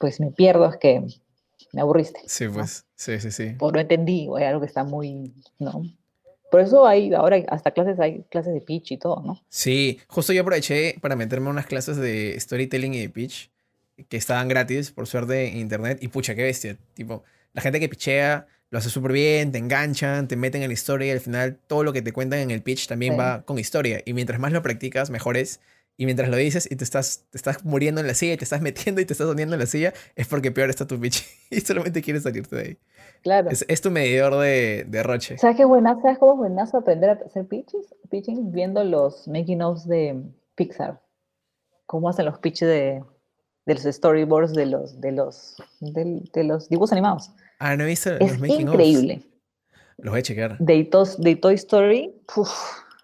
Pues 0.00 0.18
me 0.18 0.32
pierdo, 0.32 0.66
es 0.66 0.78
que 0.78 1.06
me 1.76 1.82
aburriste. 1.82 2.20
Sí, 2.26 2.48
pues, 2.48 2.86
sí, 2.94 3.20
sí, 3.20 3.30
sí. 3.30 3.54
Pues 3.58 3.74
no 3.74 3.78
entendí, 3.78 4.26
o 4.30 4.36
hay 4.36 4.44
algo 4.44 4.60
que 4.60 4.66
está 4.66 4.82
muy, 4.82 5.34
¿no? 5.58 5.82
Por 6.50 6.62
eso 6.62 6.86
hay, 6.86 7.12
ahora 7.12 7.36
hasta 7.48 7.72
clases, 7.72 8.00
hay 8.00 8.24
clases 8.30 8.54
de 8.54 8.62
pitch 8.62 8.92
y 8.92 8.96
todo, 8.96 9.22
¿no? 9.22 9.42
Sí, 9.50 10.00
justo 10.08 10.32
yo 10.32 10.40
aproveché 10.40 10.96
para 11.02 11.16
meterme 11.16 11.48
en 11.48 11.52
unas 11.52 11.66
clases 11.66 11.98
de 11.98 12.34
storytelling 12.40 12.94
y 12.94 13.00
de 13.00 13.10
pitch 13.10 13.50
que 14.08 14.16
estaban 14.16 14.48
gratis, 14.48 14.90
por 14.90 15.06
suerte, 15.06 15.48
en 15.48 15.58
internet. 15.58 15.98
Y 16.00 16.08
pucha, 16.08 16.34
qué 16.34 16.44
bestia. 16.44 16.78
Tipo, 16.94 17.24
la 17.52 17.60
gente 17.60 17.78
que 17.78 17.90
pichea 17.90 18.46
lo 18.70 18.78
hace 18.78 18.88
súper 18.88 19.12
bien, 19.12 19.52
te 19.52 19.58
enganchan, 19.58 20.28
te 20.28 20.36
meten 20.36 20.62
en 20.62 20.68
la 20.68 20.74
historia 20.74 21.08
y 21.08 21.10
al 21.10 21.20
final 21.20 21.58
todo 21.66 21.84
lo 21.84 21.92
que 21.92 22.00
te 22.00 22.12
cuentan 22.12 22.38
en 22.38 22.50
el 22.50 22.62
pitch 22.62 22.86
también 22.86 23.18
va 23.18 23.42
con 23.42 23.58
historia. 23.58 24.00
Y 24.06 24.14
mientras 24.14 24.40
más 24.40 24.50
lo 24.50 24.62
practicas, 24.62 25.10
mejor 25.10 25.36
es. 25.36 25.60
Y 25.98 26.04
mientras 26.04 26.28
lo 26.28 26.36
dices 26.36 26.70
y 26.70 26.76
te 26.76 26.84
estás, 26.84 27.24
te 27.30 27.38
estás 27.38 27.64
muriendo 27.64 28.00
en 28.00 28.06
la 28.06 28.14
silla 28.14 28.34
y 28.34 28.36
te 28.36 28.44
estás 28.44 28.60
metiendo 28.60 29.00
y 29.00 29.06
te 29.06 29.14
estás 29.14 29.26
hundiendo 29.26 29.54
en 29.54 29.60
la 29.60 29.66
silla, 29.66 29.94
es 30.14 30.28
porque 30.28 30.50
peor 30.50 30.68
está 30.68 30.86
tu 30.86 31.00
pitch 31.00 31.24
y 31.50 31.60
solamente 31.60 32.02
quieres 32.02 32.24
salirte 32.24 32.56
de 32.56 32.62
ahí. 32.62 32.78
Claro. 33.22 33.48
Es, 33.50 33.80
tu 33.80 33.90
medidor 33.90 34.38
de, 34.40 34.84
de, 34.86 35.02
roche. 35.02 35.38
¿Sabes 35.38 35.56
qué 35.56 35.64
buena? 35.64 36.00
¿Sabes 36.02 36.18
cómo 36.18 36.32
es 36.32 36.38
buenazo 36.38 36.78
aprender 36.78 37.10
a 37.10 37.12
hacer 37.14 37.46
pitches? 37.46 37.94
Pitching 38.10 38.52
viendo 38.52 38.84
los 38.84 39.26
making 39.26 39.62
ofs 39.62 39.88
de 39.88 40.22
Pixar. 40.54 41.00
Cómo 41.86 42.08
hacen 42.08 42.26
los 42.26 42.38
pitches 42.38 42.68
de, 42.68 43.02
de 43.64 43.74
los 43.74 43.82
storyboards 43.82 44.52
de 44.52 44.66
los, 44.66 45.00
de 45.00 45.12
los, 45.12 45.56
de, 45.80 46.44
los 46.44 46.68
dibujos 46.68 46.92
animados. 46.92 47.32
Ah, 47.58 47.76
no 47.76 47.84
he 47.84 47.88
visto 47.88 48.12
es 48.20 48.38
increíble. 48.38 49.22
Los 49.98 50.12
voy 50.12 50.20
a 50.20 50.22
checar. 50.22 50.58
De, 50.58 50.88
de 51.18 51.36
Toy 51.36 51.54
Story, 51.54 52.14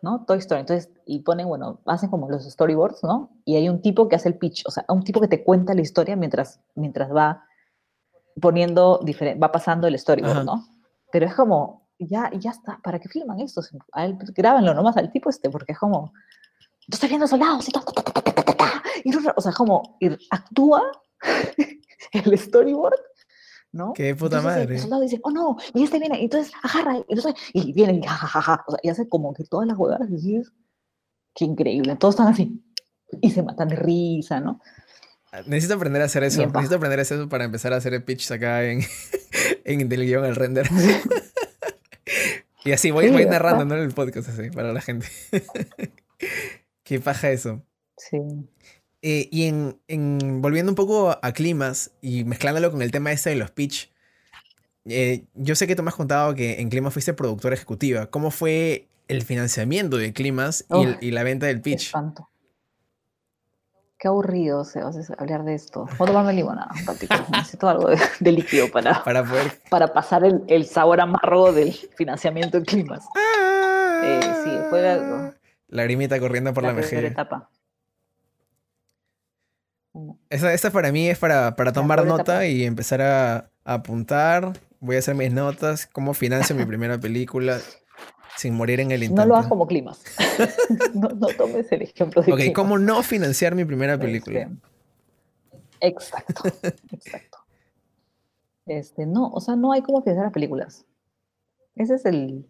¿no? 0.03 0.25
Toy 0.27 0.39
Story. 0.39 0.61
Entonces, 0.61 0.92
y 1.07 1.21
ponen, 1.21 1.49
bueno, 1.49 1.81
hacen 1.87 2.11
como 2.11 2.29
los 2.29 2.45
storyboards, 2.45 3.03
¿no? 3.03 3.31
Y 3.45 3.57
hay 3.57 3.69
un 3.69 3.83
tipo 3.83 4.09
que 4.09 4.17
hace 4.17 4.29
el 4.29 4.39
pitch, 4.39 4.65
o 4.67 4.71
sea, 4.71 4.85
un 4.89 5.03
tipo 5.03 5.21
que 5.21 5.29
te 5.29 5.45
cuenta 5.45 5.75
la 5.75 5.81
historia 5.81 6.17
mientras, 6.17 6.61
mientras 6.75 7.15
va 7.15 7.45
poniendo, 8.41 9.01
va 9.43 9.53
pasando 9.53 9.87
el 9.87 9.99
storyboard, 9.99 10.45
¿no? 10.45 10.67
Pero 11.11 11.27
es 11.27 11.35
como, 11.35 11.89
ya, 11.99 12.31
ya 12.39 12.51
está, 12.51 12.81
¿para 12.83 12.99
qué 12.99 13.09
filman 13.09 13.41
esto? 13.41 13.61
Grábanlo 14.35 14.75
nomás 14.75 14.97
al 14.97 15.11
tipo 15.11 15.31
este, 15.31 15.51
porque 15.51 15.73
es 15.73 15.79
como, 15.79 16.13
yo 16.81 16.95
estoy 16.95 17.09
viendo 17.09 17.27
soldados 17.27 17.69
y 17.69 17.73
todo, 17.73 17.85
o 19.37 19.41
sea, 19.41 19.53
como 19.53 19.99
actúa 20.31 20.83
el 22.13 22.39
storyboard, 22.39 23.01
¿no? 23.73 23.93
Qué 23.93 24.15
puta 24.15 24.41
madre. 24.41 24.75
El 24.75 24.81
soldado 24.81 25.03
dice, 25.03 25.21
oh 25.23 25.31
no, 25.31 25.57
y 25.75 25.85
este 25.85 25.99
viene, 25.99 26.21
y 26.21 26.25
entonces 26.25 26.53
agarra, 26.63 26.99
y, 26.99 27.05
entonces, 27.09 27.35
y 27.53 27.73
viene, 27.73 27.95
y 27.95 28.03
jajaja, 28.03 28.65
o 28.67 28.73
sea, 28.73 28.81
y 28.83 28.89
hace 28.89 29.09
como 29.09 29.33
que 29.33 29.45
todas 29.45 29.67
las 29.67 29.77
huevadas, 29.77 30.09
y 30.11 30.15
dices, 30.15 30.53
qué 31.35 31.45
increíble, 31.45 31.97
todos 31.97 32.15
están 32.15 32.29
así, 32.29 32.63
y 33.21 33.31
se 33.31 33.43
matan 33.43 33.69
de 33.69 33.77
risa, 33.77 34.41
¿no? 34.41 34.61
Necesito 35.47 35.75
aprender 35.75 36.03
a 36.03 36.05
hacer 36.05 36.25
eso. 36.25 36.45
Necesito 36.47 36.77
aprender 36.77 36.99
a 36.99 37.03
hacer 37.03 37.19
eso 37.19 37.29
para 37.29 37.45
empezar 37.45 37.73
a 37.73 37.77
hacer 37.77 37.95
el 37.95 38.05
pitch 38.05 38.31
acá 38.33 38.65
en, 38.65 38.81
en 39.65 39.89
del 39.89 40.05
guion 40.05 40.25
al 40.25 40.37
render. 40.37 40.69
Y 42.65 42.71
así 42.71 42.93
voy, 42.93 43.07
Sí, 43.07 43.11
voy 43.11 43.25
¿verdad? 43.25 43.33
narrando 43.41 43.65
¿no? 43.65 43.77
en 43.77 43.83
el 43.83 43.93
podcast 43.93 44.29
así, 44.29 44.49
para 44.51 44.73
la 44.73 44.81
gente. 44.81 45.07
Qué 46.85 47.01
paja 47.01 47.31
eso. 47.33 47.61
Sí. 47.97 48.19
Eh, 49.03 49.29
y 49.33 49.47
en, 49.47 49.81
en- 49.89 50.41
volviendo 50.41 50.71
un 50.71 50.77
poco 50.77 51.19
a, 51.21 51.33
climas 51.33 51.91
y 52.01 52.23
mezclándolo 52.23 52.71
con 52.71 52.81
el 52.83 52.93
tema 52.93 53.11
este 53.11 53.31
de 53.31 53.37
los 53.37 53.51
pitch, 53.51 53.91
eh, 54.85 55.25
yo 55.35 55.57
sé 55.57 55.67
que 55.67 55.75
tú 55.75 55.83
me 55.83 55.89
has 55.89 55.97
contado 55.97 56.35
que 56.37 56.61
en 56.61 56.69
Climas 56.69 56.93
fuiste 56.93 57.15
productora 57.15 57.55
ejecutiva. 57.57 58.07
¿Cómo 58.11 58.31
fue 58.31 58.89
el 59.13 59.23
financiamiento 59.23 59.97
de 59.97 60.13
Climas 60.13 60.65
y, 60.71 60.83
el- 60.83 60.91
Uf, 60.91 61.03
y 61.03 61.11
la 61.13 61.23
venta 61.23 61.47
del 61.47 61.57
Qué 61.57 61.63
pitch? 61.71 61.87
espanto. 61.87 62.29
Qué 63.99 64.09
aburrido, 64.09 64.65
Sebas, 64.65 64.97
hablar 65.17 65.45
de 65.45 65.55
esto. 65.55 65.85
Voy 65.97 66.07
a 66.07 66.11
tomarme 66.11 66.33
limonada. 66.33 66.73
Necesito 67.31 67.69
algo 67.69 67.89
de, 67.89 67.99
de 68.19 68.33
líquido 68.33 68.69
para, 68.73 69.05
Para 69.05 69.23
poder... 69.25 69.53
para 69.71 69.93
pasar 69.93 70.25
el, 70.25 70.43
el 70.49 70.67
sabor 70.67 71.01
amargo 71.01 71.53
del 71.53 71.73
financiamiento 71.73 72.59
en 72.59 72.65
climas. 72.65 73.05
Eh, 74.03 74.21
sí, 74.43 74.51
fue 74.69 74.89
algo. 74.91 75.33
Lagrimita 75.69 76.19
corriendo 76.19 76.53
por 76.53 76.65
la, 76.65 76.71
primera 76.75 76.91
mejilla. 76.91 77.09
etapa. 77.13 77.49
Esta, 80.31 80.53
esta 80.53 80.71
para 80.71 80.91
mí 80.91 81.09
es 81.09 81.19
para, 81.19 81.55
para 81.55 81.73
tomar 81.73 82.05
nota 82.05 82.23
etapa. 82.23 82.47
y 82.47 82.65
empezar 82.65 83.03
a, 83.03 83.37
a 83.65 83.75
apuntar. 83.75 84.53
Voy 84.81 84.97
a 84.97 84.99
hacer 84.99 85.15
mis 85.15 85.33
notas, 85.33 85.87
cómo 85.87 86.13
financio 86.15 86.57
mi 86.57 86.65
primera 86.65 86.99
película 86.99 87.61
sin 88.37 88.55
morir 88.55 88.81
en 88.81 88.91
el 88.91 89.03
intento. 89.03 89.23
No 89.23 89.29
lo 89.29 89.37
hagas 89.37 89.49
como 89.49 89.67
climas. 89.67 90.03
no, 90.95 91.09
no 91.09 91.27
tomes 91.29 91.71
el 91.73 91.83
ejemplo 91.83 92.23
de 92.23 92.33
Ok, 92.33 92.39
climas. 92.39 92.55
¿cómo 92.55 92.79
no 92.79 93.03
financiar 93.03 93.55
mi 93.55 93.65
primera 93.65 93.99
película? 93.99 94.41
Este, 94.41 95.87
exacto, 95.87 96.43
exacto. 96.93 97.39
Este, 98.67 99.07
no, 99.07 99.29
o 99.29 99.41
sea, 99.41 99.57
no 99.57 99.73
hay 99.73 99.83
cómo 99.83 100.03
financiar 100.03 100.27
las 100.27 100.33
películas. 100.33 100.87
Ese 101.75 101.95
es 101.95 102.05
el, 102.05 102.47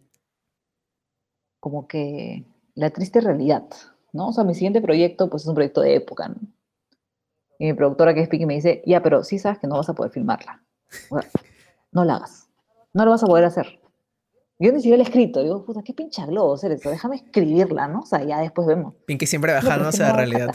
como 1.60 1.86
que, 1.86 2.44
la 2.74 2.90
triste 2.90 3.20
realidad, 3.20 3.64
¿no? 4.12 4.28
O 4.28 4.32
sea, 4.32 4.44
mi 4.44 4.54
siguiente 4.54 4.80
proyecto, 4.80 5.30
pues 5.30 5.42
es 5.42 5.48
un 5.48 5.54
proyecto 5.54 5.80
de 5.80 5.94
época, 5.96 6.28
¿no? 6.28 6.36
Y 7.58 7.66
mi 7.66 7.74
productora 7.74 8.14
que 8.14 8.20
es 8.20 8.28
Piki 8.28 8.46
me 8.46 8.54
dice, 8.54 8.82
ya, 8.86 9.02
pero 9.02 9.22
sí 9.22 9.38
sabes 9.38 9.58
que 9.58 9.66
no 9.66 9.76
vas 9.76 9.88
a 9.88 9.94
poder 9.94 10.10
filmarla. 10.10 10.62
O 11.10 11.20
sea, 11.20 11.30
no 11.92 12.04
la 12.04 12.16
hagas. 12.16 12.48
No 12.92 13.04
lo 13.04 13.12
vas 13.12 13.22
a 13.22 13.26
poder 13.26 13.44
hacer. 13.44 13.81
Yo 14.58 14.70
ni 14.70 14.78
siquiera 14.78 14.98
la 14.98 15.04
he 15.04 15.06
escrito. 15.06 15.42
Digo, 15.42 15.64
puta, 15.64 15.82
qué 15.82 15.92
pincha 15.92 16.26
globo 16.26 16.54
hacer 16.54 16.72
eso. 16.72 16.90
Déjame 16.90 17.16
escribirla, 17.16 17.88
¿no? 17.88 18.00
O 18.00 18.06
sea, 18.06 18.22
ya 18.24 18.40
después 18.40 18.66
vemos. 18.66 18.94
Pinky 19.06 19.26
siempre 19.26 19.52
bajándose 19.52 19.98
que 19.98 20.04
a 20.04 20.06
la 20.06 20.12
no, 20.12 20.16
realidad. 20.18 20.54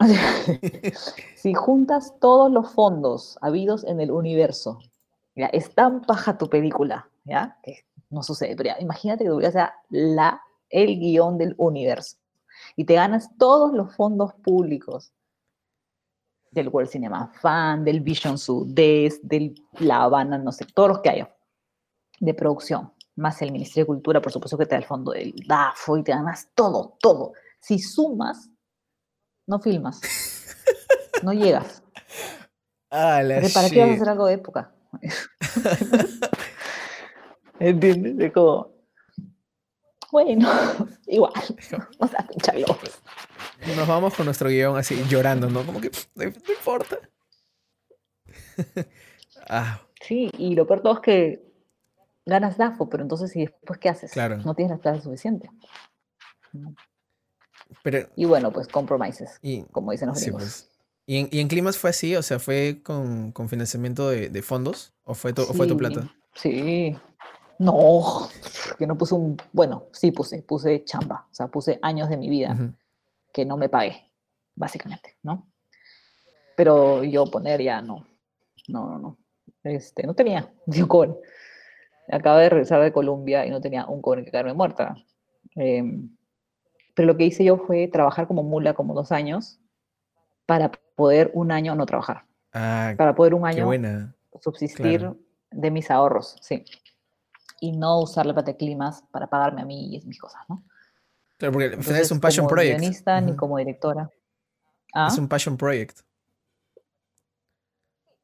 si 1.36 1.54
juntas 1.54 2.14
todos 2.20 2.50
los 2.50 2.72
fondos 2.72 3.38
habidos 3.40 3.84
en 3.84 4.00
el 4.00 4.10
universo, 4.10 4.78
ya, 5.34 5.46
es 5.46 5.74
tan 5.74 6.02
paja 6.02 6.36
tu 6.36 6.48
película, 6.48 7.08
¿ya? 7.24 7.58
Que 7.62 7.84
no 8.10 8.22
sucede, 8.22 8.54
pero 8.56 8.70
ya, 8.70 8.76
imagínate 8.80 9.24
que 9.24 9.30
tu 9.30 9.40
sea 9.40 9.74
la, 9.90 10.40
el 10.68 10.98
guion 10.98 11.38
del 11.38 11.54
universo 11.56 12.16
y 12.76 12.84
te 12.84 12.94
ganas 12.94 13.30
todos 13.38 13.72
los 13.72 13.94
fondos 13.94 14.34
públicos 14.34 15.12
del 16.50 16.68
World 16.68 16.90
Cinema 16.90 17.32
Fan, 17.40 17.84
del 17.84 18.00
Vision 18.00 18.38
Sudest, 18.38 19.22
del 19.24 19.54
La 19.80 20.04
Habana, 20.04 20.38
no 20.38 20.52
sé, 20.52 20.66
todos 20.66 20.88
los 20.88 20.98
que 21.00 21.10
haya 21.10 21.33
de 22.20 22.34
producción, 22.34 22.92
más 23.16 23.40
el 23.42 23.52
Ministerio 23.52 23.84
de 23.84 23.88
Cultura, 23.88 24.20
por 24.20 24.32
supuesto 24.32 24.58
que 24.58 24.66
te 24.66 24.74
da 24.74 24.78
el 24.78 24.84
fondo 24.84 25.12
del 25.12 25.32
DAFO 25.46 25.98
y 25.98 26.02
te 26.02 26.12
ganas 26.12 26.48
todo, 26.54 26.96
todo. 27.00 27.32
Si 27.60 27.78
sumas, 27.78 28.50
no 29.46 29.60
filmas, 29.60 30.00
no 31.22 31.32
llegas. 31.32 31.82
Ah, 32.96 33.20
la 33.24 33.40
¿Para 33.52 33.70
qué 33.70 33.80
vas 33.80 33.90
a 33.90 33.94
hacer 33.94 34.08
algo 34.08 34.26
de 34.26 34.34
época? 34.34 34.72
¿Entiendes? 37.58 38.14
Es 38.20 38.32
como, 38.32 38.72
bueno, 40.12 40.48
igual, 41.08 41.32
o 41.98 42.06
sea, 42.06 42.24
globos. 42.54 43.02
Nos 43.76 43.88
vamos 43.88 44.14
con 44.14 44.26
nuestro 44.26 44.48
guion 44.48 44.76
así 44.76 44.94
llorando, 45.08 45.50
¿no? 45.50 45.66
Como 45.66 45.80
que 45.80 45.90
no, 46.14 46.24
no 46.24 46.54
importa. 46.56 47.00
ah, 49.48 49.80
Sí, 50.06 50.30
y 50.36 50.54
lo 50.54 50.66
peor 50.66 50.82
todo 50.82 50.94
es 50.94 51.00
que 51.00 51.43
ganas 52.26 52.56
DAFO, 52.56 52.88
pero 52.88 53.02
entonces, 53.02 53.34
¿y 53.36 53.40
después 53.46 53.78
qué 53.78 53.88
haces? 53.88 54.12
Claro. 54.12 54.38
No 54.38 54.54
tienes 54.54 54.76
la 54.76 54.82
plata 54.82 55.00
suficiente. 55.00 55.50
pero. 57.82 58.08
Y 58.16 58.24
bueno, 58.24 58.52
pues 58.52 58.68
compromises, 58.68 59.38
Y, 59.42 59.62
como 59.64 59.92
dicen 59.92 60.08
los 60.08 60.18
sí, 60.18 60.30
pues. 60.30 60.70
¿Y, 61.06 61.18
en, 61.18 61.28
y 61.30 61.40
en 61.40 61.48
Climas 61.48 61.76
fue 61.76 61.90
así? 61.90 62.16
O 62.16 62.22
sea, 62.22 62.38
¿fue 62.38 62.80
con, 62.82 63.32
con 63.32 63.48
financiamiento 63.48 64.08
de, 64.08 64.30
de 64.30 64.42
fondos? 64.42 64.94
¿O 65.04 65.14
fue 65.14 65.32
tu, 65.34 65.42
o 65.42 65.52
fue 65.52 65.66
tu 65.66 65.74
Sí, 65.74 65.78
plata? 65.78 66.10
Sí. 66.34 66.96
No, 67.58 68.28
que 68.78 68.86
no 68.86 68.96
puse 68.96 69.14
un. 69.14 69.36
Bueno, 69.52 69.84
sí 69.92 70.10
puse, 70.10 70.42
puse 70.42 70.82
chamba. 70.84 71.26
O 71.30 71.34
sea, 71.34 71.48
puse 71.48 71.78
años 71.82 72.08
de 72.08 72.16
mi 72.16 72.28
vida 72.28 72.52
Ujú. 72.54 72.72
que 73.32 73.44
no 73.44 73.56
me 73.56 73.68
pagué, 73.68 74.10
básicamente, 74.54 75.16
¿no? 75.22 75.46
Pero 76.56 77.04
yo 77.04 77.26
poner 77.26 77.62
ya 77.62 77.82
no. 77.82 78.06
No, 78.68 78.88
no, 78.88 78.98
no. 78.98 79.18
Este, 79.62 80.06
no 80.06 80.14
tenía 80.14 80.52
ni 80.66 80.80
un 80.80 80.88
Acabo 82.10 82.38
de 82.38 82.48
regresar 82.50 82.82
de 82.82 82.92
Colombia 82.92 83.46
y 83.46 83.50
no 83.50 83.60
tenía 83.60 83.86
un 83.86 84.02
cobre 84.02 84.24
que 84.24 84.30
quedarme 84.30 84.52
muerta. 84.54 84.94
Em, 85.56 86.14
pero 86.94 87.06
lo 87.06 87.16
que 87.16 87.24
hice 87.24 87.44
yo 87.44 87.56
fue 87.58 87.88
trabajar 87.88 88.26
como 88.26 88.42
mula 88.42 88.74
como 88.74 88.94
dos 88.94 89.10
años 89.12 89.58
para 90.46 90.70
poder 90.96 91.30
un 91.34 91.50
año 91.50 91.74
no 91.74 91.86
trabajar. 91.86 92.24
Ah, 92.52 92.94
Para 92.96 93.14
poder 93.14 93.34
un 93.34 93.46
año 93.46 93.64
buena. 93.66 94.14
subsistir 94.40 95.00
Claro. 95.00 95.16
de 95.50 95.70
mis 95.70 95.90
ahorros, 95.90 96.36
sí. 96.40 96.64
Y 97.60 97.72
no 97.72 98.00
usar 98.00 98.26
la 98.26 98.34
plata 98.34 98.52
de 98.52 98.56
climas 98.58 99.02
para 99.10 99.26
pagarme 99.28 99.62
a 99.62 99.64
mí 99.64 99.96
y 99.96 100.00
mis 100.06 100.18
cosas, 100.20 100.42
¿no? 100.48 100.62
Claro, 101.38 101.52
porque 101.52 101.64
al 101.66 101.70
final 101.70 101.80
es 101.80 101.86
Entonces, 101.88 102.10
un 102.12 102.20
passion 102.20 102.44
como 102.46 102.54
project. 102.54 102.78
guionista 102.78 103.20
ni 103.20 103.30
Ujú. 103.30 103.36
como 103.38 103.58
directora. 103.58 104.10
¿Ah? 104.92 105.08
Es 105.10 105.18
un 105.18 105.26
passion 105.28 105.56
project. 105.56 106.00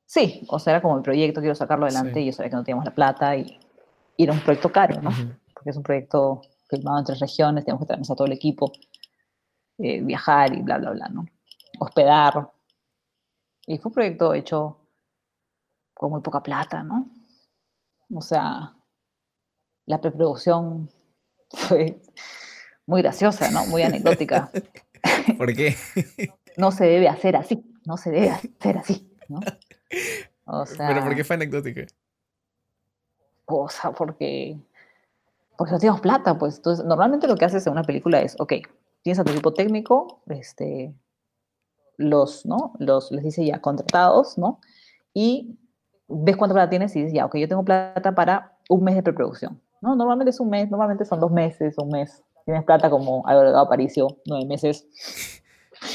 Sí, 0.07 0.45
o 0.49 0.59
sea, 0.59 0.74
era 0.74 0.83
como 0.83 0.97
el 0.97 1.03
proyecto, 1.03 1.41
quiero 1.41 1.55
sacarlo 1.55 1.87
adelante 1.87 2.14
Sí. 2.14 2.20
y 2.20 2.26
yo 2.26 2.33
sabía 2.33 2.51
que 2.51 2.57
no 2.57 2.64
teníamos 2.64 2.85
la 2.85 2.95
plata 2.95 3.37
y, 3.37 3.59
y 4.17 4.25
era 4.25 4.33
un 4.33 4.41
proyecto 4.41 4.71
caro, 4.71 5.01
¿no? 5.01 5.11
Porque 5.55 5.71
es 5.71 5.77
un 5.77 5.83
proyecto 5.83 6.43
filmado 6.69 6.99
en 6.99 7.05
tres 7.05 7.21
regiones, 7.21 7.65
tenemos 7.65 7.81
que 7.81 7.87
traernos 7.87 8.11
a 8.11 8.15
todo 8.15 8.27
el 8.27 8.33
equipo, 8.33 8.73
eh, 9.79 10.01
viajar 10.03 10.55
y 10.55 10.63
bla, 10.63 10.79
bla, 10.79 10.91
bla, 10.91 11.09
¿no? 11.09 11.27
Hospedar. 11.79 12.51
Y 13.67 13.79
fue 13.79 13.91
un 13.91 13.95
proyecto 13.95 14.35
hecho 14.35 14.77
con 15.95 16.11
muy 16.11 16.21
poca 16.21 16.43
plata, 16.43 16.83
¿no? 16.83 17.11
O 18.15 18.21
sea, 18.21 18.75
la 19.87 20.01
preproducción 20.01 20.91
fue 21.51 22.01
muy 22.87 23.03
graciosa, 23.03 23.51
¿no? 23.51 23.67
Muy 23.67 23.83
anecdótica. 23.83 24.51
¿Por 25.39 25.55
qué? 25.55 25.77
No 26.57 26.73
se 26.73 26.85
debe 26.85 27.09
hacer 27.09 27.37
así, 27.37 27.65
no 27.85 27.97
se 27.97 28.11
debe 28.11 28.31
hacer 28.31 28.79
así, 28.79 29.17
¿no? 29.29 29.41
O 30.45 30.67
sea, 30.67 30.89
Pero 30.89 31.05
¿por 31.05 31.15
qué 31.15 31.25
fue 31.25 31.37
anecdótica? 31.37 31.87
Cosa 33.51 33.93
porque 33.93 34.57
porque 35.59 35.73
no 35.73 35.79
teníamos 35.79 36.01
plata, 36.01 36.39
pues. 36.39 36.57
Entonces, 36.57 36.87
normalmente 36.87 37.27
lo 37.27 37.37
que 37.37 37.45
haces 37.45 37.67
en 37.67 37.73
una 37.73 37.83
película 37.83 38.23
es, 38.23 38.35
ok, 38.41 38.53
tienes 39.03 39.19
a 39.19 39.25
tu 39.25 39.33
equipo 39.33 39.53
técnico, 39.53 40.23
este, 40.29 40.95
los, 41.99 42.47
¿no? 42.47 42.73
Los, 42.79 43.11
les 43.11 43.23
dice 43.25 43.45
ya, 43.45 43.61
contratados, 43.61 44.39
¿no? 44.39 44.59
Y 45.13 45.59
ves 46.09 46.37
cuánta 46.39 46.55
plata 46.55 46.71
tienes 46.71 46.97
y 46.97 47.01
dices, 47.01 47.13
ya, 47.15 47.27
ok, 47.27 47.37
yo 47.37 47.49
tengo 47.49 47.65
plata 47.65 48.15
para 48.15 48.57
un 48.71 48.85
mes 48.85 48.95
de 48.95 49.03
preproducción, 49.03 49.61
¿no? 49.83 49.95
Normalmente 49.95 50.31
es 50.31 50.41
un 50.41 50.49
mes, 50.49 50.71
normalmente 50.71 51.05
son 51.05 51.21
dos 51.21 51.31
meses, 51.31 51.77
un 51.79 51.91
mes. 51.91 52.23
Tienes 52.47 52.65
plata 52.65 52.89
como 52.89 53.27
Álvaro 53.27 53.57
Aparicio, 53.59 54.07
nueve 54.27 54.47
meses. 54.47 54.87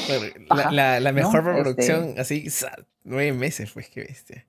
Bueno, 0.06 0.26
la, 0.48 0.70
la- 0.70 1.00
la 1.00 1.12
mejor 1.12 1.40
Este 1.40 1.50
producción, 1.50 2.14
así, 2.18 2.50
sa- 2.50 2.76
nueve 3.02 3.32
meses, 3.32 3.72
pues, 3.72 3.88
qué 3.88 4.00
bestia. 4.00 4.46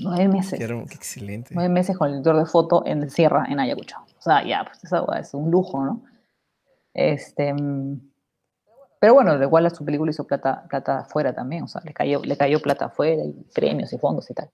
Nueve 0.00 0.28
meses. 0.28 0.58
Qué, 0.58 0.66
qué 0.66 0.94
excelente. 0.94 1.54
nueve 1.54 1.68
meses 1.68 1.96
con 1.96 2.08
el 2.08 2.16
editor 2.16 2.36
de 2.36 2.46
foto 2.46 2.84
en 2.84 3.02
el 3.02 3.10
Sierra, 3.10 3.46
en 3.48 3.60
Ayacucho. 3.60 3.96
O 4.18 4.22
sea, 4.22 4.44
ya, 4.44 4.64
pues 4.64 4.82
eso 4.82 5.12
es 5.14 5.34
un 5.34 5.50
lujo, 5.50 5.84
¿no? 5.84 6.02
Este, 6.92 7.52
mm, 7.52 8.00
pero 9.04 9.14
bueno, 9.14 9.40
igual 9.42 9.66
a 9.66 9.70
su 9.70 9.84
película 9.84 10.10
hizo 10.10 10.26
plata, 10.26 10.64
plata 10.68 11.00
afuera 11.00 11.34
también, 11.34 11.64
o 11.64 11.68
sea, 11.68 11.82
le 11.84 11.92
cayó, 11.92 12.22
le 12.24 12.36
cayó 12.36 12.58
plata 12.60 12.86
afuera 12.86 13.22
y 13.22 13.32
premios 13.54 13.92
y 13.92 13.98
fondos 13.98 14.30
y 14.30 14.34
tal. 14.34 14.50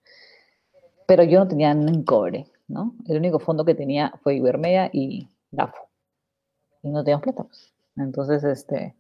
Pero 1.07 1.23
yo 1.23 1.39
no 1.39 1.47
tenía 1.47 1.73
ni 1.73 1.93
un 1.93 2.03
cobre, 2.03 2.47
¿no? 2.67 2.95
El 3.07 3.19
único 3.19 3.39
fondo 3.39 3.65
que 3.65 3.75
tenía 3.75 4.13
fue 4.23 4.35
Ibermedia 4.35 4.91
y 4.93 5.29
DAFO. 5.53 5.89
Y 6.83 6.91
no 6.91 7.05
teníamos 7.05 7.23
plata, 7.23 7.45
pues. 7.45 7.73
Entonces, 7.97 8.43
este, 8.43 8.97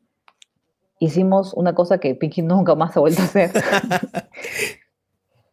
hicimos 1.01 1.53
una 1.55 1.75
cosa 1.75 1.99
que 1.99 2.15
Pinky 2.15 2.43
nunca 2.43 2.75
más 2.77 2.97
ha 2.97 3.01
vuelto 3.01 3.23
a 3.23 3.25
hacer. 3.25 3.51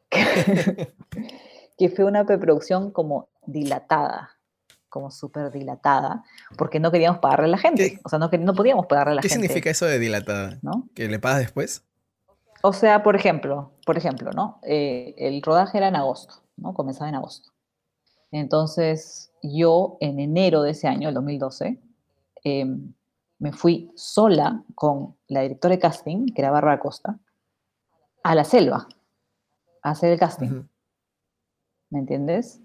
que, 0.10 0.94
que 1.78 1.90
fue 1.90 2.06
una 2.06 2.26
preproducción 2.26 2.92
como 2.92 3.30
dilatada, 3.46 4.32
como 4.90 5.12
súper 5.12 5.52
dilatada, 5.52 6.24
porque 6.58 6.80
no 6.80 6.92
queríamos 6.92 7.20
pagarle 7.20 7.46
a 7.46 7.50
la 7.50 7.58
gente. 7.58 7.92
¿Qué? 7.92 8.00
O 8.04 8.10
sea, 8.10 8.20
no, 8.20 8.30
no 8.30 8.54
podíamos 8.54 8.86
pagarle 8.88 9.14
a 9.14 9.16
la 9.16 9.22
¿Qué 9.22 9.30
gente. 9.30 9.48
significa 9.48 9.70
eso 9.70 9.86
de 9.86 10.00
dilatada? 10.00 10.60
¿no? 10.62 10.88
¿Que 10.96 11.08
le 11.08 11.20
pagas 11.20 11.40
después? 11.40 11.84
O 12.64 12.74
sea, 12.74 13.04
por 13.04 13.16
ejemplo, 13.16 13.72
por 13.86 13.98
ejemplo, 13.98 14.32
¿no? 14.32 14.60
Eh, 14.64 15.14
el 15.18 15.42
rodaje 15.42 15.78
era 15.78 15.88
en 15.88 15.96
agosto, 15.96 16.42
¿no? 16.56 16.74
Comenzaba 16.74 17.10
en 17.10 17.16
agosto. 17.16 17.52
Entonces, 18.32 19.32
yo 19.44 19.98
en 20.02 20.20
enero 20.20 20.64
de 20.64 20.72
ese 20.72 20.88
año, 20.88 21.10
el 21.10 21.16
2012, 21.16 21.80
em, 22.44 22.94
me 23.40 23.52
fui 23.54 23.92
sola 23.96 24.64
con 24.74 25.16
la 25.28 25.42
directora 25.42 25.76
de 25.76 25.80
casting, 25.80 26.26
que 26.34 26.42
era 26.42 26.52
Bárbara 26.52 26.80
Costa, 26.80 27.20
a 28.24 28.36
la 28.36 28.44
selva 28.44 28.88
hacer 29.92 30.12
el 30.12 30.20
casting. 30.20 30.64
¿Me 31.90 32.00
entiendes? 32.00 32.60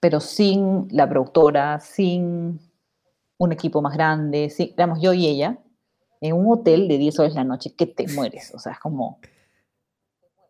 Pero 0.00 0.20
sin 0.20 0.88
la 0.90 1.08
productora, 1.08 1.80
sin 1.80 2.60
un 3.38 3.52
equipo 3.52 3.82
más 3.82 3.94
grande, 3.94 4.50
sin, 4.50 4.68
digamos, 4.68 5.00
yo 5.00 5.12
y 5.12 5.26
ella, 5.26 5.58
en 6.20 6.34
un 6.34 6.52
hotel 6.52 6.88
de 6.88 6.98
10 6.98 7.18
horas 7.20 7.34
la 7.34 7.44
noche, 7.44 7.74
que 7.74 7.86
te 7.86 8.06
mueres. 8.08 8.54
O 8.54 8.58
sea, 8.58 8.72
es 8.72 8.78
como, 8.78 9.20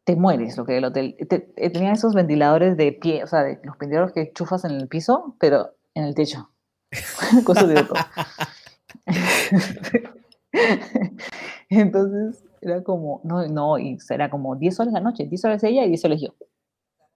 te 0.05 0.17
mueres 0.17 0.57
lo 0.57 0.65
que 0.65 0.79
el 0.79 0.85
hotel. 0.85 1.17
Eh, 1.19 1.71
tenía 1.71 1.93
esos 1.93 2.15
ventiladores 2.15 2.77
de 2.77 2.93
pie, 2.93 3.25
o 3.25 3.27
sea, 3.27 3.43
de 3.43 3.61
los 3.63 3.79
ventiladores 3.79 4.15
que 4.15 4.33
chufas 4.33 4.65
en 4.65 4.73
el 4.73 4.89
piso, 4.89 5.37
pero 5.39 5.75
en 5.95 6.05
el 6.05 6.15
techo. 6.15 6.51
Cosa 7.45 7.67
de 7.67 7.81
otro. 7.81 7.95
Entonces, 11.69 12.45
era 12.61 12.83
como, 12.83 13.21
no, 13.25 13.47
no, 13.47 13.79
y 13.79 13.99
era 14.11 14.31
como 14.31 14.57
10 14.57 14.81
horas 14.81 14.93
la 14.93 15.01
noche, 15.01 15.27
10 15.27 15.45
horas 15.45 15.65
ella 15.65 15.85
y 15.85 15.89
10 15.89 16.05
horas 16.05 16.21
yo. 16.21 16.35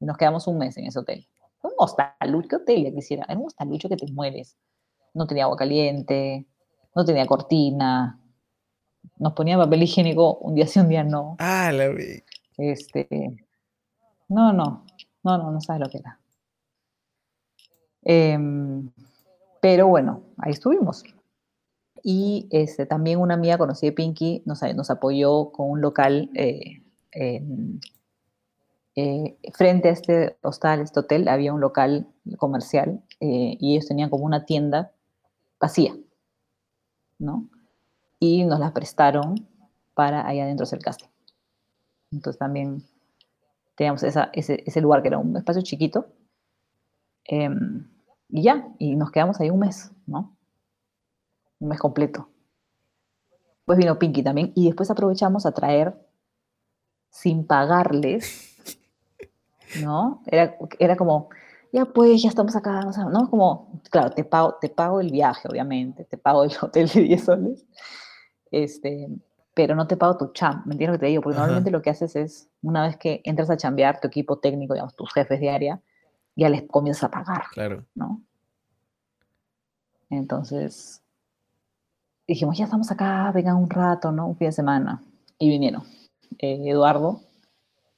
Y 0.00 0.04
nos 0.04 0.16
quedamos 0.16 0.46
un 0.46 0.58
mes 0.58 0.76
en 0.76 0.86
ese 0.86 0.98
hotel. 0.98 1.26
un 1.62 1.72
hostalucho, 1.76 2.48
¿qué 2.48 2.56
hotel 2.56 2.84
ya 2.84 2.92
quisiera? 2.92 3.24
Era 3.28 3.38
un 3.38 3.46
hostalucho 3.46 3.88
que 3.88 3.96
te 3.96 4.10
mueres. 4.12 4.56
No 5.14 5.26
tenía 5.26 5.44
agua 5.44 5.56
caliente, 5.56 6.46
no 6.94 7.04
tenía 7.04 7.26
cortina, 7.26 8.18
nos 9.18 9.32
ponía 9.32 9.58
papel 9.58 9.82
higiénico 9.82 10.38
un 10.38 10.54
día 10.54 10.66
sí, 10.66 10.80
un 10.80 10.88
día 10.88 11.04
no. 11.04 11.36
Ah, 11.38 11.70
la 11.72 11.88
vi. 11.88 12.22
Este, 12.56 13.06
no, 14.28 14.52
no, 14.52 14.84
no, 15.22 15.38
no, 15.38 15.50
no 15.50 15.60
sabes 15.60 15.80
lo 15.80 15.88
que 15.88 15.98
era. 15.98 16.18
Em, 18.02 18.90
pero 19.60 19.88
bueno, 19.88 20.22
ahí 20.38 20.52
estuvimos. 20.52 21.04
Y 22.02 22.48
este, 22.50 22.86
también 22.86 23.20
una 23.20 23.34
amiga 23.34 23.58
conocida 23.58 23.90
de 23.90 23.96
Pinky 23.96 24.42
nos, 24.46 24.62
nos 24.74 24.90
apoyó 24.90 25.52
con 25.52 25.70
un 25.70 25.80
local 25.80 26.30
eh, 26.34 26.82
eh, 28.96 29.38
frente 29.54 29.88
a 29.88 29.92
este 29.92 30.36
hostal, 30.42 30.80
este 30.80 31.00
hotel, 31.00 31.28
había 31.28 31.52
un 31.52 31.60
local 31.60 32.06
comercial 32.38 33.02
eh, 33.20 33.56
y 33.58 33.74
ellos 33.74 33.86
tenían 33.86 34.10
como 34.10 34.24
una 34.24 34.44
tienda 34.44 34.92
vacía, 35.60 35.94
¿no? 37.18 37.48
Y 38.18 38.44
nos 38.44 38.58
la 38.60 38.72
prestaron 38.72 39.46
para 39.94 40.26
allá 40.26 40.44
adentro 40.44 40.64
hacer 40.64 40.80
casting. 40.80 41.08
Entonces 42.10 42.38
también 42.38 42.82
teníamos 43.76 44.02
ese, 44.02 44.28
ese, 44.34 44.80
lugar 44.80 45.02
que 45.02 45.08
era 45.08 45.18
un 45.18 45.36
espacio 45.36 45.62
chiquito. 45.62 46.06
Em, 47.24 47.88
y 48.28 48.42
ya, 48.42 48.68
y 48.78 48.96
nos 48.96 49.10
quedamos 49.10 49.40
ahí 49.40 49.50
un 49.50 49.60
mes, 49.60 49.92
¿no? 50.06 50.36
Un 51.60 51.68
mes 51.68 51.78
completo. 51.78 52.28
Pues 53.64 53.78
vino 53.78 53.98
Pinky 53.98 54.22
también 54.22 54.52
y 54.56 54.66
después 54.66 54.90
aprovechamos 54.90 55.46
a 55.46 55.52
traer 55.52 55.94
sin 57.10 57.46
pagarles, 57.46 58.56
¿no? 59.82 60.22
Era, 60.26 60.56
era 60.78 60.96
como, 60.96 61.28
ya 61.72 61.84
pues, 61.84 62.22
ya 62.22 62.28
estamos 62.28 62.56
acá, 62.56 62.80
¿no? 63.12 63.30
Como, 63.30 63.80
claro, 63.90 64.10
te 64.10 64.24
pago, 64.24 64.56
te 64.60 64.68
pago 64.68 65.00
el 65.00 65.10
viaje, 65.10 65.48
obviamente, 65.48 66.04
te 66.04 66.16
pago 66.16 66.44
el 66.44 66.50
hotel 66.62 66.88
de 66.88 67.02
10 67.02 67.24
soles, 67.24 67.66
este, 68.50 69.08
pero 69.54 69.74
no 69.74 69.86
te 69.86 69.96
pago 69.96 70.16
tu 70.16 70.32
champ, 70.32 70.66
¿me 70.66 70.72
entiendes 70.72 70.94
lo 70.94 71.00
que 71.00 71.06
te 71.06 71.10
digo? 71.10 71.22
Porque 71.22 71.38
normalmente 71.38 71.70
lo 71.70 71.82
que 71.82 71.90
haces 71.90 72.16
es, 72.16 72.48
una 72.62 72.86
vez 72.86 72.96
que 72.96 73.20
entras 73.24 73.50
a 73.50 73.56
chambear, 73.56 74.00
tu 74.00 74.08
equipo 74.08 74.38
técnico, 74.38 74.74
digamos, 74.74 74.96
tus 74.96 75.12
jefes 75.12 75.40
de 75.40 75.50
área, 75.50 75.80
ya 76.36 76.48
les 76.48 76.62
comienzas 76.62 77.04
a 77.04 77.10
pagar, 77.10 77.44
claro. 77.52 77.84
¿no? 77.94 78.22
Entonces, 80.08 81.02
dijimos, 82.30 82.56
ya 82.56 82.64
estamos 82.64 82.90
acá, 82.92 83.32
vengan 83.32 83.56
un 83.56 83.68
rato, 83.68 84.12
¿no? 84.12 84.28
Un 84.28 84.36
fin 84.36 84.48
de 84.48 84.52
semana. 84.52 85.02
Y 85.36 85.48
vinieron 85.48 85.82
eh, 86.38 86.62
Eduardo, 86.64 87.22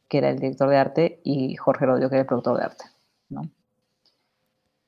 que 0.09 0.18
era 0.18 0.30
el 0.30 0.39
director 0.39 0.70
de 0.70 0.76
arte, 0.78 1.20
y 1.22 1.55
Jorge 1.57 1.85
Rodio, 1.85 2.09
que 2.09 2.14
era 2.14 2.22
el 2.22 2.26
productor 2.26 2.57
de 2.57 2.64
arte, 2.64 2.85
¿no? 3.28 3.43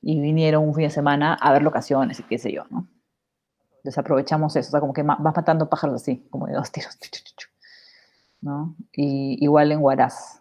Y 0.01 0.19
vinieron 0.21 0.67
un 0.67 0.75
fin 0.75 0.85
de 0.85 0.91
semana 0.91 1.35
a 1.35 1.53
ver 1.53 1.63
locaciones 1.63 2.21
y 2.21 2.23
qué 2.23 2.39
sé 2.39 2.53
yo, 2.53 2.65
¿no? 2.71 2.89
Entonces 3.77 3.99
aprovechamos 3.99 4.57
eso, 4.57 4.69
o 4.69 4.71
sea, 4.71 4.81
como 4.81 4.95
que 4.95 5.03
vas 5.03 5.21
matando 5.21 5.69
pájaros 5.69 5.97
así, 5.97 6.27
como 6.31 6.47
de 6.47 6.55
dos 6.55 6.73
tiros, 6.73 6.99
¿no? 8.41 8.77
Y 8.93 9.43
igual 9.45 9.73
en 9.73 9.83
Huaraz. 9.83 10.41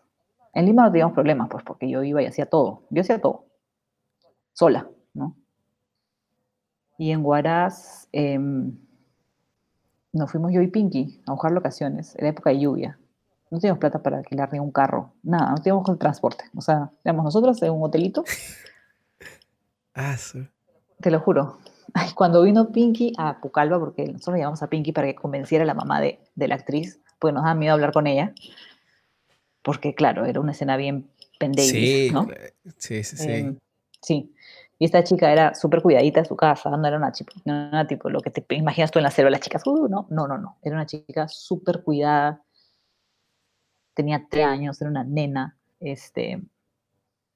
En 0.53 0.65
Lima 0.65 0.83
no 0.83 0.91
teníamos 0.91 1.13
problemas, 1.13 1.49
pues, 1.49 1.63
porque 1.65 1.89
yo 1.89 2.03
iba 2.03 2.21
y 2.21 2.25
hacía 2.25 2.45
todo. 2.45 2.83
Yo 2.89 3.01
hacía 3.01 3.19
todo. 3.19 3.47
Sola, 4.53 4.87
¿no? 5.13 5.35
Y 6.97 7.11
en 7.11 7.25
Huaraz 7.25 8.07
em, 8.11 8.77
nos 10.13 10.31
fuimos 10.31 10.53
yo 10.53 10.61
y 10.61 10.67
Pinky 10.67 11.21
a 11.25 11.31
buscar 11.31 11.51
locaciones. 11.51 12.15
Era 12.15 12.29
época 12.29 12.51
de 12.51 12.59
lluvia. 12.59 12.97
No 13.49 13.59
teníamos 13.59 13.79
plata 13.79 14.01
para 14.01 14.17
alquilar 14.17 14.51
ni 14.53 14.59
un 14.59 14.71
carro. 14.71 15.13
Nada, 15.23 15.51
no 15.51 15.57
teníamos 15.57 15.87
el 15.89 15.97
transporte. 15.97 16.45
O 16.55 16.61
sea, 16.61 16.91
éramos 17.03 17.25
nosotros 17.25 17.61
en 17.61 17.71
un 17.71 17.83
hotelito. 17.83 18.23
Ah, 19.95 20.17
sí. 20.17 20.39
Te 21.01 21.11
lo 21.11 21.19
juro. 21.19 21.59
cuando 22.15 22.41
vino 22.41 22.71
Pinky 22.71 23.13
a 23.15 23.39
Pucalba, 23.39 23.77
porque 23.77 24.07
nosotros 24.07 24.37
llamamos 24.37 24.63
a 24.63 24.67
Pinky 24.67 24.91
para 24.91 25.05
que 25.05 25.13
convenciera 25.13 25.65
a 25.65 25.67
la 25.67 25.75
mamá 25.75 26.01
de, 26.01 26.17
la 26.35 26.55
actriz, 26.55 26.99
pues 27.19 27.31
nos 27.31 27.43
da 27.43 27.53
miedo 27.53 27.73
hablar 27.73 27.93
con 27.93 28.07
ella. 28.07 28.33
Porque, 29.61 29.93
claro, 29.93 30.25
era 30.25 30.39
una 30.39 30.53
escena 30.53 30.77
bien 30.77 31.11
pendeja, 31.37 31.69
sí, 31.69 32.09
¿no? 32.11 32.27
Sí, 32.77 33.03
sí, 33.03 33.17
sí. 33.17 33.31
Em, 33.31 33.59
sí. 34.01 34.33
Y 34.83 34.87
esta 34.87 35.01
chica 35.01 35.31
era 35.31 35.55
súper 35.55 35.81
cuidadita 35.81 36.19
de 36.19 36.27
su 36.27 36.35
casa, 36.35 36.69
no 36.69 36.85
era 36.85 36.97
una, 36.97 37.13
chica, 37.13 37.31
no 37.45 37.69
era 37.69 37.87
tipo 37.87 38.09
lo 38.09 38.19
que 38.19 38.31
te 38.31 38.43
imaginas 38.53 38.91
tú 38.91 38.99
en 38.99 39.03
la 39.03 39.11
selva, 39.11 39.31
las 39.31 39.39
chicas, 39.39 39.65
uh, 39.65 39.87
no, 39.87 40.07
no, 40.09 40.27
no, 40.27 40.37
no, 40.37 40.57
era 40.61 40.75
una 40.75 40.85
chica 40.85 41.25
súper 41.29 41.83
cuidada, 41.83 42.43
tenía 43.93 44.27
tres 44.29 44.45
años, 44.45 44.81
era 44.81 44.91
una 44.91 45.05
nena, 45.05 45.57
este, 45.79 46.43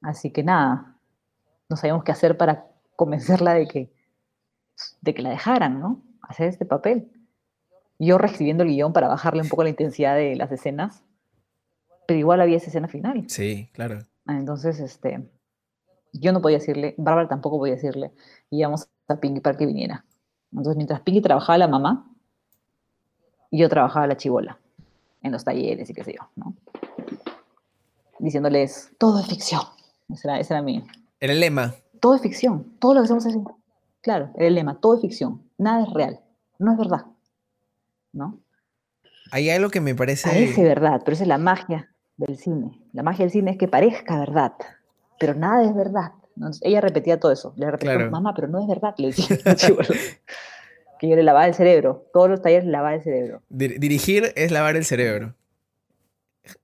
así 0.02 0.30
que 0.30 0.44
nada, 0.44 0.98
no 1.70 1.78
sabíamos 1.78 2.04
qué 2.04 2.12
hacer 2.12 2.36
para 2.36 2.66
convencerla 2.98 3.54
de 3.54 3.66
que, 3.66 3.94
de 5.00 5.14
que 5.14 5.22
la 5.22 5.30
dejaran, 5.30 5.80
¿no? 5.80 6.04
Hacer 6.24 6.50
este 6.50 6.66
papel. 6.66 7.10
Yo 7.98 8.18
reescribiendo 8.18 8.64
el 8.64 8.72
guion 8.72 8.92
para 8.92 9.08
bajarle 9.08 9.42
un 9.42 9.48
poco 9.48 9.64
la 9.64 9.70
intensidad 9.70 10.18
de 10.18 10.36
las 10.36 10.52
escenas, 10.52 11.02
pero 12.10 12.20
igual 12.20 12.42
había 12.42 12.58
esa 12.58 12.68
escena 12.68 12.90
final. 12.90 13.24
Sí, 13.30 13.70
claro. 13.72 14.00
Entonces, 14.28 14.82
este, 14.82 15.30
yo 16.14 16.32
no 16.32 16.42
podía 16.42 16.58
decirle, 16.58 16.96
Bárbara 16.98 17.28
tampoco 17.28 17.58
podía 17.60 17.76
decirle, 17.76 18.12
y 18.50 18.60
íbamos 18.60 18.88
a 19.08 19.16
Pinky 19.16 19.42
para 19.42 19.58
que 19.58 19.66
viniera. 19.66 20.06
Entonces, 20.52 20.76
mientras 20.76 21.02
Pinky 21.02 21.22
trabajaba 21.22 21.58
la 21.58 21.68
mamá, 21.68 22.10
yo 23.52 23.70
trabajaba 23.70 24.08
la 24.08 24.18
chivola, 24.18 24.60
en 25.22 25.32
los 25.32 25.44
talleres 25.44 25.90
y 25.90 25.94
qué 25.94 26.04
sé 26.04 26.14
yo, 26.14 26.28
¿no? 26.36 26.56
Diciéndoles, 28.20 28.92
todo 28.98 29.20
es 29.20 29.28
ficción. 29.28 29.62
Ese 30.10 30.28
era, 30.28 30.40
ese 30.40 30.54
era 30.54 30.62
mi... 30.62 30.84
Era 31.20 31.34
el 31.34 31.40
lema. 31.40 31.76
Todo 32.00 32.16
es 32.16 32.22
ficción, 32.22 32.76
todo 32.80 32.94
lo 32.94 33.02
que 33.02 33.06
estamos 33.06 33.26
haciendo. 33.26 33.58
Claro, 34.02 34.32
era 34.36 34.48
el 34.48 34.56
lema, 34.56 34.80
todo 34.80 34.96
es 34.96 35.02
ficción, 35.02 35.44
nada 35.58 35.84
es 35.84 35.94
real, 35.94 36.22
no 36.60 36.72
es 36.72 36.78
verdad, 36.78 37.06
¿no? 38.14 38.40
Hay 39.32 39.50
algo 39.50 39.70
que 39.70 39.82
me 39.82 39.96
parece... 39.96 40.30
Parece 40.30 40.64
verdad, 40.64 41.02
pero 41.04 41.14
esa 41.14 41.24
es 41.24 41.28
la 41.28 41.38
magia 41.38 41.92
del 42.16 42.38
cine. 42.38 42.80
La 42.94 43.04
magia 43.04 43.26
del 43.26 43.32
cine 43.32 43.52
es 43.52 43.58
que 43.58 43.68
parezca 43.68 44.20
verdad, 44.20 44.54
pero 45.20 45.34
nada 45.34 45.64
es 45.64 45.76
verdad. 45.76 46.12
ella 46.62 46.82
repetía 46.82 47.20
todo 47.20 47.32
eso. 47.32 47.54
Le 47.58 47.70
repetía, 47.70 48.10
mamá, 48.10 48.34
pero 48.36 48.48
no 48.48 48.62
es 48.62 48.68
verdad, 48.68 48.94
le 48.98 49.08
decía. 49.08 49.38
que 51.00 51.08
yo 51.08 51.16
le 51.16 51.24
lavaba 51.24 51.48
el 51.48 51.54
cerebro. 51.54 52.10
Todos 52.14 52.30
los 52.30 52.42
talleres 52.42 52.66
lavaba 52.66 52.96
el 52.96 53.04
cerebro. 53.04 53.42
dirigir 53.50 54.34
es 54.36 54.52
lavar 54.52 54.76
el 54.76 54.86
cerebro. 54.86 55.36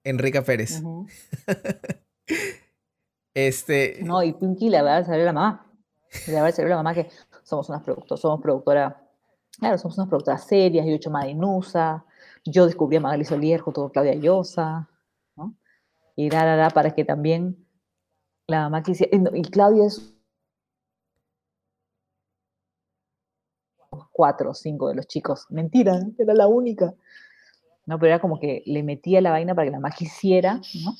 Enrica 0.03 0.41
Pérez. 0.41 0.81
este. 3.33 3.99
No, 4.01 4.23
y 4.23 4.33
Pinky 4.33 4.69
lavaba 4.69 4.99
el 4.99 5.05
cerebro 5.05 5.29
a 5.29 5.33
la 5.33 5.33
mamá. 5.33 5.65
Le 6.27 6.33
lavaba 6.33 6.49
el 6.49 6.53
cerebro 6.53 6.73
a 6.75 6.77
la 6.77 6.83
mamá 6.83 6.93
que 6.93 7.09
somos 7.43 7.69
unas 7.69 7.83
productoras, 7.83 8.21
somos 8.21 8.41
productora, 8.41 9.01
claro, 9.59 9.77
somos 9.77 9.97
unas 9.97 10.09
productoras 10.09 10.45
serias, 10.45 10.85
yo 10.85 10.91
he 10.91 10.95
hecho 10.95 11.09
Madinusa, 11.09 12.05
yo 12.45 12.65
descubrí 12.65 12.97
a 12.97 13.01
Magali 13.01 13.25
Solier 13.25 13.61
junto 13.61 13.81
con 13.81 13.89
Claudia 13.89 14.15
Llosa, 14.15 14.89
¿no? 15.35 15.55
Y 16.15 16.29
da, 16.29 16.69
para 16.69 16.91
que 16.91 17.03
también 17.03 17.62
la 18.47 18.61
mamá 18.61 18.83
quisiera, 18.83 19.17
y 19.33 19.41
Claudia 19.43 19.85
es 19.85 20.13
cuatro 24.11 24.51
o 24.51 24.53
cinco 24.53 24.89
de 24.89 24.95
los 24.95 25.07
chicos. 25.07 25.45
Mentira, 25.49 25.99
era 26.17 26.33
la 26.33 26.47
única. 26.47 26.93
No, 27.85 27.99
pero 27.99 28.13
era 28.13 28.19
como 28.19 28.39
que 28.39 28.63
le 28.65 28.83
metía 28.83 29.21
la 29.21 29.31
vaina 29.31 29.53
para 29.53 29.65
que 29.65 29.71
la 29.71 29.79
mamá 29.79 29.93
quisiera, 29.93 30.61
¿no? 30.83 30.95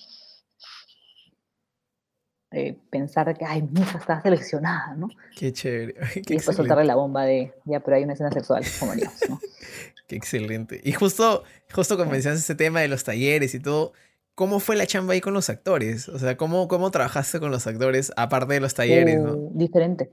Eh, 2.51 2.77
pensar 2.91 3.35
que, 3.35 3.45
ay, 3.45 3.63
mi 3.63 3.81
hija 3.81 3.97
está 3.97 4.21
seleccionada, 4.21 4.93
¿no? 4.95 5.09
Qué 5.35 5.51
chévere. 5.51 5.95
y 6.15 6.35
después 6.35 6.55
soltarle 6.55 6.83
la 6.83 6.95
bomba 6.95 7.23
de, 7.25 7.53
ya, 7.65 7.79
pero 7.79 7.97
hay 7.97 8.03
una 8.03 8.13
escena 8.13 8.31
sexual, 8.31 8.63
como 8.79 8.93
¿no? 8.93 9.01
Qué 10.07 10.15
excelente. 10.15 10.79
Y 10.83 10.91
justo, 10.91 11.43
justo 11.73 11.97
mencionas 12.05 12.41
ese 12.41 12.53
tema 12.53 12.81
de 12.81 12.89
los 12.89 13.03
talleres 13.03 13.55
y 13.55 13.59
todo, 13.59 13.93
¿cómo 14.35 14.59
fue 14.59 14.75
la 14.75 14.85
chamba 14.85 15.13
ahí 15.13 15.21
con 15.21 15.33
los 15.33 15.49
actores? 15.49 16.09
O 16.09 16.19
sea, 16.19 16.37
¿cómo, 16.37 16.67
cómo 16.67 16.91
trabajaste 16.91 17.39
con 17.39 17.51
los 17.51 17.67
actores 17.67 18.11
aparte 18.17 18.53
de 18.53 18.59
los 18.59 18.73
talleres, 18.73 19.21
¿no? 19.21 19.33
Uh, 19.33 19.51
diferente. 19.53 20.11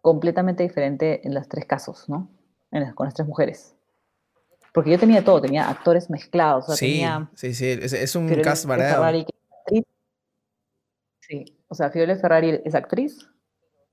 Completamente 0.00 0.62
diferente 0.62 1.26
en 1.26 1.34
los 1.34 1.48
tres 1.48 1.66
casos, 1.66 2.08
¿no? 2.08 2.30
con 2.94 3.06
las 3.06 3.14
tres 3.14 3.26
mujeres. 3.26 3.74
Porque 4.74 4.90
yo 4.90 4.98
tenía 4.98 5.24
todo, 5.24 5.40
tenía 5.40 5.68
actores 5.68 6.10
mezclados. 6.10 6.64
O 6.64 6.66
sea, 6.68 6.76
sí, 6.76 6.92
tenía 6.92 7.30
sí, 7.34 7.54
sí, 7.54 7.66
es, 7.66 8.14
un 8.14 8.28
cast 8.42 8.66
variado. 8.66 8.96
Ferrari, 8.96 9.26
Sí, 11.20 11.44
o 11.68 11.74
sea, 11.74 11.90
Fiore 11.90 12.16
Ferrari 12.16 12.60
es 12.64 12.74
actriz, 12.74 13.28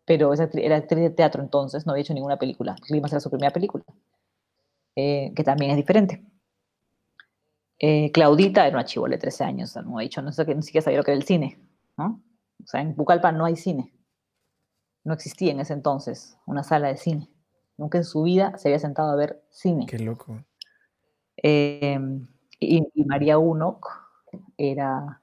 pero 0.05 0.33
era 0.33 0.75
actriz 0.77 1.01
de 1.01 1.09
teatro 1.09 1.43
entonces, 1.43 1.85
no 1.85 1.91
había 1.91 2.03
hecho 2.03 2.13
ninguna 2.13 2.37
película. 2.37 2.75
Clima 2.81 3.09
era 3.09 3.19
su 3.19 3.29
primera 3.29 3.51
película, 3.51 3.83
eh, 4.95 5.33
que 5.35 5.43
también 5.43 5.71
es 5.71 5.77
diferente. 5.77 6.23
Eh, 7.79 8.11
Claudita 8.11 8.65
era 8.65 8.77
una 8.77 8.85
chivola 8.85 9.15
de 9.15 9.21
13 9.21 9.43
años, 9.43 9.75
no 9.75 9.97
ha 9.97 10.01
dicho, 10.01 10.21
no 10.21 10.31
sé, 10.31 10.45
ni 10.55 10.63
siquiera 10.63 10.83
sabía 10.83 10.99
lo 10.99 11.03
que 11.03 11.11
era 11.11 11.19
el 11.19 11.25
cine, 11.25 11.59
¿no? 11.97 12.21
O 12.63 12.67
sea, 12.67 12.81
en 12.81 12.95
Bucalpa 12.95 13.31
no 13.31 13.45
hay 13.45 13.55
cine. 13.55 13.93
No 15.03 15.13
existía 15.13 15.51
en 15.51 15.59
ese 15.59 15.73
entonces 15.73 16.37
una 16.45 16.63
sala 16.63 16.87
de 16.87 16.97
cine. 16.97 17.29
Nunca 17.77 17.97
en 17.97 18.05
su 18.05 18.23
vida 18.23 18.57
se 18.57 18.69
había 18.69 18.79
sentado 18.79 19.11
a 19.11 19.15
ver 19.15 19.43
cine. 19.49 19.85
Qué 19.85 19.99
loco. 19.99 20.43
Eh, 21.43 21.99
y, 22.59 22.87
y, 22.93 23.03
María 23.03 23.37
Unoc 23.37 23.87
era 24.57 25.21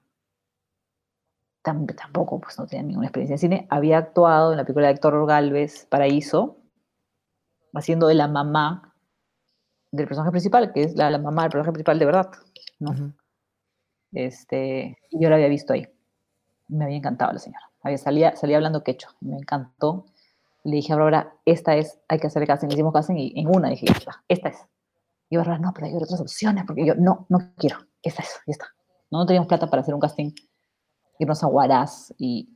tampoco, 1.63 2.41
pues 2.41 2.59
no 2.59 2.67
tenía 2.67 2.83
ninguna 2.83 3.07
experiencia 3.07 3.35
en 3.35 3.39
cine, 3.39 3.67
había 3.71 3.99
actuado 3.99 4.51
en 4.53 4.59
la 4.59 4.65
película 4.65 4.89
de 4.89 4.95
Héctor 4.95 5.27
Galvez, 5.27 5.87
Paraíso, 5.87 6.59
haciendo 7.73 8.09
de 8.09 8.15
la 8.15 8.29
mamá 8.29 8.92
del 9.93 10.09
personaje 10.09 10.33
principal, 10.33 10.73
que 10.73 10.83
es 10.83 10.97
la, 10.97 11.17
mamá 11.19 11.43
del 11.43 11.53
personaje 11.53 11.73
principal 11.73 11.99
de 11.99 12.05
verdad, 12.07 12.31
¿no? 12.81 13.13
este, 14.13 14.99
y 15.11 15.23
yo 15.23 15.29
la 15.29 15.37
había 15.37 15.49
visto 15.49 15.75
ahí. 15.75 15.87
Me 16.69 16.85
había 16.85 16.97
encantado 16.97 17.33
la 17.33 17.39
señora. 17.39 17.71
Había, 17.83 17.99
salía, 17.99 18.37
salía 18.37 18.57
hablando 18.57 18.83
quechua, 18.83 19.15
me 19.21 19.37
encantó. 19.37 20.07
Le 20.65 20.77
dije 20.77 20.93
a 20.93 20.97
Bárbara, 20.97 21.35
esta 21.45 21.77
es, 21.77 22.01
hay 22.09 22.19
que 22.19 22.29
hacer 22.29 22.47
casting. 22.47 22.69
Le 22.69 22.75
hicimos 22.75 22.93
casting 22.93 23.17
y 23.17 23.39
en 23.39 23.49
una 23.49 23.69
dije, 23.69 23.87
esta, 24.29 24.49
es. 24.49 24.67
Y 25.29 25.37
Bárbara, 25.37 25.59
no, 25.59 25.73
pero 25.75 25.87
hay 25.87 25.95
otras 25.95 26.21
opciones, 26.21 26.65
porque 26.67 26.87
yo, 26.87 26.95
no, 26.95 27.27
no 27.29 27.53
quiero, 27.57 27.79
esta 28.03 28.23
es, 28.23 28.41
esta. 28.47 28.67
No, 29.11 29.19
no 29.19 29.27
teníamos 29.27 29.49
plata 29.49 29.69
para 29.69 29.83
hacer 29.83 29.95
un 29.95 30.01
casting 30.01 30.33
irnos 31.19 31.43
a 31.43 31.47
Huaraz 31.47 32.15
y 32.19 32.49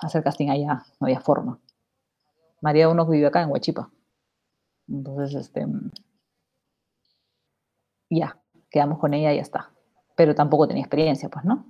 hacer 0.00 0.22
casting 0.22 0.48
allá, 0.48 0.84
no 1.00 1.06
había 1.06 1.20
forma. 1.20 1.58
María 2.60 2.88
uno 2.88 3.06
vive 3.06 3.26
acá 3.26 3.42
en 3.42 3.50
Huachipa. 3.50 3.90
Entonces, 4.88 5.34
este, 5.34 5.66
ya, 8.18 8.38
quedamos 8.70 8.98
con 8.98 9.14
ella 9.14 9.32
y 9.32 9.36
ya 9.36 9.42
está. 9.42 9.70
Pero 10.16 10.34
tampoco 10.34 10.68
tenía 10.68 10.82
experiencia, 10.82 11.28
pues, 11.28 11.44
¿no? 11.44 11.66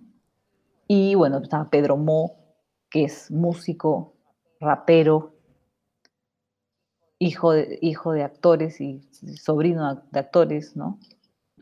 Y 0.89 1.15
bueno, 1.15 1.39
estaba 1.39 1.71
Pedro 1.71 1.97
Mo, 1.97 2.37
que 2.91 3.05
es 3.05 3.31
músico, 3.31 4.15
rapero, 4.61 5.35
hijo 7.19 7.53
de, 7.53 7.79
hijo 7.81 8.13
de 8.13 8.25
actores 8.25 8.81
y 8.81 9.01
sobrino 9.37 10.03
de 10.11 10.21
actores, 10.21 10.77
¿no? 10.77 10.99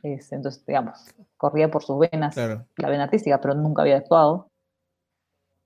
Este, 0.02 0.36
entonces, 0.36 0.64
digamos, 0.64 0.98
corría 1.36 1.70
por 1.70 1.82
sus 1.82 1.98
venas 1.98 2.36
la 2.36 2.88
vena 2.88 3.04
artística, 3.04 3.40
pero 3.40 3.54
nunca 3.54 3.82
había 3.82 3.98
actuado. 3.98 4.48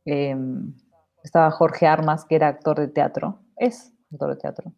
Em, 0.04 0.74
estaba 1.22 1.50
Jorge 1.50 1.86
Armas, 1.86 2.24
que 2.24 2.34
era 2.34 2.48
actor 2.48 2.78
de 2.78 2.88
teatro, 2.88 3.38
es 3.56 3.92
actor 4.12 4.30
de 4.30 4.36
teatro, 4.36 4.72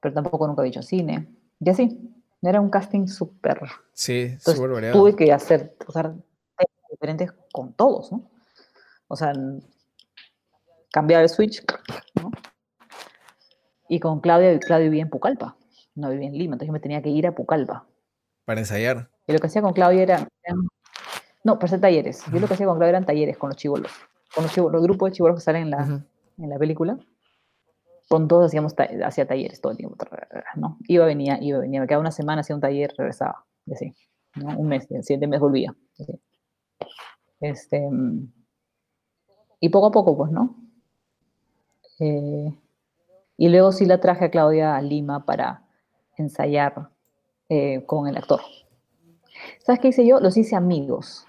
pero 0.00 0.14
tampoco 0.14 0.46
nunca 0.46 0.62
había 0.62 0.70
dicho 0.70 0.82
cine. 0.82 1.34
Y 1.58 1.70
así, 1.70 2.09
era 2.42 2.60
un 2.60 2.70
casting 2.70 3.06
súper... 3.06 3.60
Sí, 3.92 4.36
súper 4.38 4.70
variado. 4.70 4.98
Tuve 4.98 5.16
que 5.16 5.32
hacer, 5.32 5.76
usar 5.86 6.14
diferentes 6.90 7.32
con 7.52 7.72
todos, 7.72 8.10
¿no? 8.12 8.30
O 9.08 9.16
sea, 9.16 9.32
cambiar 10.92 11.22
el 11.22 11.28
switch, 11.28 11.64
¿no? 12.14 12.30
Y 13.88 14.00
con 14.00 14.20
Claudia, 14.20 14.58
Claudia 14.60 14.84
vivía 14.84 15.02
en 15.02 15.10
Pucallpa, 15.10 15.56
no 15.94 16.10
vivía 16.10 16.28
en 16.28 16.34
Lima, 16.34 16.54
entonces 16.54 16.68
yo 16.68 16.72
me 16.72 16.80
tenía 16.80 17.02
que 17.02 17.08
ir 17.08 17.26
a 17.26 17.34
Pucallpa. 17.34 17.86
Para 18.44 18.60
ensayar. 18.60 19.10
Y 19.26 19.32
lo 19.32 19.38
que 19.38 19.46
hacía 19.48 19.62
con 19.62 19.72
Claudia 19.72 20.02
era... 20.02 20.28
no, 21.44 21.54
para 21.54 21.66
hacer 21.66 21.80
talleres. 21.80 22.24
Yo 22.32 22.38
lo 22.40 22.46
que 22.46 22.54
hacía 22.54 22.66
con 22.66 22.76
Claudia 22.76 22.90
eran 22.90 23.06
talleres 23.06 23.36
con 23.36 23.50
los 23.50 23.56
chivolos 23.56 23.92
con 24.34 24.44
los, 24.44 24.82
grupos 24.82 25.10
de 25.10 25.16
chivolos 25.16 25.36
que 25.38 25.44
salen 25.44 25.62
en 25.62 25.70
la, 25.70 26.02
en 26.38 26.48
la 26.48 26.58
película, 26.58 26.98
con 28.10 28.26
todos 28.26 28.46
hacíamos 28.46 28.74
hacía 29.04 29.24
talleres 29.24 29.60
todo 29.60 29.70
el 29.70 29.78
tiempo, 29.78 29.96
¿no? 30.56 30.78
Iba, 30.88 31.06
venía, 31.06 31.38
iba, 31.40 31.60
venía, 31.60 31.80
me 31.80 31.86
quedaba 31.86 32.00
una 32.00 32.10
semana, 32.10 32.40
hacía 32.40 32.56
un 32.56 32.60
taller, 32.60 32.92
regresaba, 32.98 33.46
así, 33.70 33.94
¿no? 34.34 34.58
Un 34.58 34.66
mes, 34.66 34.90
el 34.90 35.04
siguiente 35.04 35.28
mes 35.28 35.38
volvía, 35.38 35.76
Este, 37.38 37.88
y 39.60 39.68
poco 39.68 39.86
a 39.86 39.90
poco, 39.92 40.16
pues, 40.16 40.32
¿no? 40.32 40.56
Eh, 42.00 42.52
y 43.36 43.48
luego 43.48 43.70
sí 43.70 43.86
la 43.86 44.00
traje 44.00 44.24
a 44.24 44.30
Claudia 44.32 44.74
a 44.74 44.82
Lima 44.82 45.24
para 45.24 45.62
ensayar 46.16 46.90
eh, 47.48 47.84
con 47.86 48.08
el 48.08 48.16
actor. 48.16 48.40
¿Sabes 49.60 49.80
qué 49.80 49.88
hice 49.88 50.04
yo? 50.04 50.18
Los 50.18 50.36
hice 50.36 50.56
amigos. 50.56 51.28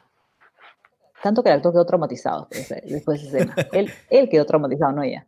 Tanto 1.22 1.44
que 1.44 1.50
el 1.50 1.58
actor 1.58 1.74
quedó 1.74 1.86
traumatizado 1.86 2.48
después 2.50 3.22
de 3.22 3.28
escena. 3.28 3.56
él, 3.72 3.92
él 4.10 4.30
quedó 4.30 4.48
traumatizado, 4.48 4.94
no 4.94 5.04
ella. 5.04 5.28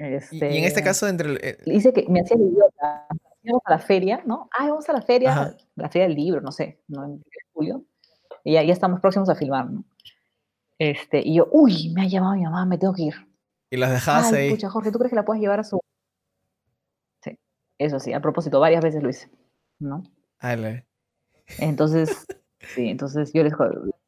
Y 0.00 0.56
en 0.56 0.64
este 0.64 0.82
caso, 0.82 1.06
entre 1.06 1.28
el, 1.28 1.58
Dice 1.64 1.90
eh, 1.90 1.92
que 1.92 2.06
me 2.08 2.20
hacía 2.20 2.36
el 2.36 2.44
idiota. 2.44 3.06
Íbamos 3.42 3.62
a 3.64 3.70
la 3.70 3.78
feria, 3.78 4.22
¿no? 4.26 4.48
Ah, 4.58 4.68
vamos 4.68 4.88
a 4.88 4.92
la 4.92 5.02
feria, 5.02 5.56
la 5.74 5.88
feria 5.88 6.08
del 6.08 6.16
libro, 6.16 6.40
no 6.40 6.52
sé, 6.52 6.82
¿no? 6.88 7.04
en 7.04 7.22
julio. 7.52 7.84
Y 8.44 8.54
ya, 8.54 8.62
ya, 8.62 8.72
estamos 8.72 9.00
próximos 9.00 9.28
a 9.28 9.34
filmar, 9.34 9.70
¿no? 9.70 9.84
Este, 10.78 11.20
y 11.20 11.36
yo, 11.36 11.48
uy, 11.50 11.90
me 11.94 12.02
ha 12.02 12.06
llamado 12.06 12.36
mi 12.36 12.42
mamá, 12.44 12.64
me 12.64 12.78
tengo 12.78 12.94
que 12.94 13.02
ir. 13.02 13.14
Y 13.70 13.76
las 13.76 13.90
dejabas 13.90 14.32
Ay, 14.32 14.38
ahí. 14.38 14.46
Escucha, 14.48 14.70
Jorge, 14.70 14.90
¿tú 14.90 14.98
crees 14.98 15.10
que 15.10 15.16
la 15.16 15.24
puedes 15.24 15.42
llevar 15.42 15.60
a 15.60 15.64
su. 15.64 15.80
Sí, 17.22 17.38
eso 17.78 17.98
sí, 17.98 18.12
a 18.12 18.20
propósito, 18.20 18.60
varias 18.60 18.82
veces 18.82 19.02
lo 19.02 19.10
hice, 19.10 19.30
¿no? 19.78 20.02
Ale. 20.38 20.86
Entonces, 21.58 22.26
Sí, 22.74 22.88
entonces 22.88 23.32
yo 23.32 23.42
les 23.42 23.54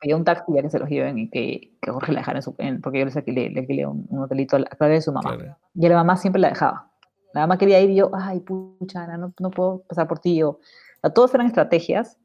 pedí 0.03 0.15
un 0.15 0.25
taxi 0.25 0.53
ya 0.53 0.63
que 0.63 0.71
se 0.71 0.79
los 0.79 0.89
lleven 0.89 1.17
y 1.17 1.31
que, 1.31 1.73
que 1.81 1.91
Jorge 1.91 2.13
la 2.13 2.21
dejara 2.21 2.39
en 2.39 2.43
su, 2.43 2.55
porque 2.83 2.99
yo 2.99 3.05
les 3.05 3.17
alquilé, 3.17 3.51
le 3.51 3.61
alquilé 3.61 3.87
un, 3.87 4.07
hotelito 4.19 4.57
a 4.57 4.59
la 4.59 4.67
clave 4.67 4.95
de 4.95 5.01
su 5.01 5.13
mamá. 5.13 5.57
Y 5.75 5.89
la 5.89 5.95
mamá 5.95 6.17
siempre 6.17 6.41
la 6.41 6.49
dejaba. 6.49 6.91
La 7.33 7.43
mamá 7.43 7.57
quería 7.57 7.81
ir 7.81 7.91
y 7.91 7.95
yo, 7.95 8.11
ay, 8.13 8.41
pucha, 8.41 9.07
no, 9.17 9.33
no 9.39 9.51
puedo 9.51 9.83
pasar 9.89 10.09
por 10.09 10.19
ti. 10.19 10.43
O, 10.43 10.59
sea, 11.01 11.11
todos 11.11 11.33
eran 11.35 11.47
estrategias 11.47 12.19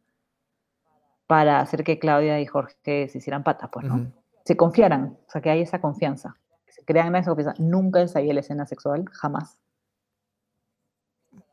para 1.27 1.59
hacer 1.59 1.83
que 1.83 1.99
Claudia 1.99 2.41
y 2.41 2.45
Jorge 2.45 3.07
se 3.09 3.17
hicieran 3.17 3.43
patas, 3.43 3.69
pues, 3.71 3.85
¿no? 3.85 4.11
Se 4.43 4.57
confiaran, 4.57 5.17
o 5.27 5.29
sea, 5.29 5.41
que 5.41 5.49
hay 5.49 5.61
esa 5.61 5.79
confianza. 5.79 6.35
se 6.67 6.83
crean 6.83 7.15
esa 7.15 7.29
confianza. 7.29 7.61
Nunca 7.61 8.01
ensayé 8.01 8.33
la 8.33 8.39
escena 8.39 8.65
sexual, 8.65 9.05
jamás. 9.11 9.59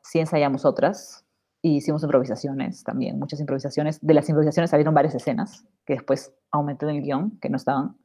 Sí 0.03 0.21
ensayamos 0.21 0.65
otras, 0.65 1.24
y 1.65 1.77
hicimos 1.77 2.03
improvisaciones 2.03 2.85
también, 2.85 3.19
muchas 3.19 3.41
improvisaciones. 3.41 3.99
De 4.03 4.13
las 4.13 4.29
improvisaciones 4.29 4.69
salieron 4.69 4.93
varias 4.93 5.15
escenas 5.15 5.67
que 5.87 5.95
después 5.95 6.31
aumenté 6.51 6.85
en 6.85 6.97
el 6.97 7.03
guion, 7.03 7.39
que 7.41 7.49
no 7.49 7.57
estaban. 7.57 7.97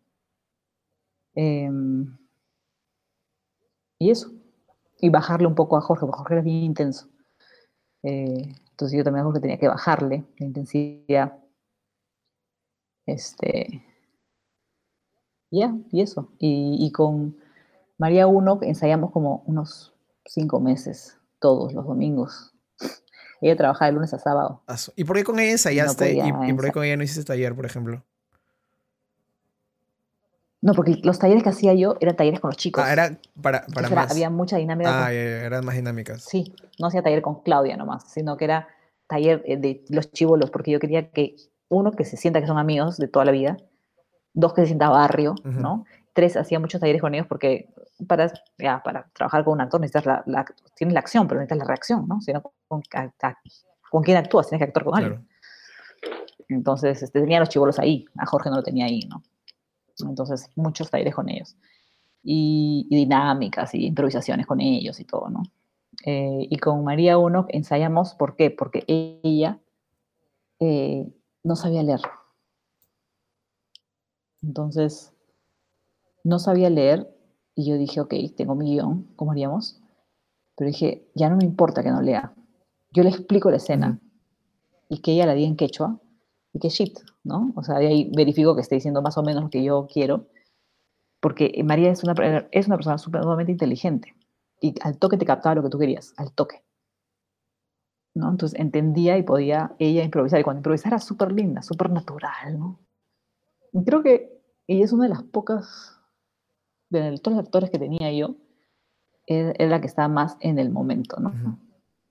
Em, 1.36 2.18
y 4.00 4.12
eso. 4.12 4.32
Y 5.02 5.10
bajarle 5.10 5.46
un 5.46 5.56
poco 5.56 5.76
a 5.76 5.82
Jorge, 5.82 6.06
porque 6.06 6.20
Jorge 6.20 6.34
era 6.36 6.42
bien 6.42 6.64
intenso. 6.64 7.10
Eh, 8.04 8.56
entonces 8.72 8.98
yo 8.98 9.04
también 9.04 9.24
a 9.24 9.26
Jorge 9.26 9.42
tenía 9.42 9.58
que 9.58 9.68
bajarle 9.68 10.24
la 10.38 10.46
intensidad. 10.46 11.38
Este. 13.06 13.84
Ya, 15.52 15.76
y 15.92 16.02
eso. 16.02 16.32
Y, 16.40 16.78
y 16.80 16.94
con 16.94 17.36
María 17.98 18.26
Uno 18.28 18.58
ensayamos 18.62 19.12
como 19.12 19.44
unos 19.48 19.94
cinco 20.24 20.62
meses, 20.62 21.18
todos 21.40 21.74
los 21.74 21.86
domingos 21.86 22.54
ella 23.42 23.56
trabajaba 23.56 23.88
de 23.88 23.94
lunes 23.94 24.14
a 24.14 24.20
sábado. 24.20 24.62
¿Y 24.96 25.04
por 25.04 25.16
qué 25.16 25.24
con 25.24 25.40
ella 25.40 25.52
ensayaste? 25.52 26.14
¿Y, 26.14 26.54
por 26.54 26.66
qué 26.66 26.72
con 26.72 26.84
ella 26.84 26.98
no 26.98 27.04
hiciste 27.04 27.24
taller, 27.24 27.56
por 27.56 27.66
ejemplo? 27.66 28.04
No, 30.62 30.74
porque 30.74 31.00
los 31.04 31.20
talleres 31.20 31.44
que 31.44 31.50
hacía 31.50 31.74
yo 31.74 31.96
eran 32.02 32.18
talleres 32.18 32.42
con 32.42 32.50
los 32.50 32.58
chicos. 32.58 32.84
Ah, 32.86 32.92
era 32.92 33.18
para, 33.42 33.66
para 33.74 33.90
más. 33.90 34.12
había 34.12 34.30
mucha 34.30 34.58
dinámica. 34.58 35.06
Ah, 35.06 35.14
eran 35.14 35.64
más 35.64 35.76
dinámicas. 35.76 36.24
Sí, 36.24 36.54
no 36.80 36.88
hacía 36.88 37.02
taller 37.02 37.22
con 37.22 37.42
Claudia 37.44 37.78
nomás, 37.78 38.12
sino 38.12 38.36
que 38.36 38.46
era 38.46 38.68
taller 39.08 39.42
eh, 39.46 39.58
de 39.58 39.86
los 39.90 40.12
chivolos, 40.12 40.52
porque 40.52 40.72
yo 40.72 40.80
quería 40.80 41.12
que 41.12 41.36
uno, 41.70 41.92
que 41.92 42.04
se 42.04 42.18
sienta 42.18 42.42
que 42.42 42.48
son 42.48 42.58
amigos 42.58 42.98
de 42.98 43.08
toda 43.08 43.24
la 43.24 43.32
vida, 43.32 43.58
dos, 44.34 44.54
que 44.54 44.62
se 44.62 44.68
sienta 44.68 44.90
barrio, 44.90 45.36
¿no? 45.44 45.86
Tres, 46.14 46.36
hacía 46.36 46.60
muchos 46.60 46.82
talleres 46.82 47.02
con 47.02 47.14
ellos 47.14 47.28
porque 47.28 47.70
para, 48.08 48.32
ya, 48.58 48.82
para 48.84 49.10
trabajar 49.14 49.44
con 49.44 49.54
un 49.54 49.62
actor 49.62 49.82
necesitas 49.82 50.24
la, 50.26 50.46
tienes 50.76 50.94
la 50.94 51.00
acción, 51.00 51.28
pero 51.28 51.40
necesitas 51.40 51.58
la 51.58 51.66
reacción, 51.66 52.08
¿no? 52.08 52.22
Si 52.22 52.32
con, 52.68 52.82
con 53.90 54.04
quién 54.04 54.18
actúas, 54.18 54.48
tienes 54.48 54.66
que 54.66 54.70
actuar 54.70 54.86
con 54.86 54.96
alguien. 54.98 55.28
Entonces, 56.48 57.04
este, 57.04 57.20
tenía 57.20 57.40
los 57.40 57.50
chivolos 57.50 57.78
ahí, 57.80 58.06
a 58.18 58.26
Jorge 58.26 58.50
no 58.50 58.58
lo 58.58 58.64
tenía 58.64 58.86
ahí, 58.86 59.02
¿no? 59.10 59.24
Entonces, 60.00 60.50
muchos 60.56 60.90
talleres 60.90 61.14
con 61.14 61.30
ellos. 61.30 61.56
Y, 62.24 62.88
dinámicas 62.90 63.74
y 63.76 63.86
improvisaciones 63.86 64.48
con 64.48 64.62
ellos 64.62 65.00
y 65.00 65.06
todo, 65.06 65.30
¿no? 65.30 65.44
Eh, 66.06 66.48
y 66.50 66.58
con 66.58 66.84
María 66.84 67.18
Uno 67.18 67.46
ensayamos, 67.50 68.16
¿por 68.16 68.36
qué? 68.36 68.50
Porque 68.50 68.84
ella, 68.88 69.60
eh, 70.60 71.06
no 71.44 71.56
sabía 71.56 71.84
leer. 71.84 72.02
Entonces, 74.42 75.14
no 76.24 76.40
sabía 76.40 76.70
leer 76.70 77.08
y 77.60 77.66
yo 77.66 77.78
dije, 77.78 78.00
ok, 78.00 78.14
tengo 78.38 78.56
mi 78.56 78.72
guion, 78.72 79.06
¿cómo 79.18 79.32
haríamos? 79.34 79.82
Pero 80.56 80.70
dije, 80.70 81.10
ya 81.14 81.30
no 81.30 81.36
me 81.36 81.44
importa 81.44 81.84
que 81.84 81.92
no 81.92 82.02
lea. 82.02 82.34
Yo 82.94 83.04
le 83.04 83.10
explico 83.10 83.52
la 83.52 83.58
escena 83.58 84.00
y 84.88 85.02
que 85.02 85.12
ella 85.12 85.26
la 85.26 85.34
diga 85.34 85.50
en 85.50 85.58
quechua 85.58 86.00
y 86.54 86.60
que 86.60 86.70
shit, 86.70 86.98
¿no? 87.26 87.52
O 87.58 87.64
sea, 87.64 87.76
ahí 87.76 88.10
verifico 88.16 88.56
que 88.56 88.62
esté 88.62 88.76
diciendo 88.76 89.02
más 89.02 89.18
o 89.18 89.24
menos 89.24 89.44
lo 89.44 89.50
que 89.50 89.62
yo 89.62 89.88
quiero, 89.92 90.28
porque 91.20 91.62
María 91.66 91.92
es 91.92 92.02
una, 92.02 92.14
es 92.52 92.68
una 92.68 92.78
persona 92.78 92.98
sumamente 92.98 93.52
inteligente 93.52 94.16
y 94.62 94.74
al 94.82 94.98
toque 94.98 95.18
te 95.18 95.26
captaba 95.26 95.56
lo 95.56 95.64
que 95.64 95.70
tú 95.70 95.78
querías, 95.78 96.14
al 96.16 96.32
toque. 96.32 96.64
¿no? 98.14 98.30
Entonces 98.30 98.58
entendía 98.58 99.18
y 99.18 99.24
podía 99.24 99.76
ella 99.80 100.02
improvisar. 100.02 100.40
Y 100.40 100.44
cuando 100.44 100.60
improvisara 100.60 100.96
era 100.96 101.00
súper 101.00 101.34
linda, 101.34 101.62
súper 101.62 101.90
natural, 101.90 102.58
¿no? 102.58 102.80
Y 103.74 103.84
creo 103.84 104.02
que 104.02 104.42
ella 104.66 104.86
es 104.86 104.94
una 104.94 105.04
de 105.04 105.10
las 105.10 105.24
pocas, 105.24 105.99
de 106.90 107.18
todos 107.18 107.38
los 107.38 107.46
actores 107.46 107.70
que 107.70 107.80
tenía 107.80 108.12
yo, 108.12 108.36
era 109.26 109.70
la 109.70 109.82
que 109.82 109.88
estaba 109.88 110.08
más 110.08 110.38
en 110.40 110.58
el 110.58 110.72
momento, 110.72 111.18
¿no? 111.20 111.60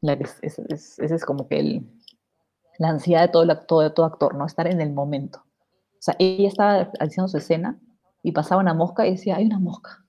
la 0.01 0.17
que 0.17 0.25
es, 0.43 0.59
ese 0.59 1.15
es 1.15 1.25
como 1.25 1.49
que 1.49 1.59
el, 1.59 1.91
la 2.79 2.91
ansiedad 2.91 3.23
de 3.23 3.29
todo, 3.29 3.43
el 3.43 3.51
actor, 3.51 3.85
de 3.85 3.91
todo 3.91 4.07
actor, 4.07 4.35
¿no? 4.35 4.47
Estar 4.47 4.67
en 4.67 4.81
el 4.81 4.93
momento. 4.93 5.45
O 5.95 6.01
sea, 6.01 6.15
ella 6.19 6.49
estaba 6.49 6.93
haciendo 7.01 7.29
su 7.29 7.39
escena 7.39 7.81
y 8.23 8.33
pasaba 8.33 8.61
una 8.61 8.75
mosca 8.75 9.07
y 9.07 9.13
decía, 9.13 9.37
hay 9.37 9.47
una 9.47 9.59
mosca. 9.59 10.05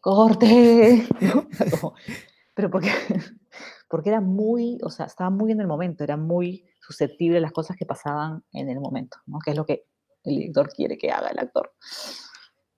¡Corte! 0.00 1.06
pero 2.54 2.70
porque, 2.70 2.90
porque 3.88 4.08
era 4.08 4.20
muy, 4.20 4.78
o 4.82 4.90
sea, 4.90 5.06
estaba 5.06 5.30
muy 5.30 5.52
en 5.52 5.60
el 5.60 5.66
momento, 5.66 6.04
era 6.04 6.16
muy 6.16 6.64
susceptible 6.80 7.38
a 7.38 7.40
las 7.40 7.52
cosas 7.52 7.76
que 7.76 7.86
pasaban 7.86 8.44
en 8.52 8.70
el 8.70 8.80
momento, 8.80 9.18
¿no? 9.26 9.38
Que 9.40 9.50
es 9.50 9.56
lo 9.56 9.66
que 9.66 9.86
el 10.22 10.36
director 10.36 10.68
quiere 10.72 10.96
que 10.96 11.10
haga 11.10 11.28
el 11.28 11.38
actor. 11.38 11.72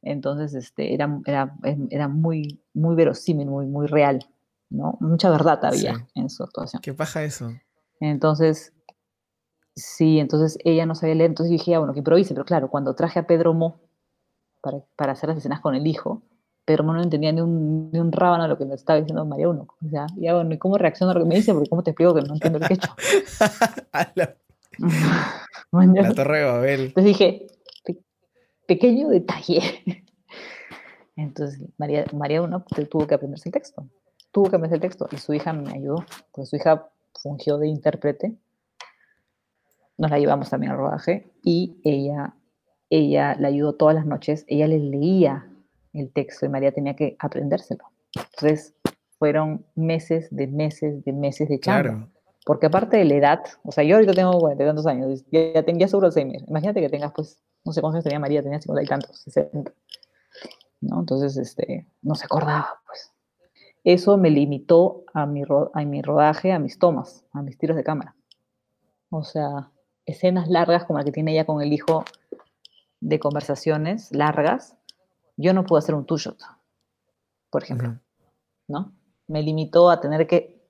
Entonces, 0.03 0.55
este, 0.55 0.95
era, 0.95 1.21
era, 1.27 1.55
era 1.91 2.09
muy, 2.09 2.61
muy 2.75 2.95
verosímil, 2.95 3.47
muy, 3.47 3.67
muy 3.67 3.87
real, 3.87 4.27
¿no? 4.69 4.97
Mucha 5.01 5.31
verdad 5.31 5.65
había 5.65 6.07
en 6.15 6.29
su 6.29 6.43
actuación. 6.43 6.83
¿Qué 6.83 6.93
pasa 6.93 7.23
eso? 7.23 7.53
Entonces, 8.01 8.73
Sí, 9.75 10.19
entonces 10.19 10.59
ella 10.65 10.85
no 10.85 10.95
sabía 10.95 11.15
leer, 11.15 11.31
entonces 11.31 11.51
dije, 11.51 11.75
ah, 11.75 11.79
bueno, 11.79 11.95
que 11.95 12.01
improvise, 12.01 12.35
pero 12.35 12.45
claro, 12.45 12.69
cuando 12.69 12.95
traje 12.95 13.19
a 13.19 13.27
Pedro 13.27 13.55
Mo 13.55 13.81
para, 14.61 14.81
para 14.97 15.13
hacer 15.13 15.31
las 15.31 15.39
escenas 15.39 15.61
con 15.61 15.75
el 15.75 15.87
hijo, 15.87 16.23
Pedro 16.67 16.85
Mo 16.85 16.93
no 16.93 17.03
entendía 17.03 17.33
ni 17.33 17.41
un, 17.41 17.91
ni 17.91 17.99
un 17.99 18.13
rábano 18.13 18.47
lo 18.47 18.59
que 18.59 18.67
me 18.67 18.75
estaba 18.75 19.01
diciendo 19.01 19.25
María 19.25 19.49
Uno. 19.49 19.67
O 19.85 19.89
sea, 19.89 20.07
ya 20.17 20.35
bueno, 20.35 20.53
¿y 20.53 20.59
cómo 20.59 20.77
reacciona 20.77 21.13
a 21.13 21.15
lo 21.15 21.23
que 21.23 21.27
me 21.27 21.37
dice? 21.37 21.55
Porque 21.55 21.71
cómo 21.71 21.83
te 21.83 21.91
explico 21.91 22.15
que 22.15 22.21
no 22.21 22.35
entiendo 22.35 22.59
lo 22.59 22.67
que 22.67 22.75
he 22.75 22.77
hecho. 22.77 22.95
la 26.03 26.15
torre 26.15 26.39
de 26.39 26.45
Babel. 26.45 26.81
Entonces 26.81 27.05
dije, 27.05 27.47
pequeño 28.75 29.09
detalle. 29.09 29.61
Entonces 31.17 31.61
María, 31.79 32.05
María 32.13 32.43
Uno 32.43 32.65
tuvo 32.91 33.07
que 33.07 33.15
aprenderse 33.15 33.49
el 33.49 33.53
texto. 33.53 33.87
Tuvo 34.31 34.45
que 34.51 34.57
aprenderse 34.57 34.77
el 34.77 34.81
texto 34.81 35.09
y 35.13 35.19
su 35.19 35.35
hija 35.35 35.53
me 35.53 35.73
ayudó, 35.73 36.05
pues 36.33 36.49
su 36.49 36.57
hija 36.57 36.91
fungió 37.15 37.59
de 37.59 37.69
intérprete 37.69 38.37
nos 40.03 40.11
la 40.11 40.19
llevamos 40.19 40.51
también 40.51 40.73
al 40.73 40.79
rodaje 40.79 41.31
y 41.43 41.81
ella, 41.85 42.35
ella 42.91 43.37
la 43.39 43.49
ayudó 43.49 43.75
todas 43.75 43.95
las 43.95 44.07
noches, 44.07 44.45
ella 44.49 44.67
le 44.67 44.79
leía 44.79 45.47
el 45.93 46.13
texto 46.13 46.45
y 46.45 46.49
María 46.49 46.73
tenía 46.73 46.97
que 46.97 47.17
aprendérselo. 47.19 47.85
Entonces 48.15 48.75
fueron 49.19 49.65
meses 49.75 50.29
de 50.31 50.47
meses 50.49 51.05
de 51.05 51.13
meses 51.13 51.49
de 51.49 51.61
chamba. 51.61 52.09
Porque 52.45 52.67
aparte 52.67 52.97
de 52.97 53.05
la 53.05 53.15
edad, 53.15 53.41
o 53.63 53.71
sea, 53.71 53.85
yo 53.85 53.95
ahorita 53.95 54.15
tengo 54.15 54.37
cuarenta 54.41 54.65
y 54.65 54.67
tantos 54.67 54.87
años, 54.87 55.25
ya, 55.31 55.63
tenía 55.63 55.87
seguro 55.87 56.09
Alzheimer. 56.09 56.43
Imagínate 56.49 56.81
que 56.81 56.89
tengas, 56.89 57.13
pues, 57.15 57.41
no 57.65 57.73
sé 57.73 57.81
cuántos 57.81 57.97
años 57.97 58.05
tenía 58.05 58.21
María, 58.21 58.43
tenía 58.43 58.61
cincuenta 58.61 58.83
y 58.83 58.87
tantos, 58.87 59.19
sesenta. 59.19 59.73
¿No? 60.81 61.01
Entonces, 61.01 61.37
este, 61.37 61.87
no 62.03 62.15
se 62.15 62.25
acordaba, 62.25 62.81
pues. 62.87 63.13
Eso 63.85 64.17
me 64.17 64.31
limitó 64.31 65.05
a 65.13 65.27
mi, 65.27 65.43
a 65.43 65.85
mi 65.85 66.03
rodaje, 66.03 66.53
a 66.53 66.59
mis 66.59 66.79
tomas, 66.79 67.25
a 67.33 67.43
mis 67.43 67.59
tiros 67.59 67.77
de 67.77 67.85
cámara. 67.85 68.15
O 69.11 69.25
sea, 69.25 69.71
escenas 70.07 70.49
largas 70.49 70.85
como 70.85 70.99
la 70.99 71.05
que 71.05 71.13
tiene 71.13 71.33
ella 71.33 71.47
con 71.47 71.61
el 71.63 71.73
hijo 71.73 72.05
de 73.01 73.19
conversaciones 73.19 74.13
largas, 74.13 74.77
yo 75.37 75.53
no 75.53 75.65
puedo 75.65 75.79
hacer 75.79 75.95
un 75.95 76.07
two-shot, 76.07 76.39
por 77.51 77.63
ejemplo, 77.63 77.99
¿no? 78.69 78.93
Me 79.27 79.43
limitó 79.43 79.91
a 79.91 80.01
tener 80.01 80.27
que 80.27 80.63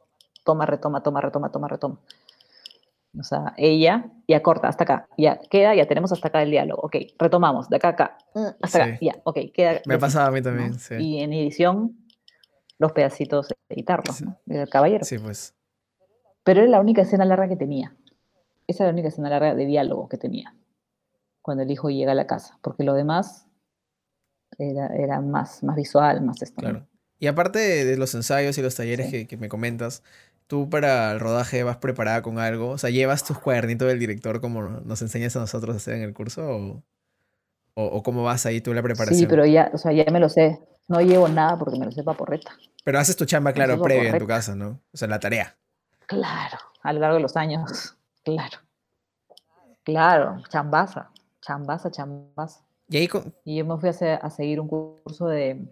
toma, 0.45 0.65
retoma, 0.65 1.03
toma, 1.03 1.21
retoma, 1.21 1.51
toma, 1.53 1.69
retoma. 1.69 1.99
O 3.19 3.23
sea, 3.23 3.53
ella 3.59 4.07
ya 4.27 4.43
corta 4.43 4.69
hasta 4.69 4.85
acá, 4.85 5.09
ya 5.19 5.39
queda, 5.51 5.75
ya 5.75 5.87
tenemos 5.87 6.13
hasta 6.13 6.29
acá 6.29 6.43
el 6.43 6.51
diálogo, 6.51 6.81
ok, 6.83 6.97
retomamos, 7.19 7.69
de 7.69 7.77
acá 7.77 7.89
a 7.89 7.91
acá, 7.91 8.19
mm, 8.35 8.47
hasta 8.63 8.85
acá, 8.85 8.99
ya, 9.03 9.21
ok, 9.25 9.39
queda. 9.53 9.83
Me 9.87 9.95
ha 9.95 9.99
pasado 9.99 10.29
a 10.29 10.31
mí 10.31 10.41
también, 10.41 10.79
sí. 10.79 10.95
Y 10.95 11.21
en 11.21 11.33
edición, 11.35 11.99
los 12.79 12.93
pedacitos 12.93 13.49
de 13.49 13.57
editarlos, 13.69 14.23
¿no? 14.23 14.39
El 14.47 14.69
caballero. 14.69 15.05
Sí, 15.05 15.19
pues. 15.19 15.55
Pero 16.43 16.63
era 16.63 16.71
la 16.71 16.81
única 16.81 17.03
escena 17.03 17.25
larga 17.25 17.49
que 17.49 17.57
tenía. 17.57 17.95
Esa 18.67 18.85
era 18.85 18.93
la 18.93 18.95
única 18.95 19.09
escena 19.09 19.29
larga 19.29 19.55
de 19.55 19.67
diálogo 19.67 20.09
que 20.09 20.17
tenía 20.17 20.55
cuando 21.43 21.65
el 21.65 21.71
hijo 21.71 21.91
llega 21.91 22.13
a 22.13 22.15
la 22.15 22.27
casa, 22.27 22.59
porque 22.63 22.85
lo 22.85 22.95
demás 22.95 23.47
era, 24.59 25.21
más, 25.21 25.63
más 25.63 25.77
visual, 25.77 26.23
más 26.23 26.41
esto. 26.41 26.61
Claro. 26.61 26.87
Y 27.19 27.27
aparte 27.27 27.59
de, 27.59 27.97
los 27.97 28.15
ensayos 28.15 28.57
y 28.59 28.63
los 28.63 28.75
talleres 28.75 29.27
que, 29.27 29.37
me 29.37 29.49
comentas, 29.49 30.03
¿tú 30.53 30.69
para 30.69 31.13
el 31.13 31.19
rodaje 31.19 31.63
vas 31.63 31.79
preparada 31.79 32.21
con 32.21 32.39
algo? 32.39 32.73
O 32.73 32.77
sea, 32.77 32.91
¿llevas 32.91 33.25
tus 33.25 33.39
cuadernitos 33.39 33.89
del 33.89 33.99
director 33.99 34.43
como 34.43 34.61
nos 34.61 35.01
enseñas 35.01 35.35
a 35.35 35.39
nosotros 35.39 35.73
a 35.73 35.77
hacer 35.79 35.95
en 35.95 36.03
el 36.03 36.13
curso? 36.13 36.83
¿O, 37.73 38.03
cómo 38.03 38.23
vas 38.23 38.45
ahí 38.45 38.61
tú 38.61 38.75
la 38.75 38.83
preparación? 38.83 39.19
Sí, 39.19 39.27
pero 39.27 39.47
ya, 39.47 39.71
o 39.73 39.79
sea, 39.79 39.93
ya 39.93 40.05
me 40.13 40.21
lo 40.21 40.29
sé. 40.29 40.61
No 40.89 41.01
llevo 41.01 41.27
nada 41.27 41.59
porque 41.59 41.79
me 41.79 41.87
lo 41.87 41.91
sé 41.91 42.03
porreta. 42.03 42.51
Pero 42.85 42.99
haces 42.99 43.17
tu 43.17 43.25
chamba, 43.25 43.55
claro, 43.55 43.81
previa 43.81 44.11
en 44.11 44.19
tu 44.19 44.27
casa, 44.27 44.55
¿no? 44.55 44.79
O 44.93 44.97
sea, 44.99 45.09
la 45.09 45.19
tarea. 45.19 45.57
Claro, 46.05 46.59
a 46.83 46.93
lo 46.93 47.01
largo 47.01 47.17
de 47.17 47.23
los 47.23 47.37
años. 47.37 47.97
Claro. 48.25 48.59
Claro, 49.83 50.43
chambaza, 50.49 51.11
chambaza, 51.41 51.91
chambaza. 51.91 52.63
Y, 52.89 53.09
yo 53.09 53.65
me 53.65 53.79
fui 53.79 53.89
a, 53.89 54.31
seguir 54.31 54.61
un 54.61 54.69
curso 54.69 55.27
de, 55.27 55.67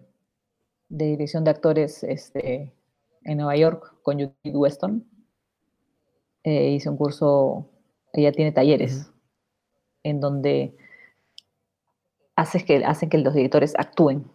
dirección 0.89 1.45
de 1.45 1.51
actores 1.51 2.03
este, 2.03 2.73
en 3.23 3.37
Nueva 3.37 3.55
York 3.55 3.95
con 4.03 4.15
Judith 4.15 4.55
Weston. 4.55 5.05
Eh, 6.43 6.71
hice 6.71 6.89
un 6.89 6.97
curso, 6.97 7.69
ella 8.13 8.31
tiene 8.31 8.51
talleres 8.51 9.11
en 10.03 10.19
donde 10.19 10.75
hace 12.35 12.65
que, 12.65 12.83
hacen 12.83 13.09
que 13.09 13.19
los 13.19 13.33
directores 13.33 13.73
actúen 13.77 14.25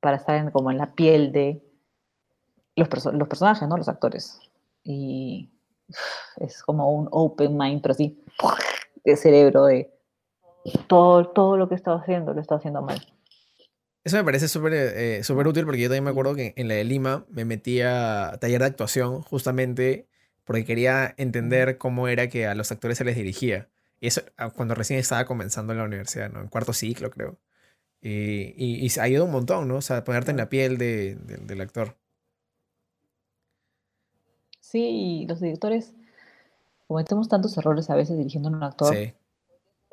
para 0.00 0.16
estar 0.16 0.50
como 0.52 0.70
en 0.70 0.78
la 0.78 0.94
piel 0.94 1.32
de 1.32 1.62
los, 2.76 2.88
los 3.12 3.28
personajes, 3.28 3.68
¿no? 3.68 3.76
Los 3.76 3.88
actores. 3.88 4.40
Y 4.82 5.50
es 6.36 6.62
como 6.62 6.90
un 6.90 7.08
open 7.10 7.56
mind, 7.56 7.82
pero 7.82 7.94
sí, 7.94 8.24
de 9.04 9.16
cerebro 9.16 9.64
de 9.66 9.92
todo, 10.86 11.28
todo 11.28 11.56
lo 11.56 11.68
que 11.68 11.74
estaba 11.74 12.00
haciendo, 12.00 12.32
lo 12.32 12.40
estaba 12.40 12.58
haciendo 12.58 12.82
mal. 12.82 13.00
Eso 14.02 14.16
me 14.16 14.24
parece 14.24 14.48
súper 14.48 14.72
eh, 14.74 15.22
útil 15.46 15.64
porque 15.64 15.80
yo 15.80 15.88
también 15.88 16.04
me 16.04 16.10
acuerdo 16.10 16.34
que 16.34 16.54
en 16.56 16.68
la 16.68 16.74
de 16.74 16.84
Lima 16.84 17.26
me 17.28 17.44
metí 17.44 17.80
a 17.82 18.38
taller 18.40 18.60
de 18.60 18.66
actuación 18.66 19.20
justamente 19.22 20.08
porque 20.44 20.64
quería 20.64 21.14
entender 21.18 21.78
cómo 21.78 22.08
era 22.08 22.28
que 22.28 22.46
a 22.46 22.54
los 22.54 22.72
actores 22.72 22.98
se 22.98 23.04
les 23.04 23.16
dirigía. 23.16 23.68
Y 24.00 24.06
eso 24.06 24.22
ah, 24.38 24.50
cuando 24.50 24.74
recién 24.74 24.98
estaba 24.98 25.24
comenzando 25.26 25.72
en 25.72 25.78
la 25.78 25.84
universidad, 25.84 26.30
¿no? 26.30 26.40
En 26.40 26.48
cuarto 26.48 26.72
ciclo, 26.72 27.10
creo. 27.10 27.38
Y, 28.00 28.54
y, 28.56 28.86
y 28.86 29.00
ayuda 29.00 29.24
un 29.24 29.32
montón, 29.32 29.68
¿no? 29.68 29.76
O 29.76 29.82
sea, 29.82 30.02
ponerte 30.02 30.30
en 30.30 30.38
la 30.38 30.48
piel 30.48 30.78
de, 30.78 31.16
del 31.16 31.60
actor. 31.60 31.96
Sí, 34.58 35.26
los 35.28 35.40
directores 35.40 35.92
cometemos 36.86 37.28
tantos 37.28 37.56
errores 37.58 37.90
a 37.90 37.94
veces 37.94 38.16
dirigiendo 38.16 38.48
a 38.48 38.52
un 38.52 38.62
actor. 38.62 38.94
Sí. 38.94 39.12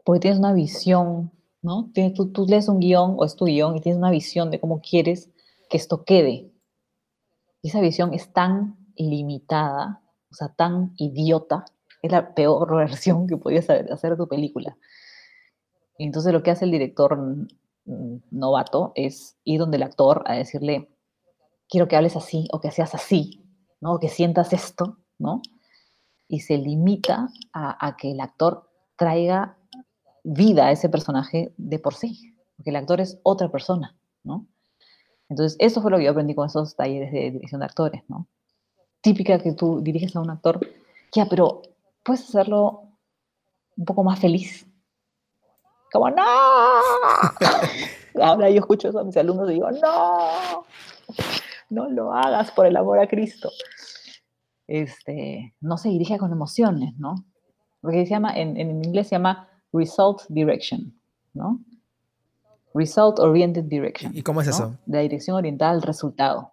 Porque 0.05 0.21
tienes 0.21 0.39
una 0.39 0.53
visión, 0.53 1.31
¿no? 1.61 1.89
Tienes, 1.93 2.13
tú, 2.13 2.31
tú, 2.31 2.45
lees 2.47 2.69
un 2.69 2.79
guion 2.79 3.15
o 3.17 3.25
es 3.25 3.35
tu 3.35 3.45
guion 3.45 3.77
y 3.77 3.81
tienes 3.81 3.97
una 3.97 4.11
visión 4.11 4.51
de 4.51 4.59
cómo 4.59 4.81
quieres 4.81 5.29
que 5.69 5.77
esto 5.77 6.03
quede. 6.03 6.51
Y 7.61 7.69
esa 7.69 7.81
visión 7.81 8.13
es 8.13 8.31
tan 8.31 8.77
limitada, 8.95 10.01
o 10.31 10.35
sea, 10.35 10.49
tan 10.49 10.93
idiota, 10.97 11.65
es 12.01 12.11
la 12.11 12.33
peor 12.33 12.75
versión 12.77 13.27
que 13.27 13.37
podías 13.37 13.69
hacer 13.69 14.11
de 14.11 14.17
tu 14.17 14.27
película. 14.27 14.77
Y 15.97 16.05
entonces 16.05 16.31
lo 16.31 16.43
que 16.43 16.51
hace 16.51 16.65
el 16.65 16.71
director 16.71 17.17
novato 17.85 18.91
es 18.95 19.37
ir 19.43 19.59
donde 19.59 19.77
el 19.77 19.83
actor 19.83 20.23
a 20.25 20.33
decirle, 20.35 20.89
quiero 21.69 21.87
que 21.87 21.95
hables 21.95 22.15
así 22.15 22.47
o 22.51 22.59
que 22.59 22.71
seas 22.71 22.93
así, 22.93 23.43
¿no? 23.81 23.99
Que 23.99 24.09
sientas 24.09 24.53
esto, 24.53 24.97
¿no? 25.17 25.41
Y 26.27 26.41
se 26.41 26.57
limita 26.57 27.29
a, 27.53 27.95
que 27.97 28.11
el 28.11 28.19
actor 28.19 28.69
traiga 28.97 29.56
vida 30.29 30.67
a 30.67 30.71
ese 30.71 30.89
personaje 30.89 31.53
de 31.55 31.79
por 31.79 31.93
sí, 31.93 32.35
porque 32.57 32.71
el 32.71 32.75
actor 32.75 32.99
es 32.99 33.17
otra 33.23 33.49
persona, 33.49 33.95
¿no? 34.23 34.45
Entonces, 35.29 35.55
eso 35.59 35.81
fue 35.81 35.89
lo 35.89 35.97
que 35.97 36.03
yo 36.03 36.11
aprendí 36.11 36.35
con 36.35 36.47
esos 36.47 36.75
talleres 36.75 37.13
de 37.13 37.31
dirección 37.31 37.59
de 37.59 37.65
actores, 37.65 38.03
¿no? 38.09 38.27
Típica 38.99 39.39
que 39.39 39.53
tú 39.53 39.79
diriges 39.81 40.15
a 40.15 40.19
un 40.19 40.29
actor, 40.29 40.59
ya, 41.13 41.27
pero 41.27 41.61
puedes 42.03 42.27
hacerlo 42.27 42.89
un 43.77 43.85
poco 43.85 44.03
más 44.03 44.19
feliz. 44.19 44.67
Como, 45.93 46.09
no. 46.09 46.23
Ahora 48.21 48.49
yo 48.49 48.59
escucho 48.59 48.89
eso 48.89 48.99
a 48.99 49.05
mis 49.05 49.15
alumnos 49.15 49.49
y 49.49 49.53
digo, 49.53 49.71
no, 49.71 50.65
no 51.69 51.89
lo 51.89 52.11
hagas 52.11 52.51
por 52.51 52.65
el 52.65 52.75
amor 52.75 52.99
a 52.99 53.07
Cristo. 53.07 53.49
Este, 54.67 55.55
no 55.61 55.77
se 55.77 55.87
dirige 55.87 56.17
con 56.17 56.33
emociones, 56.33 56.97
¿no? 56.97 57.15
Porque 57.79 58.05
se 58.05 58.09
llama, 58.09 58.37
en, 58.37 58.57
en 58.57 58.83
inglés 58.83 59.07
se 59.07 59.15
llama 59.15 59.47
result 59.77 60.23
direction, 60.29 60.93
¿no? 61.33 61.59
Result 62.77 63.19
Oriented 63.19 63.65
Direction. 63.65 64.15
¿Y 64.15 64.21
cómo 64.21 64.41
es 64.41 64.47
eso? 64.47 64.77
La 64.85 64.99
dirección 64.99 65.35
orientada 65.35 65.71
al 65.71 65.81
resultado. 65.81 66.51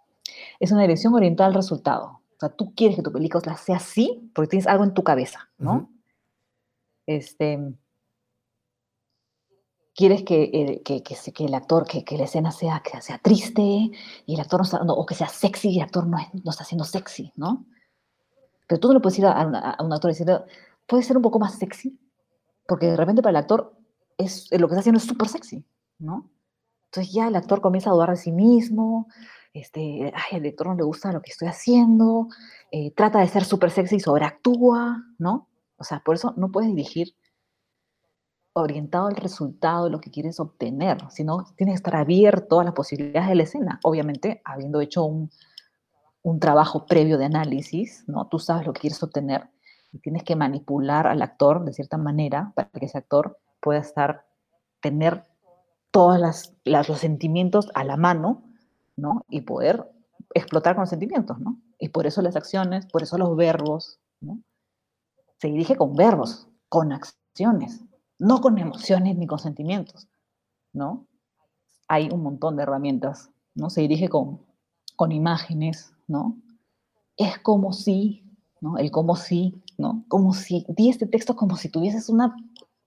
Es 0.58 0.72
una 0.72 0.82
dirección 0.82 1.14
orientada 1.14 1.48
al 1.48 1.54
resultado. 1.54 2.20
O 2.36 2.40
sea, 2.40 2.48
tú 2.48 2.74
quieres 2.74 2.96
que 2.96 3.02
tu 3.02 3.12
película 3.12 3.56
sea 3.56 3.76
así 3.76 4.30
porque 4.34 4.48
tienes 4.48 4.66
algo 4.66 4.84
en 4.84 4.94
tu 4.94 5.04
cabeza, 5.04 5.50
¿no? 5.58 5.90
Este. 7.06 7.58
Quieres 9.96 10.24
que, 10.24 10.82
que, 10.84 11.04
que, 11.04 11.44
el 11.44 11.54
actor, 11.54 11.86
que, 11.86 12.18
la 12.18 12.24
escena 12.24 12.50
sea, 12.50 12.80
que 12.80 13.00
sea 13.00 13.18
triste 13.18 13.62
y 13.62 14.34
el 14.34 14.40
actor 14.40 14.58
no 14.58 14.64
está, 14.64 14.82
o 14.82 15.06
que 15.06 15.14
sea 15.14 15.28
sexy 15.28 15.68
y 15.68 15.76
el 15.76 15.84
actor 15.84 16.04
no, 16.08 16.18
no 16.42 16.50
está 16.50 16.64
siendo 16.64 16.84
sexy, 16.84 17.32
¿no? 17.36 17.64
Pero 18.66 18.80
tú 18.80 18.88
no 18.88 18.94
le 18.94 19.00
puedes 19.00 19.20
ir 19.20 19.26
a, 19.26 19.40
a 19.40 19.82
un 19.84 19.92
actor 19.92 20.10
y 20.10 20.14
decirle, 20.14 20.40
puede 20.88 21.04
ser 21.04 21.16
un 21.16 21.22
poco 21.22 21.38
más 21.38 21.54
sexy, 21.54 21.96
porque 22.66 22.86
de 22.86 22.96
repente 22.96 23.22
para 23.22 23.30
el 23.30 23.36
actor 23.44 23.76
es, 24.18 24.48
lo 24.52 24.68
que 24.68 24.74
está 24.74 24.80
haciendo 24.80 24.98
es 24.98 25.04
súper 25.04 25.28
sexy, 25.28 25.64
¿no? 25.98 26.30
Entonces 26.86 27.12
ya 27.12 27.28
el 27.28 27.36
actor 27.36 27.60
comienza 27.60 27.90
a 27.90 27.92
dudar 27.92 28.10
de 28.10 28.16
sí 28.16 28.32
mismo, 28.32 29.08
este, 29.52 30.12
ay, 30.14 30.36
al 30.36 30.42
lector 30.42 30.68
no 30.68 30.74
le 30.74 30.84
gusta 30.84 31.12
lo 31.12 31.22
que 31.22 31.30
estoy 31.30 31.48
haciendo, 31.48 32.28
eh, 32.70 32.92
trata 32.92 33.20
de 33.20 33.28
ser 33.28 33.44
súper 33.44 33.70
sexy 33.70 33.96
y 33.96 34.00
sobreactúa, 34.00 35.04
¿no? 35.18 35.48
O 35.76 35.84
sea, 35.84 36.00
por 36.00 36.14
eso 36.14 36.34
no 36.36 36.50
puedes 36.50 36.70
dirigir 36.70 37.14
orientado 38.54 39.08
al 39.08 39.16
resultado 39.16 39.90
lo 39.90 40.00
que 40.00 40.10
quieres 40.10 40.38
obtener, 40.40 40.98
sino 41.10 41.44
tienes 41.56 41.74
que 41.74 41.76
estar 41.78 41.96
abierto 41.96 42.60
a 42.60 42.64
las 42.64 42.72
posibilidades 42.72 43.28
de 43.28 43.34
la 43.34 43.42
escena, 43.42 43.80
obviamente 43.82 44.40
habiendo 44.44 44.80
hecho 44.80 45.04
un, 45.04 45.30
trabajo 46.40 46.86
previo 46.86 47.18
de 47.18 47.26
análisis, 47.26 48.04
¿no? 48.06 48.28
Tú 48.28 48.38
sabes 48.38 48.66
lo 48.66 48.72
que 48.72 48.80
quieres 48.80 49.02
obtener 49.02 49.50
tienes 49.99 50.24
que 50.24 50.36
manipular 50.36 51.07
al 51.07 51.22
actor 51.22 51.64
de 51.64 51.72
cierta 51.72 51.97
manera 51.97 52.53
para 52.55 52.68
que 52.70 52.86
ese 52.86 52.99
actor 52.99 53.38
pueda 53.61 53.80
estar, 53.80 54.26
tener 54.80 55.24
todos 55.90 56.18
las, 56.18 56.53
los 56.64 56.99
sentimientos 56.99 57.70
a 57.74 57.84
la 57.84 57.97
mano, 57.97 58.42
¿no? 58.97 59.24
Y 59.28 59.42
poder 59.42 59.88
explotar 60.34 60.76
con 60.76 60.86
sentimientos, 60.86 61.38
¿no? 61.38 61.61
Y 61.78 61.90
por 61.90 62.07
eso 62.07 62.22
las 62.22 62.36
acciones, 62.36 62.86
por 62.86 63.03
eso 63.03 63.16
los 63.18 63.36
verbos, 63.36 64.01
¿no? 64.20 64.40
Se 65.38 65.49
dirige 65.49 65.76
con 65.76 65.95
verbos, 65.95 66.49
con 66.68 66.92
acciones, 66.92 67.84
no 68.18 68.40
con 68.40 68.59
emociones 68.59 69.16
ni 69.16 69.26
con 69.26 69.38
sentimientos, 69.38 70.09
¿no? 70.72 71.07
Hay 71.88 72.09
un 72.11 72.22
montón 72.22 72.57
de 72.57 72.64
herramientas, 72.64 73.30
¿no? 73.55 73.70
Se 73.70 73.80
dirige 73.82 74.09
con, 74.09 74.40
con 74.97 75.12
imágenes, 75.12 75.95
¿no? 76.07 76.36
Es 77.16 77.38
como 77.38 77.72
si, 77.72 78.24
¿no? 78.61 78.78
El 78.78 78.90
como 78.90 79.14
si, 79.16 79.62
¿no? 79.78 80.04
Como 80.08 80.32
si, 80.34 80.64
di 80.68 80.90
este 80.90 81.06
texto 81.06 81.36
como 81.36 81.56
si 81.56 81.68
tuvieses 81.68 82.08
una 82.08 82.34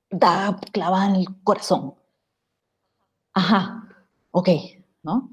daga 0.09 0.59
clavada 0.71 1.09
en 1.09 1.15
el 1.15 1.41
corazón, 1.43 1.95
ajá, 3.33 3.87
ok, 4.31 4.49
¿no? 5.03 5.29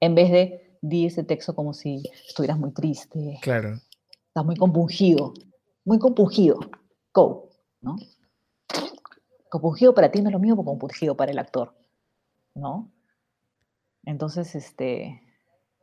En 0.00 0.14
vez 0.14 0.30
de 0.30 0.78
di 0.80 1.06
ese 1.06 1.24
texto 1.24 1.54
como 1.54 1.72
si 1.72 2.02
estuvieras 2.26 2.58
muy 2.58 2.72
triste. 2.72 3.38
Claro. 3.42 3.80
Estás 4.28 4.44
muy 4.44 4.56
compungido, 4.56 5.34
muy 5.84 5.98
compungido. 5.98 6.58
Go, 7.12 7.48
¿no? 7.80 7.96
Compungido 9.50 9.94
para 9.94 10.10
ti 10.10 10.20
no 10.20 10.28
es 10.28 10.32
lo 10.32 10.38
mismo 10.38 10.62
que 10.62 10.66
compungido 10.66 11.16
para 11.16 11.32
el 11.32 11.38
actor, 11.38 11.74
¿no? 12.54 12.92
Entonces, 14.04 14.54
este, 14.54 15.22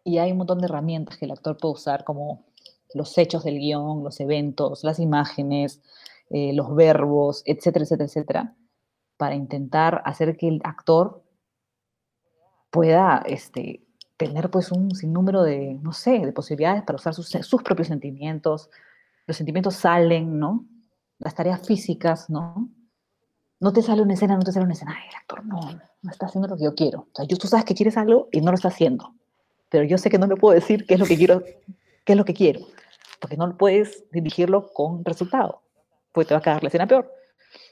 y 0.04 0.20
hay 0.20 0.32
un 0.32 0.38
montón 0.38 0.60
de 0.60 0.66
herramientas 0.66 1.18
que 1.18 1.26
el 1.26 1.32
actor 1.32 1.58
puede 1.58 1.74
usar 1.74 2.04
como 2.04 2.46
los 2.94 3.18
hechos 3.18 3.44
del 3.44 3.60
guion, 3.60 4.04
los 4.04 4.20
eventos, 4.20 4.84
las 4.84 5.00
imágenes, 5.00 5.82
eh, 6.30 6.54
los 6.54 6.76
verbos, 6.76 7.44
etcétera, 7.46 7.84
etcétera, 7.84 8.06
etcétera, 8.06 8.56
para 9.18 9.36
intentar 9.36 10.02
hacer 10.06 10.38
que 10.38 10.48
el 10.48 10.62
actor 10.64 11.24
pueda 12.70 13.24
este, 13.26 13.86
tener 14.18 14.50
pues 14.50 14.72
un 14.72 14.94
sinnúmero 14.96 15.44
de, 15.44 15.80
no 15.82 15.94
sé, 15.94 16.20
de 16.20 16.32
posibilidades 16.32 16.84
para 16.84 16.98
usar 16.98 17.14
sus, 17.14 17.30
sus 17.30 17.64
propios 17.64 17.88
sentimientos. 17.88 18.70
Los 19.28 19.38
sentimientos 19.38 19.76
salen, 19.76 20.40
¿no? 20.40 20.66
Las 21.20 21.36
tareas 21.36 21.66
físicas, 21.66 22.30
¿no? 22.30 22.70
No 23.60 23.72
te 23.72 23.82
sale 23.82 24.02
una 24.02 24.14
escena, 24.14 24.36
no 24.36 24.44
te 24.44 24.52
sale 24.52 24.66
una 24.66 24.74
escena. 24.74 24.96
Ay, 24.98 25.10
el 25.10 25.16
actor 25.16 25.46
no, 25.46 25.60
no 26.02 26.12
está 26.12 26.26
haciendo 26.26 26.48
lo 26.48 26.58
que 26.58 26.66
yo 26.66 26.76
quiero. 26.76 27.08
O 27.14 27.16
sea, 27.16 27.26
tú 27.26 27.48
sabes 27.48 27.66
que 27.66 27.76
quieres 27.76 27.98
algo 27.98 28.28
y 28.32 28.42
no 28.42 28.52
lo 28.52 28.56
está 28.56 28.68
haciendo. 28.68 29.14
Pero 29.70 29.86
yo 29.86 29.98
sé 29.98 30.10
que 30.10 30.20
no 30.20 30.28
le 30.28 30.36
puedo 30.36 30.54
decir 30.54 30.86
qué 30.86 30.96
es 30.96 31.00
lo 31.00 31.06
que 31.06 31.18
quiero, 31.18 31.44
qué 32.06 32.14
es 32.14 32.18
lo 32.18 32.26
que 32.26 32.34
quiero. 32.34 32.62
Porque 33.20 33.38
no 33.38 33.58
puedes 33.58 34.10
dirigirlo 34.12 34.72
con 34.74 35.04
resultado. 35.04 35.64
Pues 36.14 36.28
te 36.28 36.34
va 36.34 36.40
a 36.40 36.44
quedar 36.44 36.64
la 36.64 36.68
escena 36.68 36.88
peor. 36.88 37.12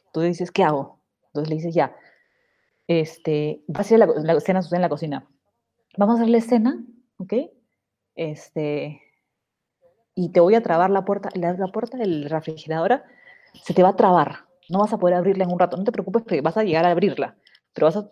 Entonces 0.07 0.33
dices, 0.33 0.51
¿qué 0.51 0.63
hago? 0.63 0.99
Entonces 1.27 1.49
le 1.49 1.55
dices, 1.55 1.73
ya, 1.73 1.95
este, 2.87 3.63
va 3.69 3.81
a 3.81 3.83
ser 3.83 3.99
la, 3.99 4.33
escena 4.33 4.61
en 4.71 4.81
la 4.81 4.89
cocina. 4.89 5.27
Vamos 5.97 6.15
a 6.15 6.19
hacer 6.19 6.29
la 6.29 6.37
escena, 6.37 6.83
¿ok? 7.17 7.33
Este, 8.15 9.01
y 10.15 10.29
te 10.29 10.39
voy 10.39 10.55
a 10.55 10.61
trabar 10.61 10.89
la 10.89 11.05
puerta, 11.05 11.29
la, 11.33 11.55
puerta 11.67 11.97
del 11.97 12.29
refrigerador 12.29 13.03
se 13.63 13.73
te 13.73 13.83
va 13.83 13.89
a 13.89 13.95
trabar. 13.95 14.45
No 14.69 14.79
vas 14.79 14.93
a 14.93 14.97
poder 14.97 15.15
abrirla 15.15 15.43
en 15.43 15.51
un 15.51 15.59
rato. 15.59 15.77
No 15.77 15.83
te 15.83 15.91
preocupes 15.91 16.23
porque 16.23 16.41
vas 16.41 16.57
a 16.57 16.63
llegar 16.63 16.85
a 16.85 16.91
abrirla, 16.91 17.35
pero 17.73 17.87
vas 17.87 17.97
a 17.97 18.09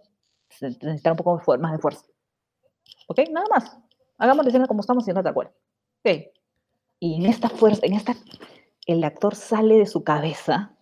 necesitar 0.62 1.14
un 1.14 1.18
poco 1.18 1.42
más 1.60 1.72
de 1.72 1.80
fuerza. 1.80 2.06
¿Ok? 3.08 3.20
Nada 3.32 3.48
más. 3.50 3.78
Hagamos 4.18 4.46
la 4.46 4.50
escena 4.50 4.68
como 4.68 4.82
estamos 4.82 5.04
haciendo 5.04 5.24
tal 5.24 5.34
cual. 5.34 5.52
¿Ok? 6.04 6.28
Y 7.00 7.16
en 7.16 7.26
esta 7.26 7.50
fuerza, 7.50 7.82
en 7.84 7.94
esta, 7.94 8.16
el 8.86 9.04
actor 9.04 9.36
sale 9.36 9.78
de 9.78 9.86
su 9.86 10.04
cabeza, 10.04 10.76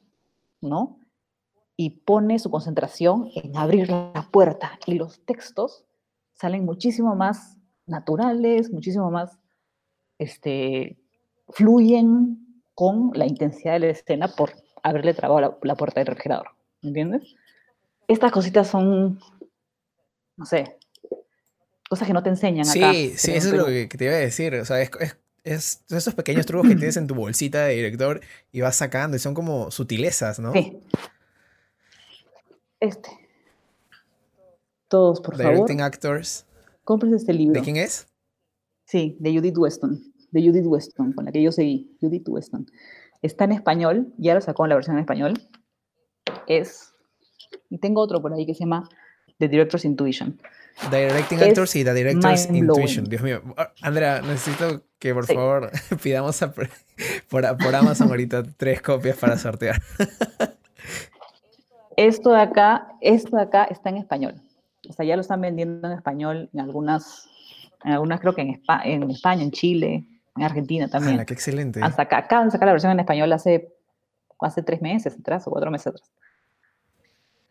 ¿no? 0.62 1.00
y 1.82 1.92
pone 1.92 2.40
su 2.40 2.52
concentración 2.52 3.30
en 3.36 3.56
abrir 3.56 3.90
la 3.90 4.28
puerta. 4.34 4.78
Y 4.86 4.96
los 4.96 5.24
textos 5.24 5.86
salen 6.34 6.66
muchísimo 6.66 7.16
más 7.16 7.58
naturales, 7.86 8.70
muchísimo 8.70 9.10
más, 9.10 9.40
este, 10.18 11.00
fluyen 11.48 12.62
con 12.74 13.12
la 13.14 13.26
intensidad 13.26 13.76
de 13.76 13.80
la 13.80 13.88
escena 13.92 14.28
por 14.28 14.52
haberle 14.84 15.14
trabado 15.14 15.58
la, 15.64 15.76
puerta 15.78 16.02
del 16.02 16.08
refrigerador. 16.08 16.50
¿Entiendes? 16.82 17.34
Estas 18.10 18.34
cositas 18.34 18.68
son, 18.68 19.18
no 20.36 20.46
sé, 20.46 20.79
cosas 21.90 22.08
que 22.08 22.14
no 22.14 22.24
te 22.24 22.30
enseñan 22.30 22.66
sí, 22.66 22.82
acá. 22.82 22.94
Sí, 22.94 23.14
sí, 23.18 23.32
eso 23.32 23.50
es 23.50 23.54
lo 23.54 23.66
que 23.66 23.88
te 23.88 24.06
iba 24.06 24.14
a 24.14 24.18
decir. 24.18 24.56
O 24.56 24.64
sea, 24.64 24.80
es, 24.82 24.92
es, 25.44 25.84
esos 25.90 26.14
pequeños 26.14 26.46
trucos 26.46 26.70
que 26.70 26.76
tienes 26.76 26.96
en 26.98 27.08
tu 27.08 27.16
bolsita 27.16 27.66
de 27.66 27.76
director 27.76 28.22
y 28.52 28.62
vas 28.62 28.76
sacando 28.76 29.18
y 29.18 29.20
son 29.20 29.34
como 29.34 29.72
sutilezas, 29.72 30.40
¿no? 30.40 30.54
Sí. 30.54 30.80
Este. 32.80 33.10
Todos, 34.88 35.20
por 35.20 35.36
Directing 35.36 35.80
favor. 35.80 35.82
Actors. 35.82 36.46
Compres 36.84 37.14
este 37.14 37.34
libro. 37.34 37.60
¿De 37.60 37.62
quién 37.62 37.76
es? 37.76 38.08
Sí, 38.86 39.18
de 39.20 39.36
Judith 39.36 39.58
Weston. 39.58 40.02
De 40.32 40.42
Judith 40.42 40.66
Weston, 40.66 41.14
con 41.14 41.26
la 41.26 41.32
que 41.32 41.42
yo 41.42 41.52
seguí. 41.52 41.96
Judith 42.00 42.28
Weston. 42.30 42.66
Está 43.22 43.44
en 43.44 43.52
español, 43.52 44.14
ya 44.18 44.34
lo 44.34 44.42
sacó 44.42 44.66
en 44.66 44.70
la 44.70 44.76
versión 44.76 44.96
en 44.96 45.02
español. 45.02 45.34
Es. 46.48 46.94
Y 47.70 47.80
tengo 47.80 48.02
otro 48.02 48.22
por 48.22 48.34
ahí 48.34 48.46
que 48.46 48.54
se 48.54 48.62
llama 48.62 48.88
The 49.40 49.48
Director's 49.48 49.86
Intuition. 49.86 50.40
Directing 50.92 51.42
Actors 51.42 51.76
y 51.76 51.84
The 51.84 51.94
Director's 51.94 52.50
Intuition. 52.50 53.06
Dios 53.06 53.22
mío. 53.22 53.42
Ah, 53.58 53.74
Andrea, 53.82 54.22
necesito 54.22 54.84
que 54.98 55.14
por 55.14 55.26
favor 55.26 55.72
pidamos 56.04 56.40
por, 57.30 57.58
por 57.58 57.76
Amazon 57.76 58.10
ahorita 58.10 58.44
tres 58.58 58.82
copias 58.82 59.18
para 59.18 59.38
sortear. 59.38 59.82
Esto 61.98 62.32
de 62.32 62.40
acá, 62.40 62.88
esto 63.02 63.36
de 63.36 63.44
acá 63.44 63.66
está 63.66 63.90
en 63.90 63.98
español. 63.98 64.36
O 64.88 64.94
sea, 64.94 65.06
ya 65.06 65.18
lo 65.18 65.22
están 65.22 65.42
vendiendo 65.42 65.86
en 65.86 65.98
español 65.98 66.50
en 66.54 66.62
algunas, 66.62 67.28
en 67.84 67.92
algunas 67.92 68.22
creo 68.22 68.34
que 68.34 68.42
en, 68.42 68.62
en 68.86 69.12
España, 69.12 69.44
en 69.44 69.52
Chile, 69.52 70.06
en 70.38 70.44
Argentina 70.44 70.88
también. 70.88 71.26
Qué 71.26 71.34
excelente. 71.34 71.82
Hasta 71.84 72.04
acá, 72.04 72.20
acaban 72.20 72.48
de 72.48 72.52
sacar 72.52 72.68
la 72.68 72.72
versión 72.72 72.94
en 72.94 73.02
español 73.02 73.34
hace, 73.34 73.76
hace 74.40 74.64
tres 74.64 74.82
meses 74.82 75.18
atrás 75.20 75.46
o 75.46 75.52
cuatro 75.52 75.70
meses 75.72 75.88
atrás. 75.88 76.10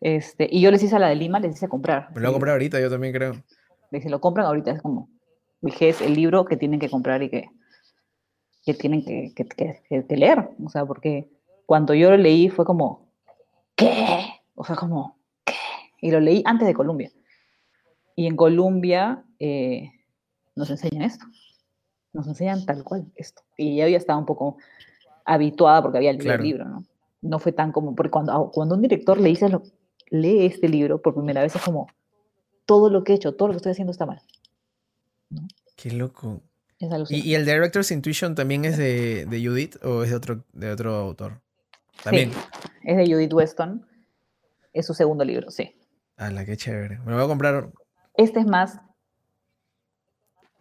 Este, 0.01 0.47
y 0.49 0.61
yo 0.61 0.71
les 0.71 0.81
hice 0.81 0.95
a 0.95 0.99
la 0.99 1.09
de 1.09 1.15
Lima, 1.15 1.39
les 1.39 1.55
hice 1.55 1.67
comprar. 1.67 2.09
Me 2.13 2.21
lo 2.21 2.27
voy 2.27 2.29
a 2.29 2.33
comprar 2.33 2.53
ahorita, 2.53 2.79
yo 2.79 2.89
también 2.89 3.13
creo. 3.13 3.33
Si 3.91 4.09
lo 4.09 4.21
compran 4.21 4.45
ahorita, 4.45 4.71
es 4.71 4.81
como, 4.81 5.09
dije, 5.61 5.89
es 5.89 6.01
el 6.01 6.13
libro 6.13 6.45
que 6.45 6.57
tienen 6.57 6.79
que 6.79 6.89
comprar 6.89 7.23
y 7.23 7.29
que, 7.29 7.49
que 8.63 8.73
tienen 8.73 9.03
que, 9.03 9.33
que, 9.35 9.45
que, 10.07 10.17
leer. 10.17 10.49
O 10.63 10.69
sea, 10.69 10.85
porque 10.85 11.29
cuando 11.65 11.93
yo 11.93 12.11
lo 12.11 12.17
leí 12.17 12.49
fue 12.49 12.65
como, 12.65 13.11
¿qué? 13.75 14.25
O 14.55 14.63
sea, 14.63 14.75
como, 14.75 15.17
¿qué? 15.43 15.53
Y 16.01 16.11
lo 16.11 16.19
leí 16.19 16.43
antes 16.45 16.67
de 16.67 16.73
Colombia. 16.73 17.11
Y 18.15 18.27
en 18.27 18.35
Colombia 18.35 19.23
eh, 19.39 19.91
nos 20.55 20.69
enseñan 20.69 21.03
esto. 21.03 21.25
Nos 22.13 22.27
enseñan 22.27 22.65
tal 22.65 22.83
cual 22.83 23.05
esto. 23.15 23.41
Y 23.57 23.77
ya 23.77 23.85
había 23.85 23.97
estado 23.97 24.19
un 24.19 24.25
poco 24.25 24.57
habituada 25.25 25.81
porque 25.81 25.97
había 25.97 26.13
leído 26.13 26.33
el 26.33 26.43
libro, 26.43 26.65
¿no? 26.65 26.83
no 27.21 27.39
fue 27.39 27.51
tan 27.51 27.71
como, 27.71 27.95
porque 27.95 28.11
cuando, 28.11 28.51
cuando 28.53 28.75
un 28.75 28.81
director 28.81 29.19
le 29.19 29.29
dice, 29.29 29.49
lo, 29.49 29.63
lee 30.09 30.45
este 30.45 30.67
libro 30.67 31.01
por 31.01 31.13
primera 31.13 31.41
vez, 31.41 31.55
es 31.55 31.61
como, 31.61 31.87
todo 32.65 32.89
lo 32.89 33.03
que 33.03 33.13
he 33.13 33.15
hecho, 33.15 33.35
todo 33.35 33.47
lo 33.47 33.53
que 33.53 33.57
estoy 33.57 33.71
haciendo 33.71 33.91
está 33.91 34.05
mal. 34.05 34.21
Qué 35.75 35.91
loco. 35.91 36.41
¿Y, 37.09 37.33
el 37.33 37.45
Director's 37.45 37.91
Intuition 37.91 38.35
también 38.35 38.63
es 38.63 38.77
de, 38.77 39.25
de, 39.25 39.45
Judith 39.45 39.75
o 39.83 40.03
es 40.03 40.11
de 40.11 40.15
otro, 40.15 40.45
de 40.53 40.71
otro 40.71 40.95
autor? 40.95 41.41
También. 42.03 42.31
es 42.83 42.97
de 42.97 43.05
Judith 43.05 43.33
Weston. 43.33 43.85
Es 44.71 44.85
su 44.85 44.93
segundo 44.93 45.25
libro, 45.25 45.51
sí. 45.51 45.75
la 46.17 46.45
qué 46.45 46.55
chévere. 46.55 46.99
Me 46.99 47.11
lo 47.11 47.15
voy 47.15 47.25
a 47.25 47.27
comprar. 47.27 47.69
Este 48.15 48.39
es 48.39 48.45
más. 48.45 48.79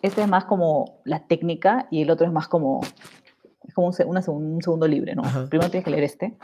Este 0.03 0.23
es 0.23 0.29
más 0.29 0.45
como 0.45 1.01
la 1.05 1.27
técnica 1.27 1.87
y 1.91 2.03
el 2.03 2.11
otro 2.11 2.27
es 2.27 2.33
más 2.33 2.49
como. 2.49 2.81
Es 3.65 3.75
como 3.75 3.89
un, 3.89 4.23
segundo 4.63 4.89
libro, 4.89 5.15
¿no? 5.15 5.23
Primero 5.49 5.71
tienes 5.71 5.85
que 5.85 5.91
leer 5.91 6.05
este 6.05 6.39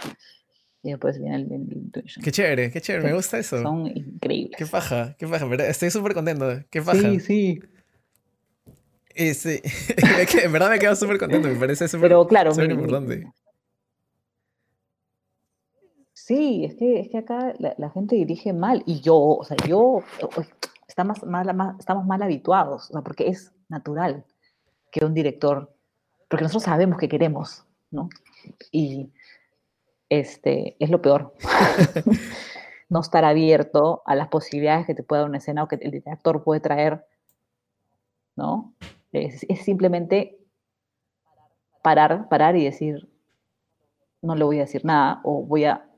y 0.85 0.91
después 0.91 1.19
viene 1.19 1.37
el, 1.37 1.51
Intuition. 1.51 2.23
Qué 2.23 2.31
chévere, 2.31 2.71
qué 2.71 2.81
chévere, 2.81 3.09
me 3.09 3.15
gusta 3.15 3.39
eso. 3.39 3.61
Son 3.61 3.87
increíbles. 3.87 4.57
Qué 4.59 4.67
paja, 4.67 5.17
qué 5.19 5.27
paja, 5.27 5.47
¿verdad? 5.47 5.69
Estoy 5.69 5.91
súper 5.91 6.13
contento. 6.13 6.47
Qué 6.71 6.83
paja. 6.83 7.01
Sí, 7.01 7.21
sí. 7.21 7.61
Este, 9.15 9.63
en 10.45 10.53
verdad 10.53 10.71
me 10.71 10.79
quedo 10.79 10.95
súper 10.95 11.19
contento, 11.19 11.49
me 11.49 11.55
parece 11.55 11.89
súper 11.89 12.13
claro, 12.29 12.53
importante. 12.53 13.33
Sí, 16.13 16.65
es 16.65 16.75
que, 16.75 17.01
es 17.01 17.09
que 17.09 17.19
acá 17.19 17.55
la, 17.59 17.91
gente 17.91 18.17
dirige 18.17 18.53
mal 18.53 18.83
y 18.87 19.01
yo, 19.01 19.17
o 19.17 19.45
sea, 19.45 19.57
yo, 19.67 20.03
estamos 20.87 21.23
mal, 21.25 21.49
estamos 21.79 22.05
mal 22.05 22.23
habituados, 22.23 22.91
o 22.91 22.93
sea, 22.93 23.03
porque 23.03 23.29
es 23.29 23.53
natural 23.69 24.25
que 24.91 25.05
un 25.05 25.15
director, 25.15 25.73
porque 26.29 26.43
nosotros 26.43 26.65
sabemos 26.65 26.99
que 26.99 27.09
queremos, 27.09 27.65
¿no? 27.91 28.09
Y 28.71 29.11
este, 30.19 30.77
es 30.79 30.91
lo 30.91 31.01
peor. 31.01 31.35
no 32.89 33.01
estar 33.01 33.25
abierto 33.25 34.03
a 34.07 34.15
las 34.15 34.29
posibilidades 34.29 34.87
que 34.87 34.95
te 34.95 35.03
pueda 35.03 35.23
dar 35.23 35.29
una 35.29 35.39
escena 35.39 35.63
o 35.63 35.69
que 35.69 35.77
el 35.77 35.91
director 35.91 36.45
puede 36.45 36.61
traer, 36.61 37.05
¿no? 38.37 38.75
Es, 39.13 39.47
simplemente 39.65 40.39
parar, 41.83 42.29
parar 42.29 42.57
y 42.57 42.65
decir, 42.65 43.09
no 44.23 44.35
le 44.35 44.45
voy 44.45 44.59
a 44.59 44.63
decir 44.63 44.85
nada 44.85 45.21
o 45.25 45.45
voy 45.45 45.65
a 45.65 45.89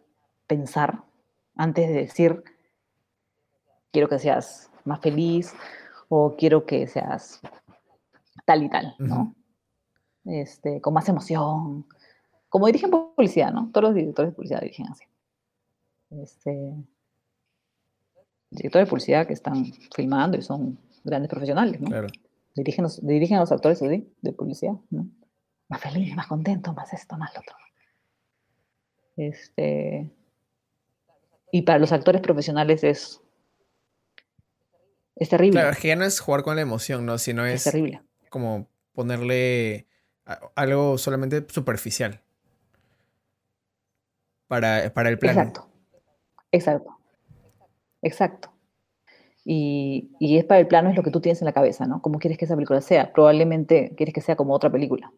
pensar 0.46 1.02
antes 1.56 1.88
de 1.88 1.94
decir, 1.94 2.42
quiero 3.92 4.08
que 4.08 4.18
seas 4.18 4.70
más 4.84 5.00
feliz 5.00 5.54
o 6.08 6.36
quiero 6.36 6.66
que 6.66 6.86
seas 6.86 7.40
tal 8.44 8.62
y 8.62 8.68
tal, 8.68 8.94
¿no? 8.98 9.34
este, 10.26 10.80
con 10.80 10.94
más 10.94 11.08
emoción. 11.08 11.86
Como 12.56 12.66
dirigen 12.66 12.90
publicidad, 12.90 13.52
¿no? 13.52 13.70
Todos 13.70 13.88
los 13.88 13.94
directores 13.94 14.30
de 14.30 14.34
publicidad 14.34 14.60
dirigen 14.62 14.86
así. 14.88 15.04
Este, 16.22 16.72
directores 18.50 18.86
de 18.86 18.90
publicidad 18.90 19.26
que 19.26 19.34
están 19.34 19.66
filmando 19.94 20.38
y 20.38 20.42
son 20.42 20.78
grandes 21.04 21.28
profesionales, 21.28 21.80
¿no? 21.80 21.88
Claro 21.88 22.08
dirigen, 22.56 22.86
dirigen 23.02 23.36
a 23.36 23.40
los 23.40 23.52
actores 23.52 23.80
de 23.80 24.32
publicidad, 24.32 24.74
¿no? 24.90 25.06
Más 25.68 25.80
feliz, 25.80 26.14
más 26.14 26.26
contento, 26.26 26.72
más 26.72 26.92
esto, 26.92 27.16
más 27.16 27.34
lo 27.34 27.40
otro. 27.40 27.56
Este, 29.16 30.10
y 31.50 31.62
para 31.62 31.78
los 31.78 31.92
actores 31.92 32.20
profesionales 32.22 32.84
es, 32.84 33.20
es 35.16 35.28
terrible. 35.28 35.60
Claro, 35.60 35.70
es 35.70 35.78
que 35.78 35.88
ya 35.88 35.96
no 35.96 36.04
es 36.04 36.20
jugar 36.20 36.42
con 36.42 36.56
la 36.56 36.62
emoción, 36.62 37.04
¿no? 37.04 37.18
Sino 37.18 37.44
es, 37.44 37.64
terrible. 37.64 38.02
como 38.30 38.68
ponerle 38.92 39.86
algo 40.54 40.98
solamente 40.98 41.44
superficial 41.48 42.22
para, 44.48 44.92
para 44.92 45.08
el 45.08 45.18
plano. 45.18 45.40
Exacto, 45.40 45.68
exacto, 46.52 46.98
exacto. 48.02 48.52
Y, 49.44 50.10
y, 50.18 50.38
es 50.38 50.44
para 50.44 50.58
el 50.60 50.66
plano, 50.66 50.90
es 50.90 50.96
lo 50.96 51.04
que 51.04 51.12
tú 51.12 51.20
tienes 51.20 51.40
en 51.40 51.46
la 51.46 51.52
cabeza, 51.52 51.86
¿no? 51.86 52.02
¿Cómo 52.02 52.18
quieres 52.18 52.36
que 52.36 52.46
esa 52.46 52.56
película 52.56 52.80
sea? 52.80 53.12
Probablemente 53.12 53.94
quieres 53.96 54.12
que 54.12 54.20
sea 54.20 54.34
como 54.34 54.52
otra 54.52 54.70
película. 54.70 55.12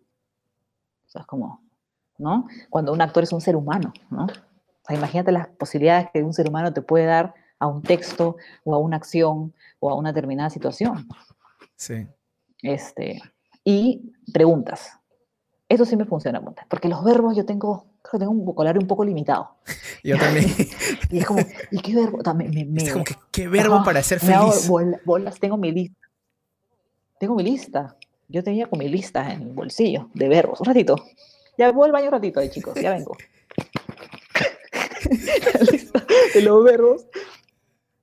O 1.07 1.11
sea, 1.11 1.23
es 1.23 1.27
como, 1.27 1.63
¿no? 2.19 2.47
Cuando 2.69 2.93
un 2.93 3.01
actor 3.01 3.23
es 3.23 3.33
un 3.33 3.41
ser 3.41 3.57
humano, 3.57 3.93
¿no? 4.11 4.25
O 4.27 4.87
sea, 4.87 4.97
imagínate 4.97 5.33
las 5.33 5.49
posibilidades 5.49 6.09
que 6.13 6.23
un 6.23 6.35
ser 6.35 6.49
humano 6.49 6.75
te 6.75 6.83
puede 6.83 7.07
dar 7.07 7.35
a 7.59 7.67
un 7.67 7.83
texto 7.83 8.37
o 8.65 8.75
a 8.75 8.79
una 8.79 8.99
acción 8.99 9.55
o 9.81 9.91
a 9.91 9.95
una 9.95 10.13
determinada 10.13 10.51
situación. 10.51 11.09
Sí. 11.77 12.07
Este, 12.63 13.23
y 13.65 14.13
preguntas. 14.33 14.98
Eso 15.69 15.85
sí 15.85 15.97
me 15.97 16.07
funciona, 16.07 16.41
porque 16.69 16.89
los 16.89 17.05
verbos 17.05 17.37
yo 17.37 17.45
tengo 17.45 17.85
que 18.11 18.19
tengo 18.19 18.33
un 18.33 18.45
vocabulario 18.45 18.81
un 18.81 18.87
poco 18.87 19.05
limitado. 19.05 19.51
Yo 20.03 20.17
también. 20.17 20.47
y 21.11 21.19
es 21.19 21.27
como, 21.27 21.41
¿y 21.71 21.81
qué 21.81 21.95
verbo? 21.95 22.23
También 22.23 22.73
me, 22.73 22.83
es 22.83 22.93
como 22.93 23.05
que, 23.05 23.15
¿qué 23.31 23.49
verbo 23.49 23.83
para 23.85 24.03
ser 24.03 24.21
feliz? 24.21 24.69
bolas, 25.05 25.39
tengo 25.39 25.59
mi 25.59 25.73
lista. 25.73 26.09
Tengo 27.19 27.35
mi 27.35 27.43
lista. 27.43 27.97
Yo 28.29 28.43
tenía 28.43 28.67
con 28.67 28.79
mi 28.79 28.89
lista 28.89 29.31
en 29.33 29.43
el 29.43 29.53
bolsillo 29.53 30.09
de 30.15 30.29
verbos. 30.29 30.61
Un 30.61 30.67
ratito. 30.67 30.97
Ya 31.59 31.73
voy 31.73 31.87
al 31.87 31.93
baño 31.93 32.07
un 32.07 32.13
ratito 32.13 32.41
ahí, 32.41 32.49
chicos. 32.51 32.75
Ya 32.81 32.93
vengo. 32.93 33.17
La 35.55 35.61
lista 35.71 36.07
de 36.35 36.43
los 36.43 36.65
verbos. 36.65 37.07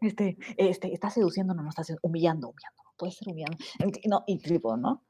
Este, 0.01 0.38
este, 0.57 0.93
está 0.93 1.09
seduciendo, 1.09 1.53
no, 1.53 1.63
no 1.63 1.70
está 1.70 1.84
humillando, 2.01 2.49
humillando. 2.49 2.84
Puede 2.97 3.11
ser 3.11 3.30
humillando. 3.30 3.57
No, 4.07 4.24
y 4.28 4.38
tipo, 4.38 4.78
¿no? 4.78 5.03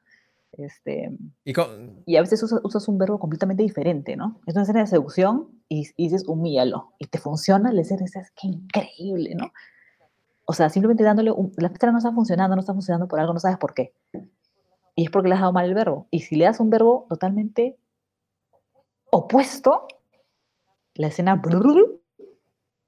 Este, 0.57 1.11
¿Y, 1.43 2.15
a 2.15 2.21
veces 2.21 2.41
usas, 2.41 2.87
un 2.87 2.97
verbo 2.97 3.19
completamente 3.19 3.63
diferente, 3.63 4.15
¿no? 4.15 4.39
Es 4.45 4.55
una 4.55 4.63
escena 4.63 4.79
de 4.81 4.87
seducción 4.87 5.49
y, 5.67 5.89
dices, 5.97 6.23
humíalo. 6.27 6.93
Y 6.97 7.07
te 7.07 7.19
funciona, 7.19 7.71
le 7.71 7.81
dices, 7.81 8.31
qué 8.39 8.47
increíble, 8.47 9.35
¿no? 9.35 9.51
O 10.45 10.53
sea, 10.53 10.69
simplemente 10.69 11.03
dándole, 11.03 11.33
la 11.57 11.67
escena 11.67 11.91
no 11.91 11.97
está 11.97 12.11
funcionando, 12.13 12.55
no 12.55 12.61
está 12.61 12.73
funcionando 12.73 13.07
por 13.07 13.19
algo, 13.19 13.33
no 13.33 13.39
sabes 13.39 13.57
por 13.57 13.73
qué. 13.73 13.93
Y 14.95 15.05
es 15.05 15.09
porque 15.09 15.27
le 15.27 15.35
has 15.35 15.41
dado 15.41 15.51
mal 15.51 15.65
el 15.65 15.73
verbo. 15.73 16.07
Y 16.09 16.21
si 16.21 16.35
le 16.35 16.45
das 16.45 16.59
un 16.59 16.69
verbo 16.69 17.05
totalmente 17.09 17.77
opuesto, 19.11 19.87
la 20.93 21.07
escena, 21.07 21.41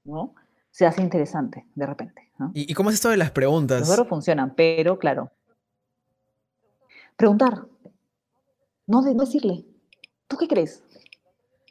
¿no? 0.04 0.34
Se 0.70 0.86
hace 0.86 1.02
interesante 1.02 1.66
de 1.74 1.86
repente. 1.86 2.30
¿Y, 2.54 2.70
¿Y, 2.70 2.74
cómo 2.74 2.88
es 2.88 2.94
esto 2.94 3.10
de 3.10 3.16
las 3.16 3.32
preguntas? 3.32 3.80
Los 3.80 3.90
verbos 3.90 4.08
funcionan, 4.08 4.54
pero 4.54 4.98
claro, 4.98 5.32
Preguntar. 7.18 7.66
No, 8.86 9.02
de, 9.02 9.12
no 9.12 9.24
decirle. 9.24 9.66
¿Tú 10.28 10.36
qué 10.36 10.46
crees? 10.46 10.84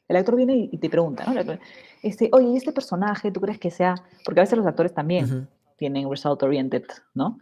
El 0.09 0.17
actor 0.17 0.35
viene 0.35 0.69
y 0.71 0.77
te 0.77 0.89
pregunta, 0.89 1.25
¿no? 1.25 1.57
Este, 2.03 2.29
oye, 2.33 2.49
¿y 2.49 2.57
este 2.57 2.73
personaje 2.73 3.31
tú 3.31 3.39
crees 3.39 3.57
que 3.57 3.71
sea? 3.71 3.95
Porque 4.25 4.41
a 4.41 4.43
veces 4.43 4.57
los 4.57 4.67
actores 4.67 4.93
también 4.93 5.47
tienen 5.77 6.09
result 6.09 6.43
oriented, 6.43 6.83
¿no? 7.13 7.39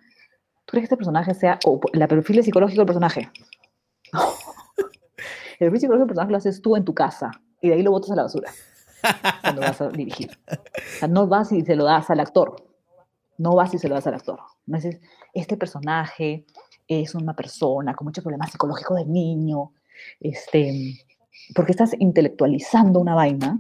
¿Tú 0.66 0.72
crees 0.72 0.84
que 0.84 0.86
este 0.86 0.98
personaje 0.98 1.34
sea, 1.34 1.60
o 1.66 1.80
la 1.94 2.08
perfil 2.08 2.44
psicológico 2.44 2.82
del 2.82 2.86
personaje? 2.86 3.32
el 5.60 5.72
perfil 5.72 5.80
psicológico 5.80 6.06
del 6.06 6.08
personaje 6.08 6.32
lo 6.32 6.38
haces 6.38 6.62
tú 6.62 6.76
en 6.76 6.86
tu 6.86 6.94
casa 6.94 7.32
y 7.60 7.70
de 7.70 7.74
ahí 7.74 7.84
lo 7.84 7.92
botas 7.92 8.12
a 8.12 8.16
la 8.16 8.24
basura 8.24 8.52
cuando 9.42 9.62
vas 9.62 9.82
a 9.82 9.90
dirigir. 9.90 10.30
O 10.48 11.00
sea, 11.00 11.08
no 11.08 11.28
vas 11.28 11.52
y 11.52 11.64
se 11.64 11.76
lo 11.76 11.86
das 11.86 12.10
al 12.12 12.20
actor. 12.20 12.56
No 13.38 13.56
vas 13.56 13.74
y 13.74 13.80
se 13.80 13.90
lo 13.90 13.96
das 13.96 14.06
al 14.06 14.14
actor. 14.14 14.40
No 14.68 14.78
dices, 14.78 15.00
este 15.34 15.58
personaje 15.58 16.46
es 16.88 17.16
una 17.16 17.36
persona 17.36 17.96
con 17.96 18.06
muchos 18.06 18.24
problemas 18.24 18.52
psicológicos 18.52 18.98
de 18.98 19.06
niño, 19.06 19.72
este, 20.20 21.00
porque 21.56 21.72
estás 21.72 21.96
intelectualizando 22.00 23.00
una 23.00 23.16
vaina, 23.16 23.60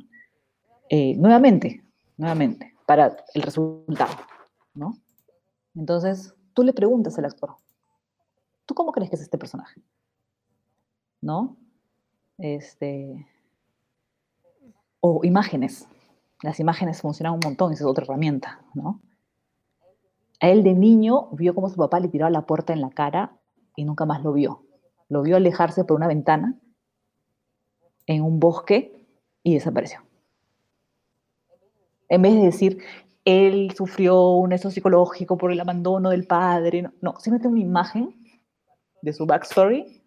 eh, 0.89 1.15
nuevamente, 1.17 1.83
nuevamente, 2.17 2.75
para 2.85 3.15
el 3.33 3.41
resultado, 3.41 4.15
¿no? 4.73 4.97
Entonces, 5.75 6.33
tú 6.53 6.63
le 6.63 6.73
preguntas 6.73 7.17
al 7.17 7.25
actor, 7.25 7.55
¿tú 8.65 8.75
cómo 8.75 8.91
crees 8.91 9.09
que 9.09 9.15
es 9.15 9.21
este 9.23 9.37
personaje? 9.37 9.81
¿No? 11.21 11.57
Este, 12.37 13.27
o 14.99 15.21
imágenes. 15.23 15.87
Las 16.41 16.59
imágenes 16.59 17.01
funcionan 17.01 17.33
un 17.33 17.39
montón, 17.43 17.73
esa 17.73 17.83
es 17.83 17.89
otra 17.89 18.03
herramienta, 18.03 18.61
¿no? 18.73 19.01
A 20.45 20.49
él 20.49 20.61
de 20.61 20.75
niño 20.75 21.29
vio 21.31 21.55
cómo 21.55 21.69
su 21.69 21.75
papá 21.75 21.99
le 21.99 22.07
tiraba 22.07 22.29
la 22.29 22.45
puerta 22.45 22.71
en 22.71 22.79
la 22.79 22.91
cara 22.91 23.35
y 23.75 23.83
nunca 23.83 24.05
más 24.05 24.21
lo 24.21 24.31
vio. 24.31 24.63
Lo 25.09 25.23
vio 25.23 25.37
alejarse 25.37 25.85
por 25.85 25.97
una 25.97 26.05
ventana 26.05 26.55
en 28.05 28.21
un 28.21 28.39
bosque 28.39 29.07
y 29.41 29.55
desapareció. 29.55 30.01
En 32.09 32.21
vez 32.21 32.35
de 32.35 32.41
decir, 32.41 32.77
él 33.23 33.73
sufrió 33.75 34.33
un 34.33 34.51
eso 34.51 34.69
psicológico 34.69 35.35
por 35.35 35.51
el 35.51 35.59
abandono 35.59 36.11
del 36.11 36.27
padre, 36.27 36.83
no, 36.83 36.93
no 37.01 37.19
simplemente 37.19 37.47
una 37.47 37.61
imagen 37.61 38.15
de 39.01 39.13
su 39.13 39.25
backstory 39.25 40.03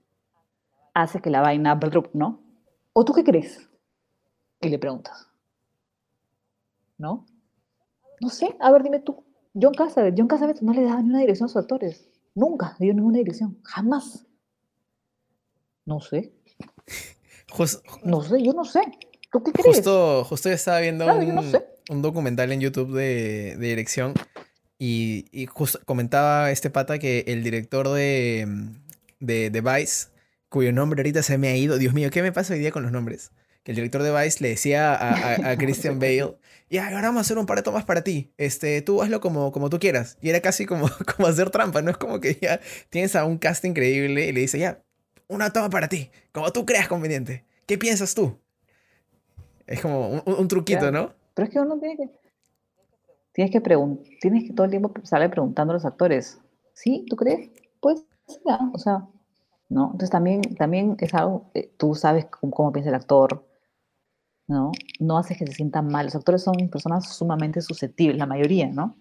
hace 0.94 1.20
que 1.20 1.30
la 1.30 1.40
vaina, 1.40 1.76
¿no? 2.12 2.40
¿O 2.92 3.04
tú 3.04 3.12
qué 3.12 3.24
crees? 3.24 3.68
Y 4.60 4.68
le 4.68 4.78
preguntas. 4.78 5.28
¿No? 6.96 7.26
No 8.20 8.28
sé, 8.28 8.56
a 8.60 8.70
ver, 8.70 8.84
dime 8.84 9.00
tú. 9.00 9.27
John 9.54 9.74
Cassavetes, 9.74 10.14
John 10.18 10.28
Cassavetes 10.28 10.62
no 10.62 10.72
le 10.72 10.82
daba 10.84 11.02
ni 11.02 11.10
una 11.10 11.20
dirección 11.20 11.46
a 11.46 11.48
sus 11.48 11.62
actores. 11.62 12.08
Nunca 12.34 12.76
dio 12.78 12.94
ninguna 12.94 13.18
dirección. 13.18 13.58
Jamás. 13.64 14.26
No 15.84 16.00
sé. 16.00 16.32
no 18.04 18.22
sé, 18.22 18.42
yo 18.42 18.52
no 18.52 18.64
sé. 18.64 18.80
¿Tú 19.32 19.42
qué 19.42 19.52
crees? 19.52 19.76
Justo, 19.76 20.24
justo 20.24 20.48
estaba 20.50 20.80
viendo 20.80 21.04
Claro, 21.04 21.22
yo 21.22 21.32
no 21.32 21.40
un, 21.42 21.50
sé. 21.50 21.64
un 21.90 22.02
documental 22.02 22.52
en 22.52 22.60
YouTube 22.60 22.94
de, 22.94 23.56
de 23.58 23.66
dirección 23.68 24.14
y, 24.78 25.26
y 25.32 25.46
justo 25.46 25.80
comentaba 25.84 26.50
este 26.50 26.70
pata 26.70 26.98
que 26.98 27.24
el 27.26 27.42
director 27.42 27.88
de, 27.88 28.46
de, 29.20 29.50
de 29.50 29.60
Vice, 29.60 30.08
cuyo 30.48 30.72
nombre 30.72 31.00
ahorita 31.00 31.22
se 31.22 31.36
me 31.36 31.48
ha 31.48 31.56
ido, 31.56 31.78
Dios 31.78 31.92
mío, 31.94 32.10
¿qué 32.10 32.22
me 32.22 32.32
pasa 32.32 32.54
hoy 32.54 32.60
día 32.60 32.70
con 32.70 32.82
los 32.82 32.92
nombres? 32.92 33.32
El 33.68 33.76
director 33.76 34.02
de 34.02 34.10
Vice 34.12 34.42
le 34.42 34.48
decía 34.50 34.94
a, 34.94 35.12
a- 35.34 35.50
a 35.52 35.56
Christian 35.58 35.98
Bale, 36.00 36.36
ya, 36.70 36.86
ahora 36.86 37.02
vamos 37.08 37.18
a 37.18 37.20
hacer 37.22 37.38
un 37.38 37.46
par 37.46 37.58
de 37.58 37.62
tomas 37.62 37.84
para 37.84 38.02
ti, 38.02 38.32
este, 38.38 38.82
tú 38.82 39.02
hazlo 39.02 39.20
como, 39.20 39.52
como 39.52 39.70
tú 39.70 39.78
quieras. 39.78 40.18
Y 40.20 40.30
era 40.30 40.40
casi 40.40 40.66
como, 40.66 40.88
como 41.16 41.28
hacer 41.28 41.50
trampa, 41.50 41.82
¿no? 41.82 41.90
Es 41.90 41.96
como 41.98 42.20
que 42.20 42.38
ya 42.40 42.60
tienes 42.90 43.14
a 43.16 43.24
un 43.24 43.38
cast 43.38 43.64
increíble 43.64 44.26
y 44.26 44.32
le 44.32 44.40
dice, 44.40 44.58
ya, 44.58 44.82
una 45.28 45.52
toma 45.52 45.70
para 45.70 45.88
ti, 45.88 46.10
como 46.32 46.50
tú 46.52 46.64
creas 46.66 46.88
conveniente. 46.88 47.44
¿Qué 47.66 47.76
piensas 47.78 48.14
tú? 48.14 48.38
Es 49.66 49.80
como 49.82 50.08
un, 50.08 50.22
un 50.26 50.48
truquito. 50.48 50.90
¿no? 50.90 51.12
Pero 51.34 51.46
es 51.46 51.52
que 51.52 51.60
uno 51.60 51.78
tiene 51.78 51.96
que. 51.96 52.10
Tienes 53.32 53.52
que. 53.52 53.60
Tienes 54.20 54.44
que 54.44 54.52
todo 54.54 54.64
el 54.64 54.70
tiempo 54.70 54.92
sale 55.04 55.28
preguntando 55.28 55.72
a 55.72 55.74
los 55.74 55.84
actores. 55.84 56.38
¿Sí? 56.72 57.04
¿Tú 57.08 57.16
crees? 57.16 57.50
Pues, 57.80 58.04
ah, 58.46 58.70
o 58.72 58.78
sea. 58.78 59.06
¿No? 59.68 59.84
Entonces 59.92 60.10
también, 60.10 60.40
también 60.56 60.96
es 60.98 61.12
algo. 61.12 61.50
eh, 61.54 61.70
tú 61.76 61.94
sabes 61.94 62.24
cómo, 62.26 62.52
cómo 62.54 62.72
piensa 62.72 62.88
el 62.88 62.94
actor. 62.94 63.44
¿No? 64.48 64.72
No 64.98 65.18
haces 65.18 65.38
que 65.38 65.46
se 65.46 65.52
sientan 65.52 65.88
mal. 65.88 66.06
Los 66.06 66.16
actores 66.16 66.42
son 66.42 66.54
personas 66.70 67.14
sumamente 67.14 67.60
susceptibles, 67.60 68.18
la 68.18 68.26
mayoría, 68.26 68.68
¿no? 68.68 68.96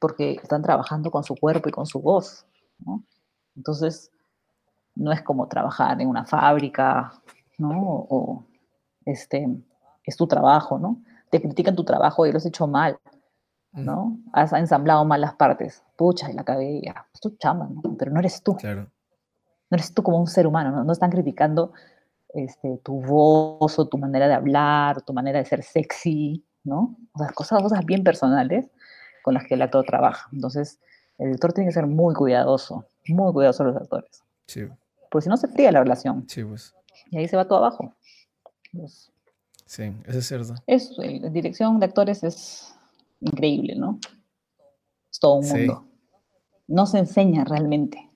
Porque 0.00 0.32
están 0.32 0.62
trabajando 0.62 1.10
con 1.10 1.24
su 1.24 1.36
cuerpo 1.36 1.68
y 1.68 1.72
con 1.72 1.86
su 1.86 2.00
voz, 2.00 2.46
¿no? 2.84 3.04
Entonces, 3.56 4.10
no 4.96 5.12
es 5.12 5.22
como 5.22 5.46
trabajar 5.48 6.00
en 6.00 6.08
una 6.08 6.24
fábrica, 6.24 7.12
¿no? 7.58 8.06
O, 8.08 8.44
este, 9.04 9.48
es 10.04 10.16
tu 10.16 10.26
trabajo, 10.26 10.78
¿no? 10.78 11.00
Te 11.30 11.40
critican 11.40 11.76
tu 11.76 11.84
trabajo 11.84 12.26
y 12.26 12.32
lo 12.32 12.38
has 12.38 12.46
hecho 12.46 12.66
mal, 12.66 12.98
¿no? 13.72 14.18
Has 14.32 14.52
ensamblado 14.52 15.04
mal 15.04 15.20
las 15.20 15.34
partes. 15.34 15.84
Pucha, 15.96 16.30
y 16.30 16.34
la 16.34 16.44
ya. 16.82 17.06
Es 17.14 17.20
tu 17.20 17.36
chamba, 17.36 17.68
¿no? 17.68 17.96
Pero 17.96 18.10
no 18.10 18.18
eres 18.18 18.42
tú. 18.42 18.56
Claro. 18.56 18.90
No 19.70 19.74
eres 19.76 19.92
tú 19.94 20.02
como 20.02 20.18
un 20.18 20.26
ser 20.26 20.46
humano, 20.46 20.70
¿no? 20.70 20.84
No 20.84 20.92
están 20.92 21.10
criticando 21.10 21.72
este, 22.34 22.78
tu 22.84 23.00
voz 23.00 23.78
o 23.78 23.88
tu 23.88 23.98
manera 23.98 24.28
de 24.28 24.34
hablar, 24.34 25.02
tu 25.02 25.12
manera 25.12 25.38
de 25.38 25.44
ser 25.44 25.62
sexy, 25.62 26.44
¿no? 26.64 26.96
O 27.14 27.18
sea, 27.18 27.28
cosas, 27.32 27.62
cosas 27.62 27.84
bien 27.84 28.04
personales 28.04 28.66
con 29.22 29.34
las 29.34 29.44
que 29.44 29.54
el 29.54 29.62
actor 29.62 29.84
trabaja. 29.84 30.28
Entonces, 30.32 30.78
el 31.18 31.26
director 31.28 31.52
tiene 31.52 31.68
que 31.70 31.74
ser 31.74 31.86
muy 31.86 32.14
cuidadoso, 32.14 32.84
muy 33.08 33.32
cuidadoso 33.32 33.64
los 33.64 33.76
actores. 33.76 34.22
Sí, 34.46 34.66
Porque 35.10 35.24
si 35.24 35.28
no, 35.30 35.36
se 35.36 35.48
fría 35.48 35.72
la 35.72 35.80
relación 35.80 36.24
sí, 36.28 36.44
pues. 36.44 36.74
y 37.10 37.18
ahí 37.18 37.28
se 37.28 37.36
va 37.36 37.46
todo 37.46 37.58
abajo. 37.58 37.94
Pues, 38.72 39.10
Sí, 39.66 39.92
eso 40.06 40.18
es 40.18 40.26
cierto. 40.26 40.54
es, 40.66 40.92
eh, 41.02 41.18
la 41.20 41.28
dirección 41.28 41.78
de 41.78 41.86
actores 41.86 42.24
es 42.24 42.74
increíble, 43.20 43.74
¿no? 43.74 43.98
Es 45.10 45.18
todo 45.20 45.34
un 45.36 45.44
Sí. 45.44 45.54
mundo. 45.58 45.84
No 46.68 46.86
se 46.86 46.98
enseña 46.98 47.44
realmente. 47.44 48.07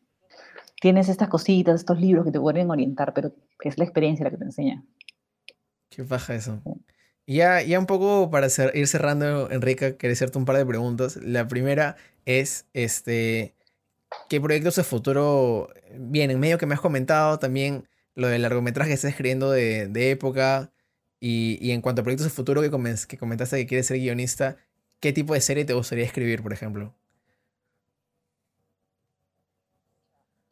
Tienes 0.83 1.09
estas 1.09 1.28
cositas, 1.28 1.76
estos 1.76 2.01
libros 2.01 2.24
que 2.24 2.33
te 2.33 2.41
pueden 2.41 2.68
orientar, 2.68 3.14
pero 3.14 3.30
es 3.62 3.78
la 3.78 3.85
experiencia 3.85 4.24
la 4.24 4.33
que 4.33 4.37
te 4.37 4.45
enseña. 4.45 4.85
Qué 5.91 6.03
paja 6.03 6.35
eso. 6.35 6.61
Ya, 7.24 7.62
ya 7.62 7.78
un 7.78 7.87
poco 7.87 8.30
para 8.33 8.49
cer- 8.49 8.72
ir 8.74 8.89
cerrando, 8.89 9.49
Enrique, 9.53 9.97
quería 9.97 10.14
hacerte 10.14 10.39
un 10.39 10.45
par 10.45 10.57
de 10.57 10.66
preguntas. 10.66 11.16
La 11.16 11.47
primera 11.47 11.95
es, 12.24 12.66
este, 12.72 13.55
¿qué 14.28 14.41
proyectos 14.41 14.76
de 14.76 14.85
futuro 14.85 15.68
vienen? 15.97 16.41
Medio 16.41 16.59
que 16.59 16.66
me 16.66 16.74
has 16.74 16.80
comentado 16.80 17.39
también 17.39 17.89
lo 18.16 18.28
del 18.28 18.43
largometraje 18.43 18.91
que 18.91 18.95
estás 18.95 19.11
escribiendo 19.12 19.53
de, 19.53 19.87
de 19.89 20.11
época. 20.11 20.72
Y, 21.20 21.59
y 21.61 21.70
en 21.70 21.80
cuanto 21.83 22.01
a 22.01 22.05
proyectos 22.05 22.26
de 22.26 22.30
futuro 22.30 22.61
que, 22.62 22.70
que 23.07 23.18
comentaste 23.18 23.57
que 23.59 23.66
quieres 23.68 23.87
ser 23.87 23.99
guionista, 23.99 24.57
¿qué 25.01 25.12
tipo 25.12 25.35
de 25.35 25.41
serie 25.41 25.64
te 25.64 25.74
gustaría 25.74 26.05
escribir, 26.05 26.43
por 26.43 26.53
ejemplo? 26.53 26.95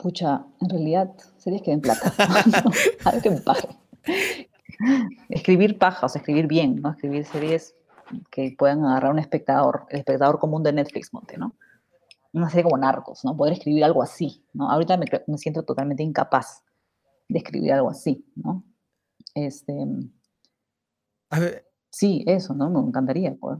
Pucha, 0.01 0.47
en 0.61 0.71
realidad, 0.71 1.11
series 1.37 1.63
que 1.63 1.73
den 1.73 1.81
plata. 1.81 2.13
Algo 3.05 3.23
que 3.23 3.31
me 3.31 3.41
pague. 3.41 3.69
Escribir 5.29 5.79
paja, 5.79 6.07
o 6.07 6.09
sea, 6.09 6.21
escribir 6.21 6.47
bien, 6.47 6.81
¿no? 6.81 6.91
Escribir 6.91 7.27
series 7.27 7.75
que 8.31 8.55
puedan 8.59 8.85
agarrar 8.85 9.11
a 9.11 9.13
un 9.13 9.19
espectador, 9.19 9.87
el 9.91 9.99
espectador 9.99 10.39
común 10.39 10.63
de 10.63 10.73
Netflix, 10.73 11.13
monte, 11.13 11.37
¿no? 11.37 11.55
Una 12.33 12.49
serie 12.49 12.65
como 12.65 12.79
Narcos, 12.79 13.25
¿no? 13.25 13.37
Poder 13.37 13.55
escribir 13.55 13.85
algo 13.85 14.03
así, 14.03 14.45
¿no? 14.55 14.71
Ahorita 14.71 14.97
me, 14.97 15.07
siento 15.39 15.65
totalmente 15.65 16.03
incapaz 16.03 16.65
de 17.29 17.39
escribir 17.39 17.73
algo 17.73 17.91
así, 17.91 18.25
¿no? 18.37 18.65
Este, 19.35 19.75
A 21.29 21.41
ver, 21.41 21.67
sí, 21.91 22.25
eso, 22.27 22.55
¿no? 22.55 22.71
Me 22.71 22.81
encantaría, 22.81 23.37
pues. 23.39 23.59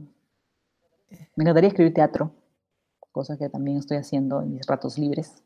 Me 1.35 1.43
encantaría 1.43 1.67
escribir 1.67 1.93
teatro, 1.93 2.33
cosa 3.11 3.37
que 3.37 3.49
también 3.49 3.77
estoy 3.77 3.97
haciendo 3.97 4.41
en 4.41 4.53
mis 4.53 4.65
ratos 4.65 4.97
libres. 4.97 5.43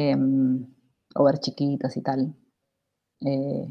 Em, 0.00 0.64
o 1.16 1.24
ver 1.24 1.40
chiquitas 1.40 1.96
y 1.96 2.02
tal. 2.02 2.32
Eh, 3.20 3.66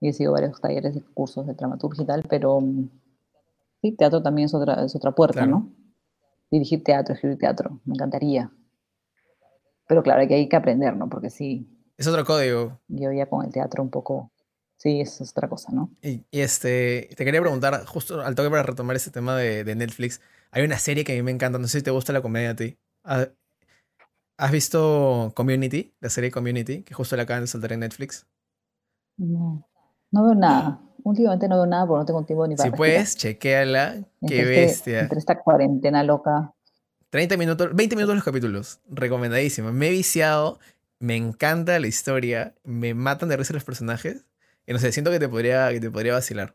y 0.00 0.08
he 0.08 0.12
sido 0.14 0.32
varios 0.32 0.58
talleres 0.62 0.96
y 0.96 1.00
cursos 1.00 1.46
de 1.46 1.52
dramaturgia 1.52 2.04
y 2.04 2.06
tal, 2.06 2.22
pero 2.28 2.58
mm, 2.58 2.88
sí, 3.82 3.92
teatro 3.92 4.22
también 4.22 4.46
es 4.46 4.54
otra, 4.54 4.82
es 4.82 4.96
otra 4.96 5.12
puerta, 5.12 5.40
Claro. 5.40 5.50
¿no? 5.50 5.72
Dirigir 6.50 6.82
teatro, 6.82 7.14
escribir 7.14 7.36
teatro, 7.38 7.80
me 7.84 7.94
encantaría. 7.94 8.50
Pero 9.86 10.02
claro, 10.02 10.26
que 10.26 10.34
hay 10.36 10.48
que 10.48 10.56
aprender, 10.56 10.96
¿no? 10.96 11.10
Porque 11.10 11.28
sí, 11.28 11.68
es 11.98 12.06
otro 12.06 12.24
código. 12.24 12.80
yo 12.88 13.12
ya 13.12 13.26
con 13.26 13.44
el 13.44 13.52
teatro 13.52 13.82
un 13.82 13.90
poco, 13.90 14.32
sí, 14.78 15.02
es 15.02 15.20
otra 15.20 15.50
cosa, 15.50 15.70
¿no? 15.70 15.90
Y, 16.00 16.24
y, 16.30 16.40
este, 16.40 17.10
te 17.14 17.24
quería 17.26 17.42
preguntar, 17.42 17.84
justo 17.84 18.22
al 18.22 18.34
toque 18.34 18.48
para 18.48 18.62
retomar 18.62 18.96
este 18.96 19.10
tema 19.10 19.36
de, 19.36 19.64
de 19.64 19.74
Netflix, 19.74 20.22
hay 20.50 20.64
una 20.64 20.78
serie 20.78 21.04
que 21.04 21.12
a 21.12 21.16
mí 21.16 21.22
me 21.22 21.30
encanta, 21.30 21.58
no 21.58 21.68
sé 21.68 21.78
si 21.78 21.84
te 21.84 21.90
gusta 21.90 22.14
la 22.14 22.22
comedia 22.22 22.50
a 22.50 22.56
ti. 22.56 22.78
¿Ha- 24.38 24.44
¿Has 24.46 24.50
visto 24.52 25.32
Community, 25.34 25.94
la 26.00 26.08
serie 26.08 26.30
Community, 26.30 26.82
que 26.82 26.94
justo 26.94 27.16
la 27.16 27.22
acaban 27.24 27.42
de 27.44 27.46
soltar 27.46 27.72
en 27.72 27.80
Netflix? 27.80 28.26
No, 29.16 29.66
no 30.10 30.24
veo 30.24 30.34
nada. 30.34 30.80
Últimamente 31.04 31.48
no 31.48 31.56
veo 31.56 31.66
nada 31.66 31.86
porque 31.86 32.00
no 32.00 32.06
tengo 32.06 32.24
tiempo 32.24 32.46
ni 32.46 32.56
para 32.56 32.70
Si 32.70 32.76
puedes, 32.76 33.16
chequéala, 33.16 33.94
qué 34.26 34.40
Entre 34.40 34.40
este- 34.40 34.66
bestia. 34.66 35.00
Entre 35.00 35.18
esta 35.18 35.40
cuarentena 35.42 36.02
loca. 36.04 36.54
30 37.10 37.36
minutos, 37.36 37.74
20 37.74 37.94
minutos 37.96 38.14
los 38.14 38.24
capítulos, 38.24 38.80
recomendadísimo. 38.88 39.70
Me 39.72 39.88
he 39.88 39.90
viciado, 39.90 40.58
me 40.98 41.16
encanta 41.16 41.78
la 41.78 41.86
historia, 41.86 42.54
me 42.64 42.94
matan 42.94 43.28
de 43.28 43.36
risa 43.36 43.52
los 43.52 43.64
personajes, 43.64 44.24
y 44.66 44.72
no 44.72 44.78
sé, 44.78 44.92
siento 44.92 45.10
que 45.10 45.18
te 45.18 45.28
podría, 45.28 45.68
que 45.70 45.80
te 45.80 45.90
podría 45.90 46.14
vacilar. 46.14 46.54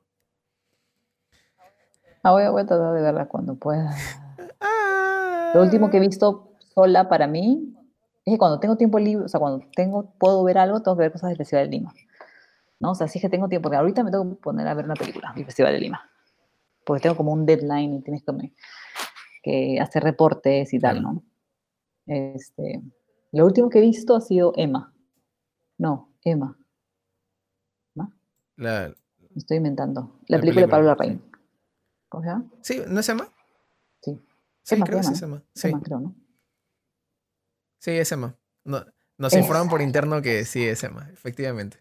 Ah, 2.24 2.32
voy, 2.32 2.44
a- 2.44 2.50
voy 2.50 2.64
a 2.64 2.66
tratar 2.66 2.94
de 2.96 3.02
verla 3.02 3.26
cuando 3.28 3.56
pueda. 3.56 3.96
Ah. 4.60 5.52
Lo 5.54 5.62
último 5.62 5.90
que 5.90 5.98
he 5.98 6.00
visto 6.00 6.47
sola 6.78 7.10
para 7.10 7.26
mí 7.26 7.74
es 8.24 8.34
que 8.34 8.38
cuando 8.38 8.60
tengo 8.60 8.78
tiempo 8.78 9.00
libre, 9.00 9.26
o 9.26 9.28
sea, 9.28 9.40
cuando 9.40 9.66
tengo, 9.76 10.14
puedo 10.20 10.44
ver 10.44 10.60
algo, 10.60 10.80
tengo 10.84 10.96
que 10.96 11.02
ver 11.04 11.12
cosas 11.12 11.30
del 11.30 11.38
Festival 11.38 11.66
de 11.66 11.72
Lima. 11.78 11.94
¿No? 12.80 12.92
O 12.92 12.96
sea, 12.96 13.08
sí 13.08 13.20
que 13.20 13.30
tengo 13.30 13.48
tiempo, 13.50 13.64
porque 13.64 13.78
ahorita 13.78 14.04
me 14.04 14.12
tengo 14.12 14.30
que 14.30 14.36
poner 14.36 14.68
a 14.68 14.76
ver 14.76 14.86
una 14.86 14.94
película 14.94 15.34
del 15.36 15.46
Festival 15.46 15.74
de 15.74 15.80
Lima. 15.80 16.08
Porque 16.86 17.02
tengo 17.02 17.16
como 17.18 17.32
un 17.34 17.48
deadline 17.48 17.96
y 17.96 18.02
tienes 18.04 18.24
que, 18.24 18.32
me- 18.34 18.54
que 19.42 19.80
hacer 19.82 20.04
reportes 20.04 20.72
y 20.74 20.80
tal. 20.80 21.02
¿no? 21.02 21.24
Este, 22.06 22.84
lo 23.32 23.46
último 23.48 23.70
que 23.70 23.80
he 23.80 23.82
visto 23.82 24.16
ha 24.16 24.22
sido 24.22 24.54
Emma. 24.56 24.94
No, 25.80 26.14
Emma. 26.24 26.60
¿No? 27.96 28.14
La- 28.58 28.90
Me 29.32 29.38
estoy 29.38 29.58
inventando. 29.58 30.20
La, 30.28 30.38
La 30.38 30.42
película 30.42 30.68
de 30.68 30.68
película, 30.68 30.68
Pablo 30.68 30.86
sí. 30.86 30.90
Larraín. 30.90 31.32
¿Cómo 32.10 32.24
se 32.24 32.30
llama? 32.30 32.46
Sí, 32.62 32.82
¿no 32.88 33.00
es 33.00 33.10
Emma? 33.10 33.28
Sí. 34.02 34.22
Sí, 34.62 34.76
Emma, 34.76 34.86
creo 34.86 35.00
que 35.00 35.04
sí 35.06 35.14
es 35.14 35.22
Emma. 35.24 35.42
Sí, 35.56 35.68
Emma, 35.70 35.82
creo, 35.82 36.00
¿no? 36.02 36.16
Sí, 37.80 37.92
es 37.92 38.12
Emma. 38.12 38.36
No, 38.64 38.86
nos 39.18 39.34
Esa. 39.34 39.42
informan 39.42 39.70
por 39.70 39.82
interno 39.82 40.22
que 40.22 40.46
sí 40.46 40.68
es 40.68 40.84
Emma, 40.84 41.10
efectivamente. 41.12 41.78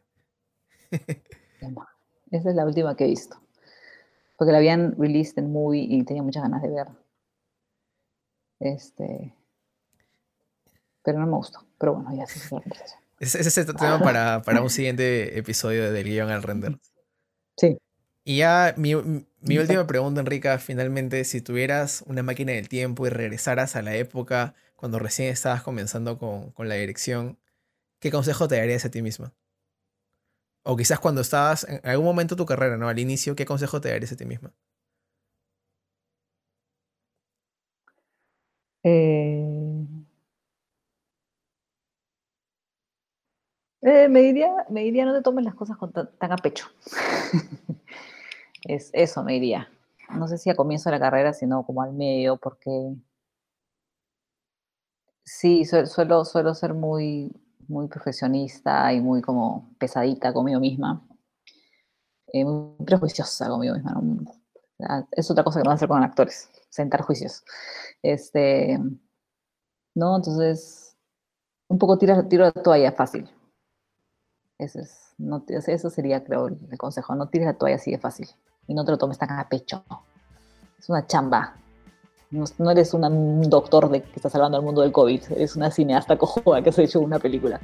Emma. 1.60 1.89
Esa 2.31 2.51
es 2.51 2.56
la 2.56 2.64
última 2.64 2.97
que 2.97 3.05
he 3.05 3.09
visto. 3.09 3.40
Porque 4.36 4.52
la 4.52 4.59
habían 4.59 4.94
released 4.98 5.39
en 5.39 5.52
movie 5.52 5.86
y 5.89 6.05
tenía 6.05 6.23
muchas 6.23 6.43
ganas 6.43 6.62
de 6.62 6.68
ver. 6.68 6.89
Este. 8.60 9.35
Pero 11.02 11.18
no 11.20 11.27
me 11.27 11.36
gustó. 11.36 11.60
Pero 11.78 11.94
bueno, 11.94 12.16
ya 12.16 12.27
sí 12.27 12.39
es 12.39 12.47
otra 12.47 12.62
conversación. 12.62 13.01
Ese 13.18 13.40
es 13.40 13.56
el 13.56 13.66
tema 13.74 13.98
para, 13.98 14.43
para 14.43 14.60
un 14.60 14.68
siguiente 14.68 15.39
episodio 15.39 15.90
del 15.90 16.05
guion 16.05 16.31
al 16.31 16.43
render. 16.43 16.78
Sí. 17.56 17.78
Y 18.24 18.39
ya 18.39 18.74
mi, 18.77 18.94
mi 19.40 19.59
última 19.59 19.86
pregunta, 19.86 20.20
Enrica, 20.20 20.59
finalmente, 20.59 21.24
si 21.24 21.40
tuvieras 21.40 22.02
una 22.06 22.23
máquina 22.23 22.52
del 22.52 22.68
tiempo 22.68 23.06
y 23.06 23.10
regresaras 23.10 23.77
a 23.77 23.82
la 23.82 23.94
época 23.94 24.55
cuando 24.77 24.98
recién 24.98 25.28
estabas 25.31 25.62
comenzando 25.62 26.19
con, 26.19 26.51
con 26.53 26.69
la 26.69 26.77
dirección, 26.77 27.39
¿qué 28.01 28.11
consejo 28.12 28.48
te 28.48 28.57
darías 28.59 28.85
a 28.86 28.90
ti 28.93 29.03
misma? 29.03 29.35
O 30.70 30.77
quizás 30.77 31.01
cuando 31.01 31.23
estabas 31.23 31.65
en 31.66 31.81
algún 31.89 32.05
momento 32.05 32.35
de 32.35 32.39
tu 32.39 32.44
carrera, 32.47 32.77
¿no? 32.77 32.89
Al 32.89 32.98
inicio, 32.98 33.35
¿qué 33.36 33.47
consejo 33.47 33.81
te 33.81 33.89
darías 33.89 34.12
a 34.12 34.16
ti 34.16 34.27
misma? 34.27 34.53
Eh, 38.82 39.86
Eh, 43.82 44.09
me, 44.09 44.20
diría, 44.20 44.53
me 44.70 44.82
diría 44.82 45.05
no 45.05 45.15
te 45.15 45.23
tomes 45.23 45.44
las 45.44 45.55
cosas 45.55 45.77
tan, 46.19 46.32
a 46.32 46.36
pecho. 46.36 46.66
es 48.65 48.90
eso, 48.93 49.23
me 49.24 49.35
diría. 49.35 49.69
No 50.16 50.28
sé 50.28 50.39
si 50.39 50.51
a 50.51 50.57
comienzo 50.57 50.90
de 50.90 50.97
la 50.97 51.01
carrera, 51.01 51.32
sino 51.32 51.65
como 51.65 51.82
al 51.82 51.93
medio, 51.93 52.36
porque 52.36 52.70
sí, 55.27 55.65
suelo, 55.66 56.24
suelo 56.24 56.55
ser 56.55 56.73
muy, 56.73 57.31
muy 57.69 57.89
profesionista 57.89 58.93
y 58.93 59.01
muy 59.01 59.20
como 59.20 59.74
pesadita 59.78 60.32
conmigo 60.32 60.61
misma. 60.61 61.07
Eh, 62.32 62.44
muy 62.44 62.86
prejuiciosa 62.86 63.48
conmigo 63.48 63.74
misma. 63.74 64.01
Es 65.12 65.31
otra 65.31 65.44
cosa 65.44 65.61
que 65.61 65.65
no 65.65 65.70
a 65.70 65.74
hacer 65.74 65.89
con 65.89 66.03
actores, 66.03 66.48
sentar 66.70 67.03
juicios. 67.03 67.44
Este, 68.03 68.78
¿no? 69.94 70.16
Entonces, 70.16 70.97
un 71.69 71.78
poco 71.78 71.98
tiro, 71.98 72.27
tiro 72.28 72.44
la 72.44 72.53
toalla 72.53 72.93
fácil. 72.93 73.28
Eso, 74.59 74.81
es, 74.81 75.15
no, 75.19 75.44
eso 75.48 75.90
sería, 75.90 76.24
creo, 76.24 76.48
el 76.48 76.78
consejo. 76.78 77.15
No 77.15 77.28
tires 77.28 77.47
la 77.47 77.59
toalla 77.59 77.77
así 77.77 77.90
de 77.90 77.98
fácil. 77.98 78.28
Y 78.66 78.74
no 78.74 78.85
te 78.85 78.93
lo 78.93 78.98
tomes 78.98 79.19
tan 79.19 79.31
a 79.31 79.48
pecho. 79.48 79.85
Es 80.78 80.89
una 80.89 81.07
chamba. 81.07 81.57
No, 82.31 82.70
eres 82.70 82.93
un 82.93 83.48
doctor 83.48 83.89
de, 83.89 84.03
que 84.03 84.16
está 84.16 84.28
salvando 84.28 84.59
al 84.59 84.65
mundo 84.65 84.82
del 84.82 84.93
COVID. 84.93 85.23
Eres 85.31 85.55
una 85.57 85.70
cineasta 85.70 86.16
cojuda 86.16 86.61
que 86.62 86.70
has 86.70 86.78
hecho 86.78 87.01
una 87.01 87.19
película. 87.19 87.61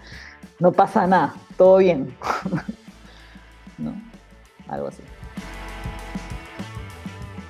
No 0.61 0.73
pasa 0.73 1.07
nada. 1.07 1.35
Todo 1.57 1.79
bien. 1.79 2.15
¿No? 3.79 3.95
Algo 4.69 4.89
así. 4.89 5.03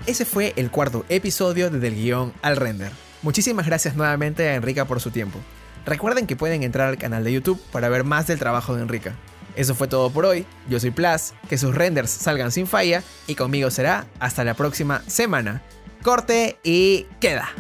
Ese 0.07 0.25
fue 0.25 0.53
el 0.57 0.71
cuarto 0.71 1.05
episodio 1.09 1.71
de 1.71 1.79
Del 1.79 1.95
Guión 1.95 2.33
al 2.43 2.57
Render. 2.57 2.91
Muchísimas 3.23 3.67
gracias 3.67 3.95
nuevamente 3.95 4.49
a 4.49 4.57
Enrica 4.57 4.87
por 4.87 5.01
su 5.01 5.11
tiempo. 5.11 5.39
Recuerden 5.85 6.27
que 6.27 6.35
pueden 6.35 6.63
entrar 6.63 6.89
al 6.89 6.99
canal 6.99 7.23
de 7.23 7.33
YouTube 7.33 7.61
para 7.71 7.89
ver 7.89 8.03
más 8.03 8.27
del 8.27 8.39
trabajo 8.39 8.75
de 8.75 8.83
Enrica. 8.83 9.15
Eso 9.55 9.75
fue 9.75 9.87
todo 9.87 10.11
por 10.11 10.25
hoy, 10.25 10.47
yo 10.69 10.81
soy 10.81 10.91
Plas, 10.91 11.35
que 11.49 11.59
sus 11.59 11.75
renders 11.75 12.11
salgan 12.11 12.51
sin 12.51 12.67
falla 12.67 13.03
y 13.27 13.35
conmigo 13.35 13.71
será 13.71 14.07
hasta 14.19 14.45
la 14.45 14.55
próxima 14.55 15.03
semana. 15.07 15.63
Corte 16.03 16.59
y 16.63 17.05
queda. 17.21 17.51